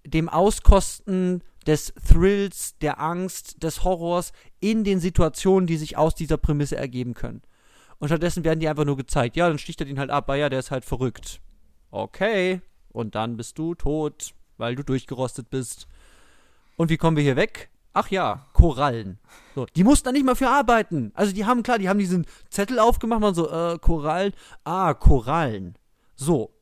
[0.04, 6.36] dem Auskosten des Thrills, der Angst, des Horrors in den Situationen, die sich aus dieser
[6.36, 7.42] Prämisse ergeben können.
[7.98, 9.36] Und stattdessen werden die einfach nur gezeigt.
[9.36, 11.40] Ja, dann sticht er den halt ab, weil ja, der ist halt verrückt.
[11.90, 12.62] Okay.
[12.88, 15.88] Und dann bist du tot, weil du durchgerostet bist.
[16.76, 17.70] Und wie kommen wir hier weg?
[17.92, 19.18] Ach ja, Korallen.
[19.54, 21.10] So, die mussten da nicht mal für arbeiten.
[21.14, 24.32] Also die haben, klar, die haben diesen Zettel aufgemacht und so, äh, Korallen.
[24.62, 25.76] Ah, Korallen.
[26.14, 26.52] So,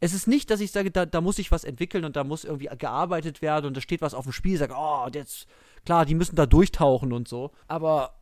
[0.00, 2.44] es ist nicht, dass ich sage, da, da muss sich was entwickeln und da muss
[2.44, 5.46] irgendwie gearbeitet werden und da steht was auf dem Spiel, ich sage, oh, jetzt,
[5.84, 7.50] klar, die müssen da durchtauchen und so.
[7.66, 8.14] Aber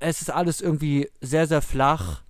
[0.00, 2.22] es ist alles irgendwie sehr, sehr flach,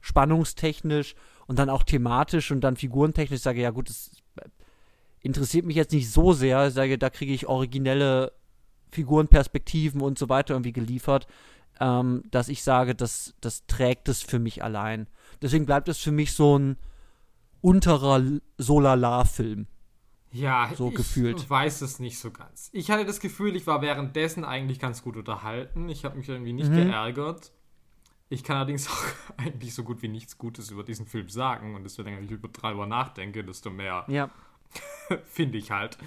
[0.00, 1.16] spannungstechnisch
[1.46, 3.38] und dann auch thematisch und dann figurentechnisch.
[3.38, 4.10] Ich sage, ja gut, das
[5.28, 6.68] interessiert mich jetzt nicht so sehr.
[6.68, 8.32] Ich sage, da kriege ich originelle
[8.90, 11.26] Figurenperspektiven und so weiter irgendwie geliefert,
[11.80, 15.06] ähm, dass ich sage, das, das trägt es für mich allein.
[15.42, 16.78] Deswegen bleibt es für mich so ein
[17.60, 19.66] unterer Solala-Film.
[20.32, 21.48] Ja, so ich gefühlt.
[21.48, 22.70] weiß es nicht so ganz.
[22.72, 25.90] Ich hatte das Gefühl, ich war währenddessen eigentlich ganz gut unterhalten.
[25.90, 26.86] Ich habe mich irgendwie nicht mhm.
[26.86, 27.52] geärgert.
[28.30, 29.04] Ich kann allerdings auch
[29.36, 31.74] eigentlich so gut wie nichts Gutes über diesen Film sagen.
[31.74, 34.30] Und desto länger ich über darüber nachdenke, desto mehr ja.
[35.26, 35.98] finde ich halt.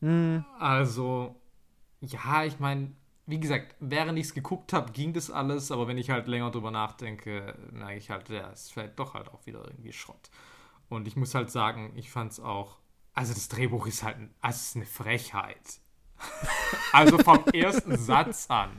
[0.00, 0.44] Mhm.
[0.58, 1.34] Also,
[2.00, 2.92] ja, ich meine,
[3.26, 5.70] wie gesagt, während ich es geguckt habe, ging das alles.
[5.72, 9.28] Aber wenn ich halt länger drüber nachdenke, merke ich halt, ja, es fällt doch halt
[9.28, 10.30] auch wieder irgendwie Schrott.
[10.88, 12.78] Und ich muss halt sagen, ich fand es auch.
[13.14, 15.80] Also das Drehbuch ist halt also ist eine Frechheit.
[16.92, 18.70] also vom ersten Satz an.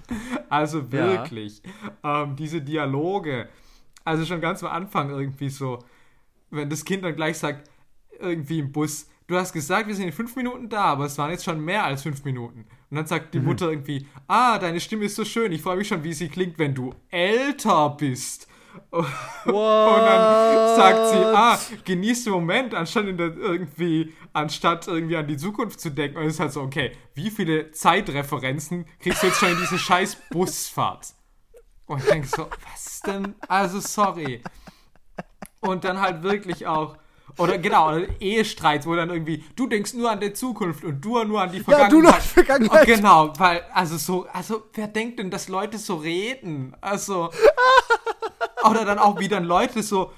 [0.49, 1.61] Also wirklich.
[2.03, 2.23] Ja.
[2.23, 3.49] Ähm, diese Dialoge.
[4.05, 5.79] Also schon ganz am Anfang irgendwie so,
[6.49, 7.69] wenn das Kind dann gleich sagt,
[8.19, 11.31] irgendwie im Bus, du hast gesagt, wir sind in fünf Minuten da, aber es waren
[11.31, 12.65] jetzt schon mehr als fünf Minuten.
[12.89, 13.45] Und dann sagt die mhm.
[13.45, 16.57] Mutter irgendwie, ah, deine Stimme ist so schön, ich freue mich schon, wie sie klingt,
[16.57, 18.47] wenn du älter bist.
[18.91, 19.05] What?
[19.45, 25.27] Und dann sagt sie, ah, genieß den Moment, anstatt in der irgendwie, anstatt irgendwie an
[25.27, 26.17] die Zukunft zu denken.
[26.17, 29.77] Und es ist halt so, okay, wie viele Zeitreferenzen kriegst du jetzt schon in diese
[29.77, 31.13] scheiß Busfahrt?
[31.85, 33.35] Und ich denke so, was denn?
[33.47, 34.41] Also, sorry.
[35.61, 36.97] Und dann halt wirklich auch,
[37.37, 41.23] oder genau, oder Ehestreits, wo dann irgendwie, du denkst nur an die Zukunft und du
[41.23, 41.91] nur an die Vergangenheit.
[41.91, 42.87] Ja, du nur an die Vergangenheit.
[42.87, 46.75] Und genau, weil, also so, also wer denkt denn, dass Leute so reden?
[46.81, 47.29] Also,
[48.69, 50.11] oder dann auch wie dann Leute so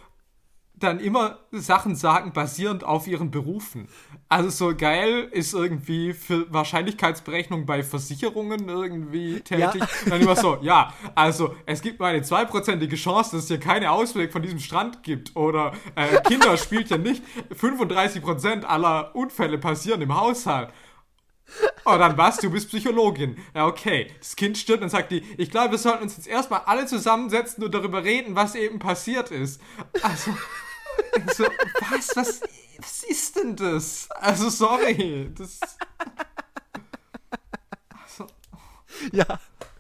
[0.80, 3.88] dann immer Sachen sagen, basierend auf ihren Berufen.
[4.28, 9.82] Also so geil ist irgendwie für Wahrscheinlichkeitsberechnung bei Versicherungen irgendwie tätig.
[9.82, 9.88] Ja.
[10.08, 13.92] Dann immer so, ja, also es gibt nur eine zweiprozentige Chance, dass es hier keine
[13.92, 15.36] Ausweg von diesem Strand gibt.
[15.36, 17.24] Oder äh, Kinder spielt ja nicht.
[17.54, 20.70] 35% aller Unfälle passieren im Haushalt.
[21.86, 22.38] Oh, dann was?
[22.38, 23.38] Du bist Psychologin.
[23.56, 24.12] Ja, okay.
[24.20, 27.64] Das Kind stirbt und sagt die, ich glaube, wir sollten uns jetzt erstmal alle zusammensetzen
[27.64, 29.62] und darüber reden, was eben passiert ist.
[30.02, 30.32] Also,
[31.36, 31.46] so,
[31.90, 32.42] was, was,
[32.78, 34.10] was ist denn das?
[34.12, 35.32] Also, sorry.
[35.38, 35.60] Das.
[38.04, 38.28] Also,
[39.12, 39.26] Ja.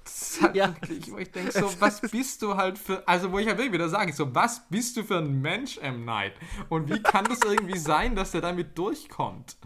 [0.04, 0.68] das ist halt Ja.
[0.68, 3.74] wirklich, wo ich denke, so, was bist du halt für, also, wo ich halt wirklich
[3.74, 6.06] wieder sage, so, was bist du für ein Mensch, M.
[6.06, 6.34] Night?
[6.70, 9.58] Und wie kann das irgendwie sein, dass der damit durchkommt?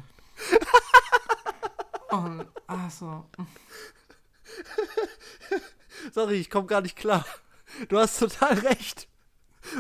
[2.10, 3.26] Und, also,
[6.14, 7.26] Sorry, ich komme gar nicht klar.
[7.88, 9.08] Du hast total recht.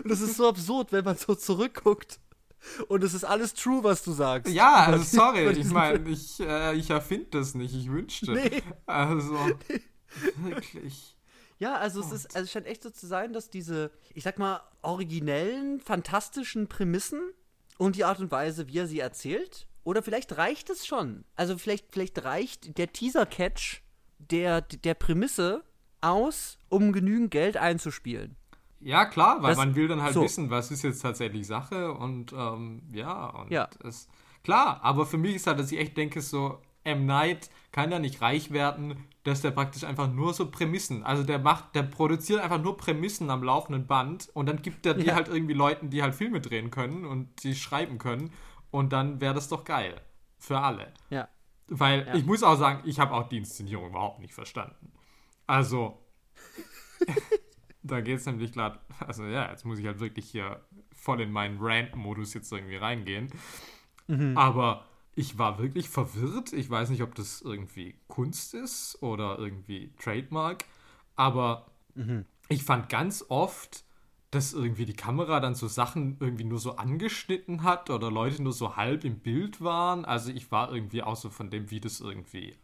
[0.03, 2.19] Und es ist so absurd, wenn man so zurückguckt.
[2.87, 4.53] Und es ist alles true, was du sagst.
[4.53, 8.31] Ja, also sorry, ich meine, ich, äh, ich erfinde das nicht, ich wünschte.
[8.31, 8.63] Nee.
[8.85, 9.37] Also,
[10.37, 11.17] wirklich.
[11.59, 14.39] Ja, also es ist, also es scheint echt so zu sein, dass diese, ich sag
[14.39, 17.21] mal, originellen, fantastischen Prämissen
[17.77, 21.25] und die Art und Weise, wie er sie erzählt, oder vielleicht reicht es schon.
[21.35, 23.81] Also vielleicht, vielleicht reicht der Teaser-Catch
[24.19, 25.63] der, der Prämisse
[26.01, 28.35] aus, um genügend Geld einzuspielen.
[28.85, 30.21] Ja, klar, weil Das- man will dann halt so.
[30.23, 33.69] wissen, was ist jetzt tatsächlich Sache und ähm, ja, und Ja.
[33.83, 34.07] es,
[34.43, 37.05] klar, aber für mich ist halt, dass ich echt denke, so, M.
[37.05, 41.39] Night kann ja nicht reich werden, dass der praktisch einfach nur so Prämissen, also der
[41.39, 45.15] macht, der produziert einfach nur Prämissen am laufenden Band und dann gibt er die Ja.
[45.15, 48.31] halt irgendwie Leuten, die halt Filme drehen können und die schreiben können
[48.69, 50.01] und dann wäre das doch geil.
[50.39, 50.91] Für alle.
[51.09, 51.29] Ja.
[51.69, 52.15] Weil Ja.
[52.15, 54.91] ich muss auch sagen, ich habe auch die Inszenierung überhaupt nicht verstanden.
[55.47, 55.99] Also,
[57.83, 60.61] da geht es nämlich gerade, also ja, jetzt muss ich halt wirklich hier
[60.93, 63.27] voll in meinen Rant-Modus jetzt irgendwie reingehen.
[64.35, 64.85] Aber
[65.15, 66.53] ich war wirklich verwirrt.
[66.53, 70.65] Ich weiß nicht, ob das irgendwie Kunst ist oder irgendwie Trademark.
[71.15, 71.67] Aber
[72.49, 73.85] ich fand ganz oft,
[74.31, 78.53] dass irgendwie die Kamera dann so Sachen irgendwie nur so angeschnitten hat oder Leute nur
[78.53, 80.05] so halb im Bild waren.
[80.05, 82.57] Also ich war irgendwie auch so von dem, wie das irgendwie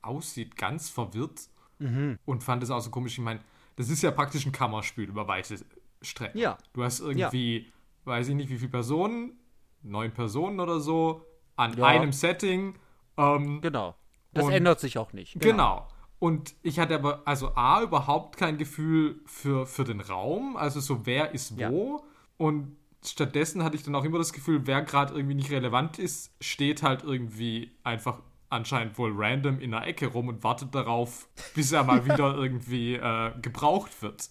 [0.00, 1.48] aussieht, ganz verwirrt
[1.78, 3.18] und fand es auch so komisch.
[3.18, 3.40] Ich meine,
[3.80, 5.56] das ist ja praktisch ein Kammerspiel über weite
[6.02, 6.38] Strecken.
[6.38, 6.58] Ja.
[6.74, 7.72] Du hast irgendwie,
[8.04, 9.38] weiß ich nicht, wie viele Personen,
[9.82, 11.24] neun Personen oder so,
[11.56, 11.86] an Ja.
[11.86, 12.74] einem Setting.
[13.16, 13.94] Ähm, Genau.
[14.32, 15.40] Das Und- ändert sich auch nicht.
[15.40, 15.88] Genau.
[16.18, 21.06] Und ich hatte aber, also A, überhaupt kein Gefühl für, für den Raum, also so
[21.06, 21.70] wer ist Ja.
[21.70, 22.04] wo.
[22.36, 26.34] Und stattdessen hatte ich dann auch immer das Gefühl, wer gerade irgendwie nicht relevant ist,
[26.42, 28.20] steht halt irgendwie einfach
[28.50, 32.94] anscheinend wohl random in der Ecke rum und wartet darauf, bis er mal wieder irgendwie
[32.96, 34.28] äh, gebraucht wird.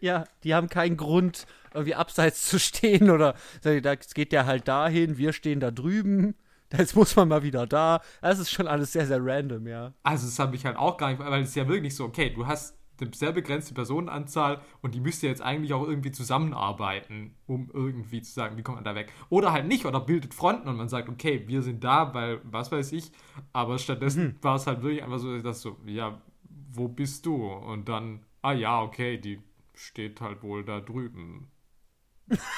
[0.00, 5.18] Ja, die haben keinen Grund, irgendwie abseits zu stehen oder da geht der halt dahin,
[5.18, 6.34] wir stehen da drüben,
[6.72, 8.00] jetzt muss man mal wieder da.
[8.22, 9.92] Das ist schon alles sehr, sehr random, ja.
[10.02, 12.30] Also das habe ich halt auch gar nicht, weil es ist ja wirklich so, okay,
[12.30, 17.34] du hast eine sehr begrenzte Personenanzahl und die müsst ihr jetzt eigentlich auch irgendwie zusammenarbeiten,
[17.46, 19.12] um irgendwie zu sagen, wie kommt man da weg.
[19.28, 22.72] Oder halt nicht, oder bildet Fronten und man sagt, okay, wir sind da, weil was
[22.72, 23.12] weiß ich,
[23.52, 26.20] aber stattdessen war es halt wirklich einfach so, dass so, ja,
[26.72, 27.46] wo bist du?
[27.46, 29.40] Und dann, ah ja, okay, die
[29.74, 31.48] steht halt wohl da drüben.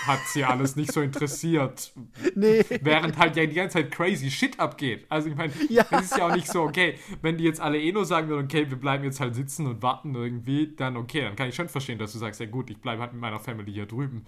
[0.07, 1.93] Hat sie alles nicht so interessiert.
[2.35, 2.65] Nee.
[2.83, 5.07] Während halt ja die ganze Zeit crazy shit abgeht.
[5.09, 5.85] Also ich meine, Ja.
[5.91, 8.45] es ist ja auch nicht so, okay, wenn die jetzt alle eh nur sagen würden,
[8.47, 11.69] okay, wir bleiben jetzt halt sitzen und warten irgendwie, dann okay, dann kann ich schon
[11.69, 14.25] verstehen, dass du sagst, ja gut, ich bleibe halt mit meiner Family hier drüben.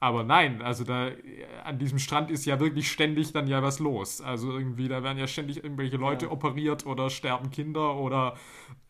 [0.00, 1.10] Aber nein, also da
[1.64, 4.20] an diesem Strand ist ja wirklich ständig dann ja was los.
[4.20, 6.32] Also irgendwie, da werden ja ständig irgendwelche Leute Ja.
[6.32, 8.36] operiert oder sterben Kinder oder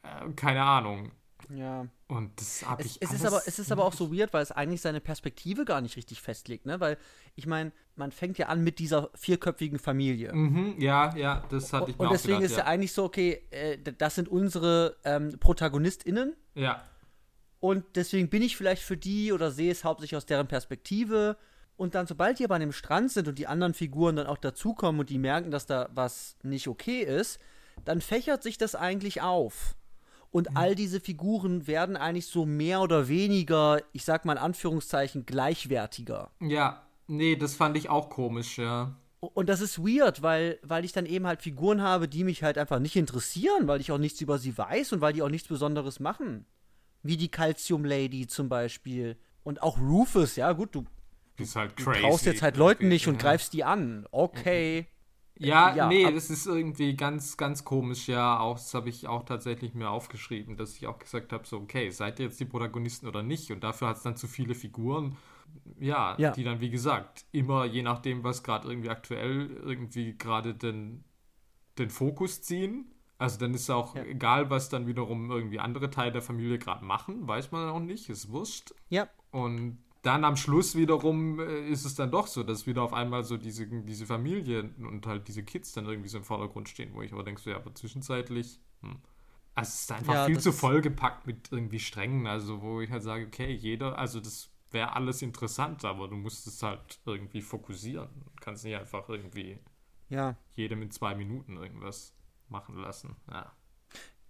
[0.02, 1.12] äh, keine Ahnung.
[1.50, 1.86] Ja.
[2.08, 4.42] Und das habe Es, ich es, ist aber, es ist aber auch so weird, weil
[4.42, 6.80] es eigentlich seine Perspektive gar nicht richtig festlegt, ne?
[6.80, 6.98] Weil,
[7.34, 10.32] ich meine, man fängt ja an mit dieser vierköpfigen Familie.
[10.32, 12.70] Mhm, ja, ja, das hatte ich mir Und deswegen gedacht, ist ja ja.
[12.70, 16.34] eigentlich so, okay, äh, das sind unsere ähm, ProtagonistInnen.
[16.54, 16.82] ja.
[17.60, 21.36] Und deswegen bin ich vielleicht für die oder sehe es hauptsächlich aus deren Perspektive.
[21.76, 24.38] Und dann, sobald die aber an dem Strand sind und die anderen Figuren dann auch
[24.38, 27.38] dazukommen und die merken, dass da was nicht okay ist,
[27.84, 29.76] dann fächert sich das eigentlich auf.
[30.32, 35.26] Und all diese Figuren werden eigentlich so mehr oder weniger, ich sag mal in Anführungszeichen,
[35.26, 36.30] gleichwertiger.
[36.40, 38.96] Ja, nee, das fand ich auch komisch, ja.
[39.20, 42.58] Und das ist weird, weil, weil ich dann eben halt Figuren habe, die mich halt
[42.58, 45.46] einfach nicht interessieren, weil ich auch nichts über sie weiß und weil die auch nichts
[45.48, 46.46] Besonderes machen.
[47.04, 49.16] Wie die Calcium Lady zum Beispiel.
[49.44, 50.84] Und auch Rufus, ja gut, du
[51.36, 52.00] Ist halt Du crazy.
[52.00, 54.06] traust jetzt halt Leuten nicht und greifst die an.
[54.10, 54.86] Okay.
[55.38, 58.38] Ja, Ja, nee, das ist irgendwie ganz, ganz komisch, ja.
[58.38, 61.90] Auch, das habe ich auch tatsächlich mir aufgeschrieben, dass ich auch gesagt habe, so, okay,
[61.90, 63.50] seid ihr jetzt die Protagonisten oder nicht?
[63.50, 65.16] Und dafür hat es dann zu viele Figuren,
[65.80, 66.30] ja, Ja.
[66.32, 71.04] die dann, wie gesagt, immer je nachdem, was gerade irgendwie aktuell irgendwie gerade den,
[71.78, 72.92] den Fokus ziehen.
[73.18, 74.04] Also dann ist auch Ja.
[74.04, 78.08] egal, was dann wiederum irgendwie andere Teile der Familie gerade machen, weiß man auch nicht,
[78.10, 78.74] ist wurscht.
[78.90, 79.08] Ja.
[79.30, 83.24] Und dann am Schluss wiederum äh, ist es dann doch so, dass wieder auf einmal
[83.24, 87.02] so diese, diese Familie und halt diese Kids dann irgendwie so im Vordergrund stehen, wo
[87.02, 88.98] ich aber denke, so, ja, aber zwischenzeitlich, hm.
[89.54, 93.02] Also es ist einfach Ja, viel zu vollgepackt mit irgendwie Strängen, also wo ich halt
[93.02, 98.08] sage, okay, jeder, also das wäre alles interessant, aber du musst es halt irgendwie fokussieren.
[98.24, 99.58] Du kannst nicht einfach irgendwie
[100.08, 100.36] Ja.
[100.54, 102.14] jedem in zwei Minuten irgendwas
[102.48, 103.16] machen lassen.
[103.30, 103.52] Ja.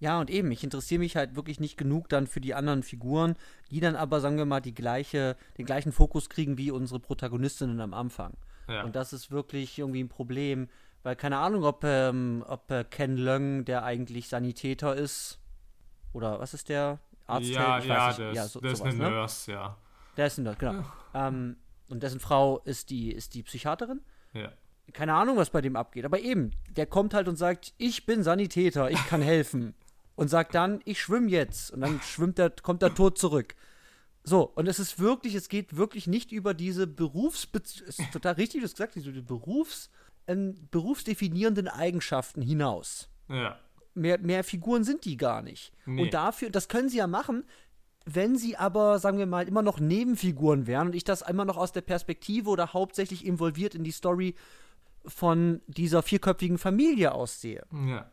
[0.03, 3.37] Ja, und eben, ich interessiere mich halt wirklich nicht genug dann für die anderen Figuren,
[3.71, 7.81] die dann aber, sagen wir mal, die gleiche, den gleichen Fokus kriegen wie unsere Protagonistinnen
[7.81, 8.33] am Anfang.
[8.67, 8.83] Ja.
[8.83, 10.69] Und das ist wirklich irgendwie ein Problem,
[11.05, 15.39] weil keine Ahnung, ob, ähm, ob äh, Ken Leung, der eigentlich Sanitäter ist,
[16.13, 16.99] oder was ist der?
[17.29, 17.51] Arzt?
[17.51, 18.35] ja, ich ja, weiß nicht.
[18.35, 19.09] ja, so, ist sowas, eine ne?
[19.11, 19.77] Nurse, ja.
[20.17, 20.85] Der ist ein Nerd, genau.
[21.15, 21.59] Ähm,
[21.89, 24.01] und dessen Frau ist die, ist die Psychiaterin.
[24.33, 24.51] ja.
[24.93, 26.05] Keine Ahnung, was bei dem abgeht.
[26.05, 29.75] Aber eben, der kommt halt und sagt, ich bin Sanitäter, ich kann helfen.
[30.15, 31.71] Und sagt dann, ich schwimme jetzt.
[31.71, 33.55] Und dann schwimmt er, kommt er tot zurück.
[34.25, 38.35] So, und es ist wirklich, es geht wirklich nicht über diese Berufsbe es ist total
[38.35, 39.91] richtig, du hast gesagt, diese Berufs,
[40.29, 43.09] ähm, berufsdefinierenden Eigenschaften hinaus.
[43.29, 43.59] Ja.
[43.95, 45.73] Mehr, mehr Figuren sind die gar nicht.
[45.87, 46.03] Nee.
[46.03, 47.45] Und dafür, das können sie ja machen,
[48.05, 51.57] wenn sie aber, sagen wir mal, immer noch Nebenfiguren wären und ich das immer noch
[51.57, 54.35] aus der Perspektive oder hauptsächlich involviert in die Story
[55.05, 57.65] von dieser vierköpfigen Familie aussehe.
[57.87, 58.11] Ja.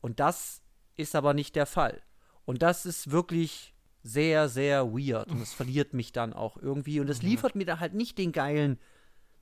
[0.00, 0.62] Und das
[0.98, 2.02] ist aber nicht der Fall.
[2.44, 5.30] Und das ist wirklich sehr, sehr weird.
[5.30, 7.00] Und es verliert mich dann auch irgendwie.
[7.00, 8.78] Und es liefert mir da halt nicht den geilen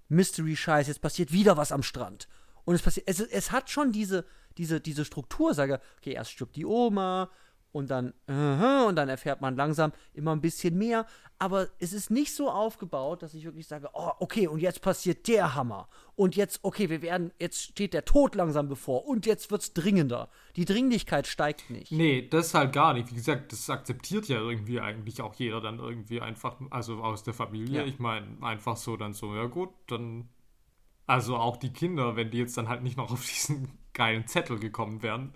[0.08, 0.88] Mystery-Scheiß.
[0.88, 2.28] Jetzt passiert wieder was am Strand.
[2.64, 3.08] Und es passiert.
[3.08, 4.24] Es, es hat schon diese,
[4.58, 5.54] diese, diese Struktur.
[5.54, 7.30] Sage, okay, erst stirbt die Oma.
[7.76, 11.04] Und dann, und dann erfährt man langsam immer ein bisschen mehr.
[11.38, 15.28] Aber es ist nicht so aufgebaut, dass ich wirklich sage, oh, okay, und jetzt passiert
[15.28, 15.86] der Hammer.
[16.14, 19.06] Und jetzt, okay, wir werden, jetzt steht der Tod langsam bevor.
[19.06, 20.30] Und jetzt wird's dringender.
[20.56, 21.92] Die Dringlichkeit steigt nicht.
[21.92, 23.10] Nee, das halt gar nicht.
[23.10, 27.34] Wie gesagt, das akzeptiert ja irgendwie eigentlich auch jeder dann irgendwie einfach, also aus der
[27.34, 27.80] Familie.
[27.80, 27.84] Ja.
[27.84, 30.30] Ich meine, einfach so dann so, ja gut, dann.
[31.06, 34.58] Also auch die Kinder, wenn die jetzt dann halt nicht noch auf diesen geilen Zettel
[34.58, 35.34] gekommen wären,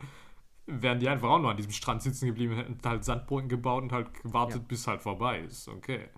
[0.67, 3.93] wären die einfach auch noch an diesem Strand sitzen geblieben, hätten halt Sandbrücken gebaut und
[3.93, 4.67] halt gewartet, Ja.
[4.69, 5.69] bis halt vorbei ist.
[5.69, 6.09] Okay.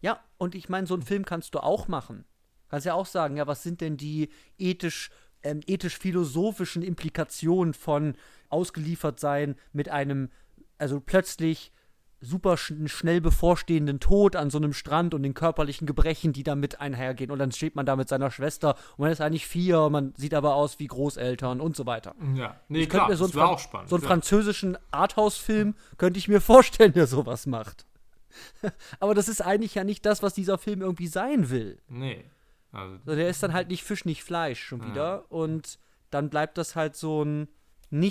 [0.00, 2.24] Ja, und ich meine, so einen Film kannst du auch machen.
[2.68, 4.28] Kannst ja auch sagen, ja, was sind denn die
[4.58, 5.10] ethisch,
[5.42, 8.16] ähm, ethisch-philosophischen Implikationen von
[8.48, 10.30] ausgeliefert sein mit einem,
[10.78, 11.72] also plötzlich
[12.26, 16.80] super sch schnell bevorstehenden Tod an so einem Strand und den körperlichen Gebrechen, die damit
[16.80, 17.30] einhergehen.
[17.30, 20.34] Und dann steht man da mit seiner Schwester und man ist eigentlich vier, man sieht
[20.34, 22.14] aber aus wie Großeltern und so weiter.
[22.34, 22.60] Ja.
[22.68, 23.88] Nee, Ich klar, mir so das wäre Fran- auch spannend.
[23.88, 24.08] so einen ja.
[24.08, 27.86] französischen Arthouse-Film könnte ich mir vorstellen, der sowas macht.
[29.00, 31.78] Aber das ist eigentlich ja nicht das, was dieser Film irgendwie sein will.
[31.88, 32.24] Nee.
[32.72, 35.30] Also, So, der ist dann halt nicht Fisch, nicht Fleisch schon wieder.
[35.30, 35.78] Und
[36.10, 37.48] dann bleibt das halt so ein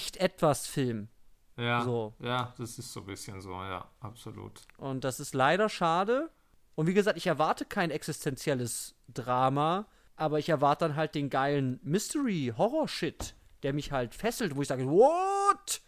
[0.09, 1.07] Nicht-Etwas-Film.
[1.57, 2.13] Ja, so.
[2.19, 4.61] ja, das ist so ein bisschen so, ja, absolut.
[4.77, 6.29] Und das ist leider schade.
[6.75, 9.87] Und wie gesagt, ich erwarte kein existenzielles Drama,
[10.17, 14.85] aber ich erwarte dann halt den geilen Mystery-Horror-Shit, der mich halt fesselt, wo ich sage,
[14.85, 15.81] what?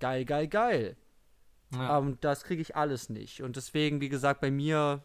[0.00, 0.96] Geil, geil, geil.
[1.72, 1.98] Ja.
[1.98, 3.42] Und das kriege ich alles nicht.
[3.42, 5.02] Und deswegen, wie gesagt, bei mir,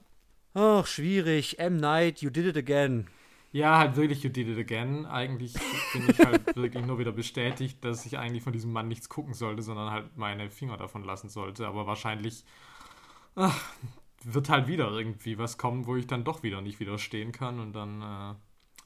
[0.53, 1.59] ach, schwierig.
[1.59, 1.77] M.
[1.77, 3.07] Night, you did it again.
[3.51, 5.05] Ja, halt wirklich, you did it again.
[5.07, 5.53] Eigentlich
[5.93, 9.33] bin ich halt wirklich nur wieder bestätigt, dass ich eigentlich von diesem Mann nichts gucken
[9.33, 11.65] sollte, sondern halt meine Finger davon lassen sollte.
[11.67, 12.45] Aber wahrscheinlich
[13.35, 13.59] ach,
[14.23, 17.73] wird halt wieder irgendwie was kommen, wo ich dann doch wieder nicht widerstehen kann und
[17.73, 18.35] dann äh,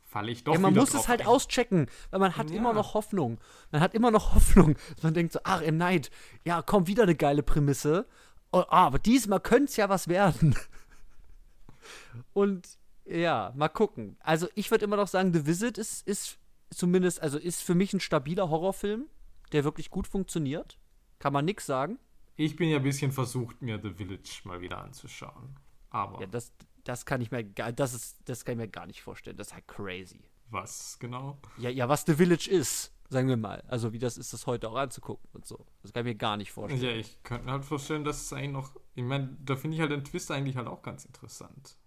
[0.06, 1.28] falle ich doch Ja, man muss es halt rein.
[1.28, 2.56] auschecken, weil man hat Ja.
[2.58, 3.40] immer noch Hoffnung.
[3.72, 4.76] Man hat immer noch Hoffnung.
[5.02, 5.76] Man denkt so, ach, M.
[5.76, 6.10] Night,
[6.46, 8.08] ja, komm, wieder eine geile Prämisse.
[8.54, 10.56] Oh, ah, aber diesmal könnte es ja was werden.
[12.34, 14.18] Und ja, mal gucken.
[14.20, 16.38] Also ich würde immer noch sagen, The Visit ist, ist
[16.70, 19.06] zumindest, also ist für mich ein stabiler Horrorfilm,
[19.52, 20.78] der wirklich gut funktioniert.
[21.20, 22.00] Kann man nix sagen.
[22.36, 25.56] Ich bin ja ein bisschen versucht, mir The Village mal wieder anzuschauen.
[25.90, 26.52] Aber Ja, das,
[26.84, 29.38] das kann ich mir gar, das ist, das kann ich mir gar nicht vorstellen.
[29.38, 30.22] Das ist halt crazy.
[30.50, 31.38] was genau?
[31.58, 33.64] Ja, ja, was The Village ist, sagen wir mal.
[33.68, 35.66] Also wie das ist, das heute auch anzugucken und so.
[35.84, 36.82] Das kann ich mir gar nicht vorstellen.
[36.84, 38.76] Ja, ich könnte mir halt vorstellen, dass es eigentlich noch.
[38.96, 41.78] Ich meine, da finde ich halt den Twist eigentlich halt auch ganz interessant.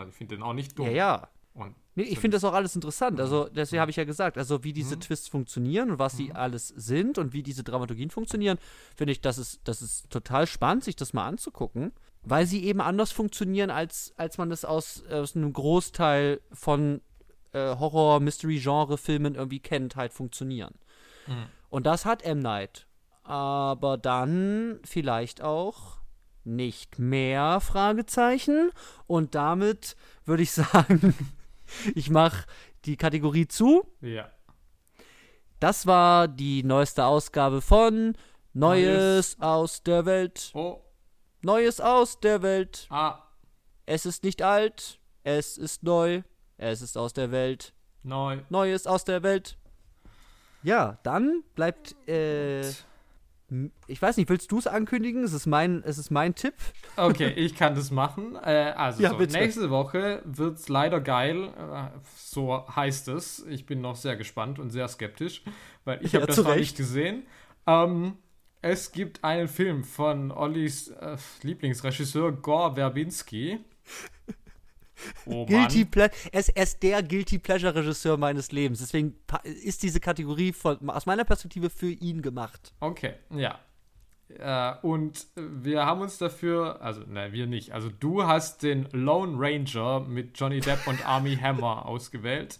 [0.00, 0.86] Also ich finde den auch nicht dumm.
[0.86, 1.28] Ja, ja.
[1.54, 3.20] Und Nee, ich finde das auch alles interessant.
[3.20, 6.68] Also, deswegen habe ich ja gesagt, also wie diese Twists funktionieren und was sie alles
[6.68, 8.58] sind und wie diese Dramaturgien funktionieren,
[8.96, 12.80] finde ich, das ist, das ist total spannend, sich das mal anzugucken, weil sie eben
[12.80, 17.02] anders funktionieren, als, als man es aus, aus einem Großteil von
[17.52, 20.74] äh, Horror-Mystery-Genre-Filmen irgendwie kennt, halt funktionieren.
[21.68, 22.38] Und das hat M.
[22.38, 22.86] Night.
[23.22, 25.99] Aber dann vielleicht auch
[26.44, 28.70] nicht mehr Fragezeichen.
[29.06, 31.14] Und damit würde ich sagen,
[31.94, 32.44] ich mache
[32.84, 33.86] die Kategorie zu.
[34.00, 34.30] ja.
[35.58, 38.16] Das war die neueste Ausgabe von
[38.54, 40.50] Neues aus der Welt.
[40.54, 40.80] Oh,
[41.42, 42.86] Neues aus der Welt.
[42.88, 43.18] ah,
[43.84, 46.22] Es ist nicht alt, es ist neu,
[46.56, 47.74] es ist aus der Welt.
[48.02, 48.38] Neu.
[48.48, 49.58] Neu ist aus der Welt.
[50.62, 51.94] Ja, dann bleibt.
[52.08, 52.64] Äh,
[53.86, 55.24] ich weiß nicht, willst du es ankündigen?
[55.24, 56.54] Es ist mein, es ist mein Tipp.
[56.96, 58.36] Okay, ich kann das machen.
[58.36, 61.48] Äh, also, Ja, so, nächste Woche wird's leider geil.
[61.48, 63.44] Äh, so heißt es.
[63.48, 65.42] Ich bin noch sehr gespannt und sehr skeptisch,
[65.84, 67.24] weil ich Ja, habe das noch nicht gesehen.
[67.66, 68.16] Ähm,
[68.62, 73.60] es gibt einen Film von Ollis äh, Lieblingsregisseur Gore Verbinski.
[75.26, 75.90] Oh Guilty Mann.
[75.90, 78.80] Ple er, ist, er ist der Guilty Pleasure Regisseur meines Lebens.
[78.80, 79.14] Deswegen
[79.44, 82.72] ist diese Kategorie von, aus meiner Perspektive für ihn gemacht.
[82.80, 83.58] Okay, ja.
[84.38, 87.72] Äh, und wir haben uns dafür, also nein, wir nicht.
[87.72, 92.58] Also du hast den Lone Ranger mit Johnny Depp und Army Hammer ausgewählt.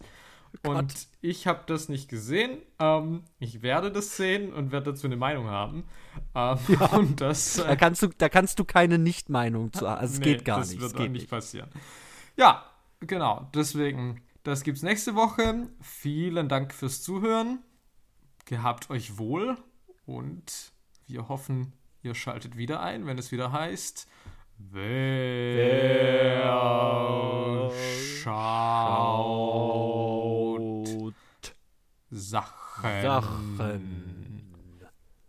[0.66, 2.58] Und ich habe das nicht gesehen.
[2.80, 5.84] Ähm, ich werde das sehen und werde dazu eine Meinung haben.
[6.34, 6.58] Ähm,
[6.92, 10.00] Und das, Da äh, kannst du, da kannst du keine Nicht-Meinung zu haben.
[10.00, 10.80] Also es nee, geht gar das nicht.
[10.80, 11.30] wird Es auch nicht nicht.
[11.30, 11.68] passieren.
[12.40, 12.64] Ja,
[13.00, 13.50] genau.
[13.54, 15.68] Deswegen, das gibt's nächste Woche.
[15.82, 17.58] Vielen Dank fürs Zuhören.
[18.46, 19.58] Gehabt euch wohl
[20.06, 20.72] und
[21.06, 24.08] wir hoffen, ihr schaltet wieder ein, wenn es wieder heißt.
[24.56, 25.20] Wer
[28.22, 28.40] schaut
[32.08, 33.02] Sachen.
[33.02, 34.09] Sachen.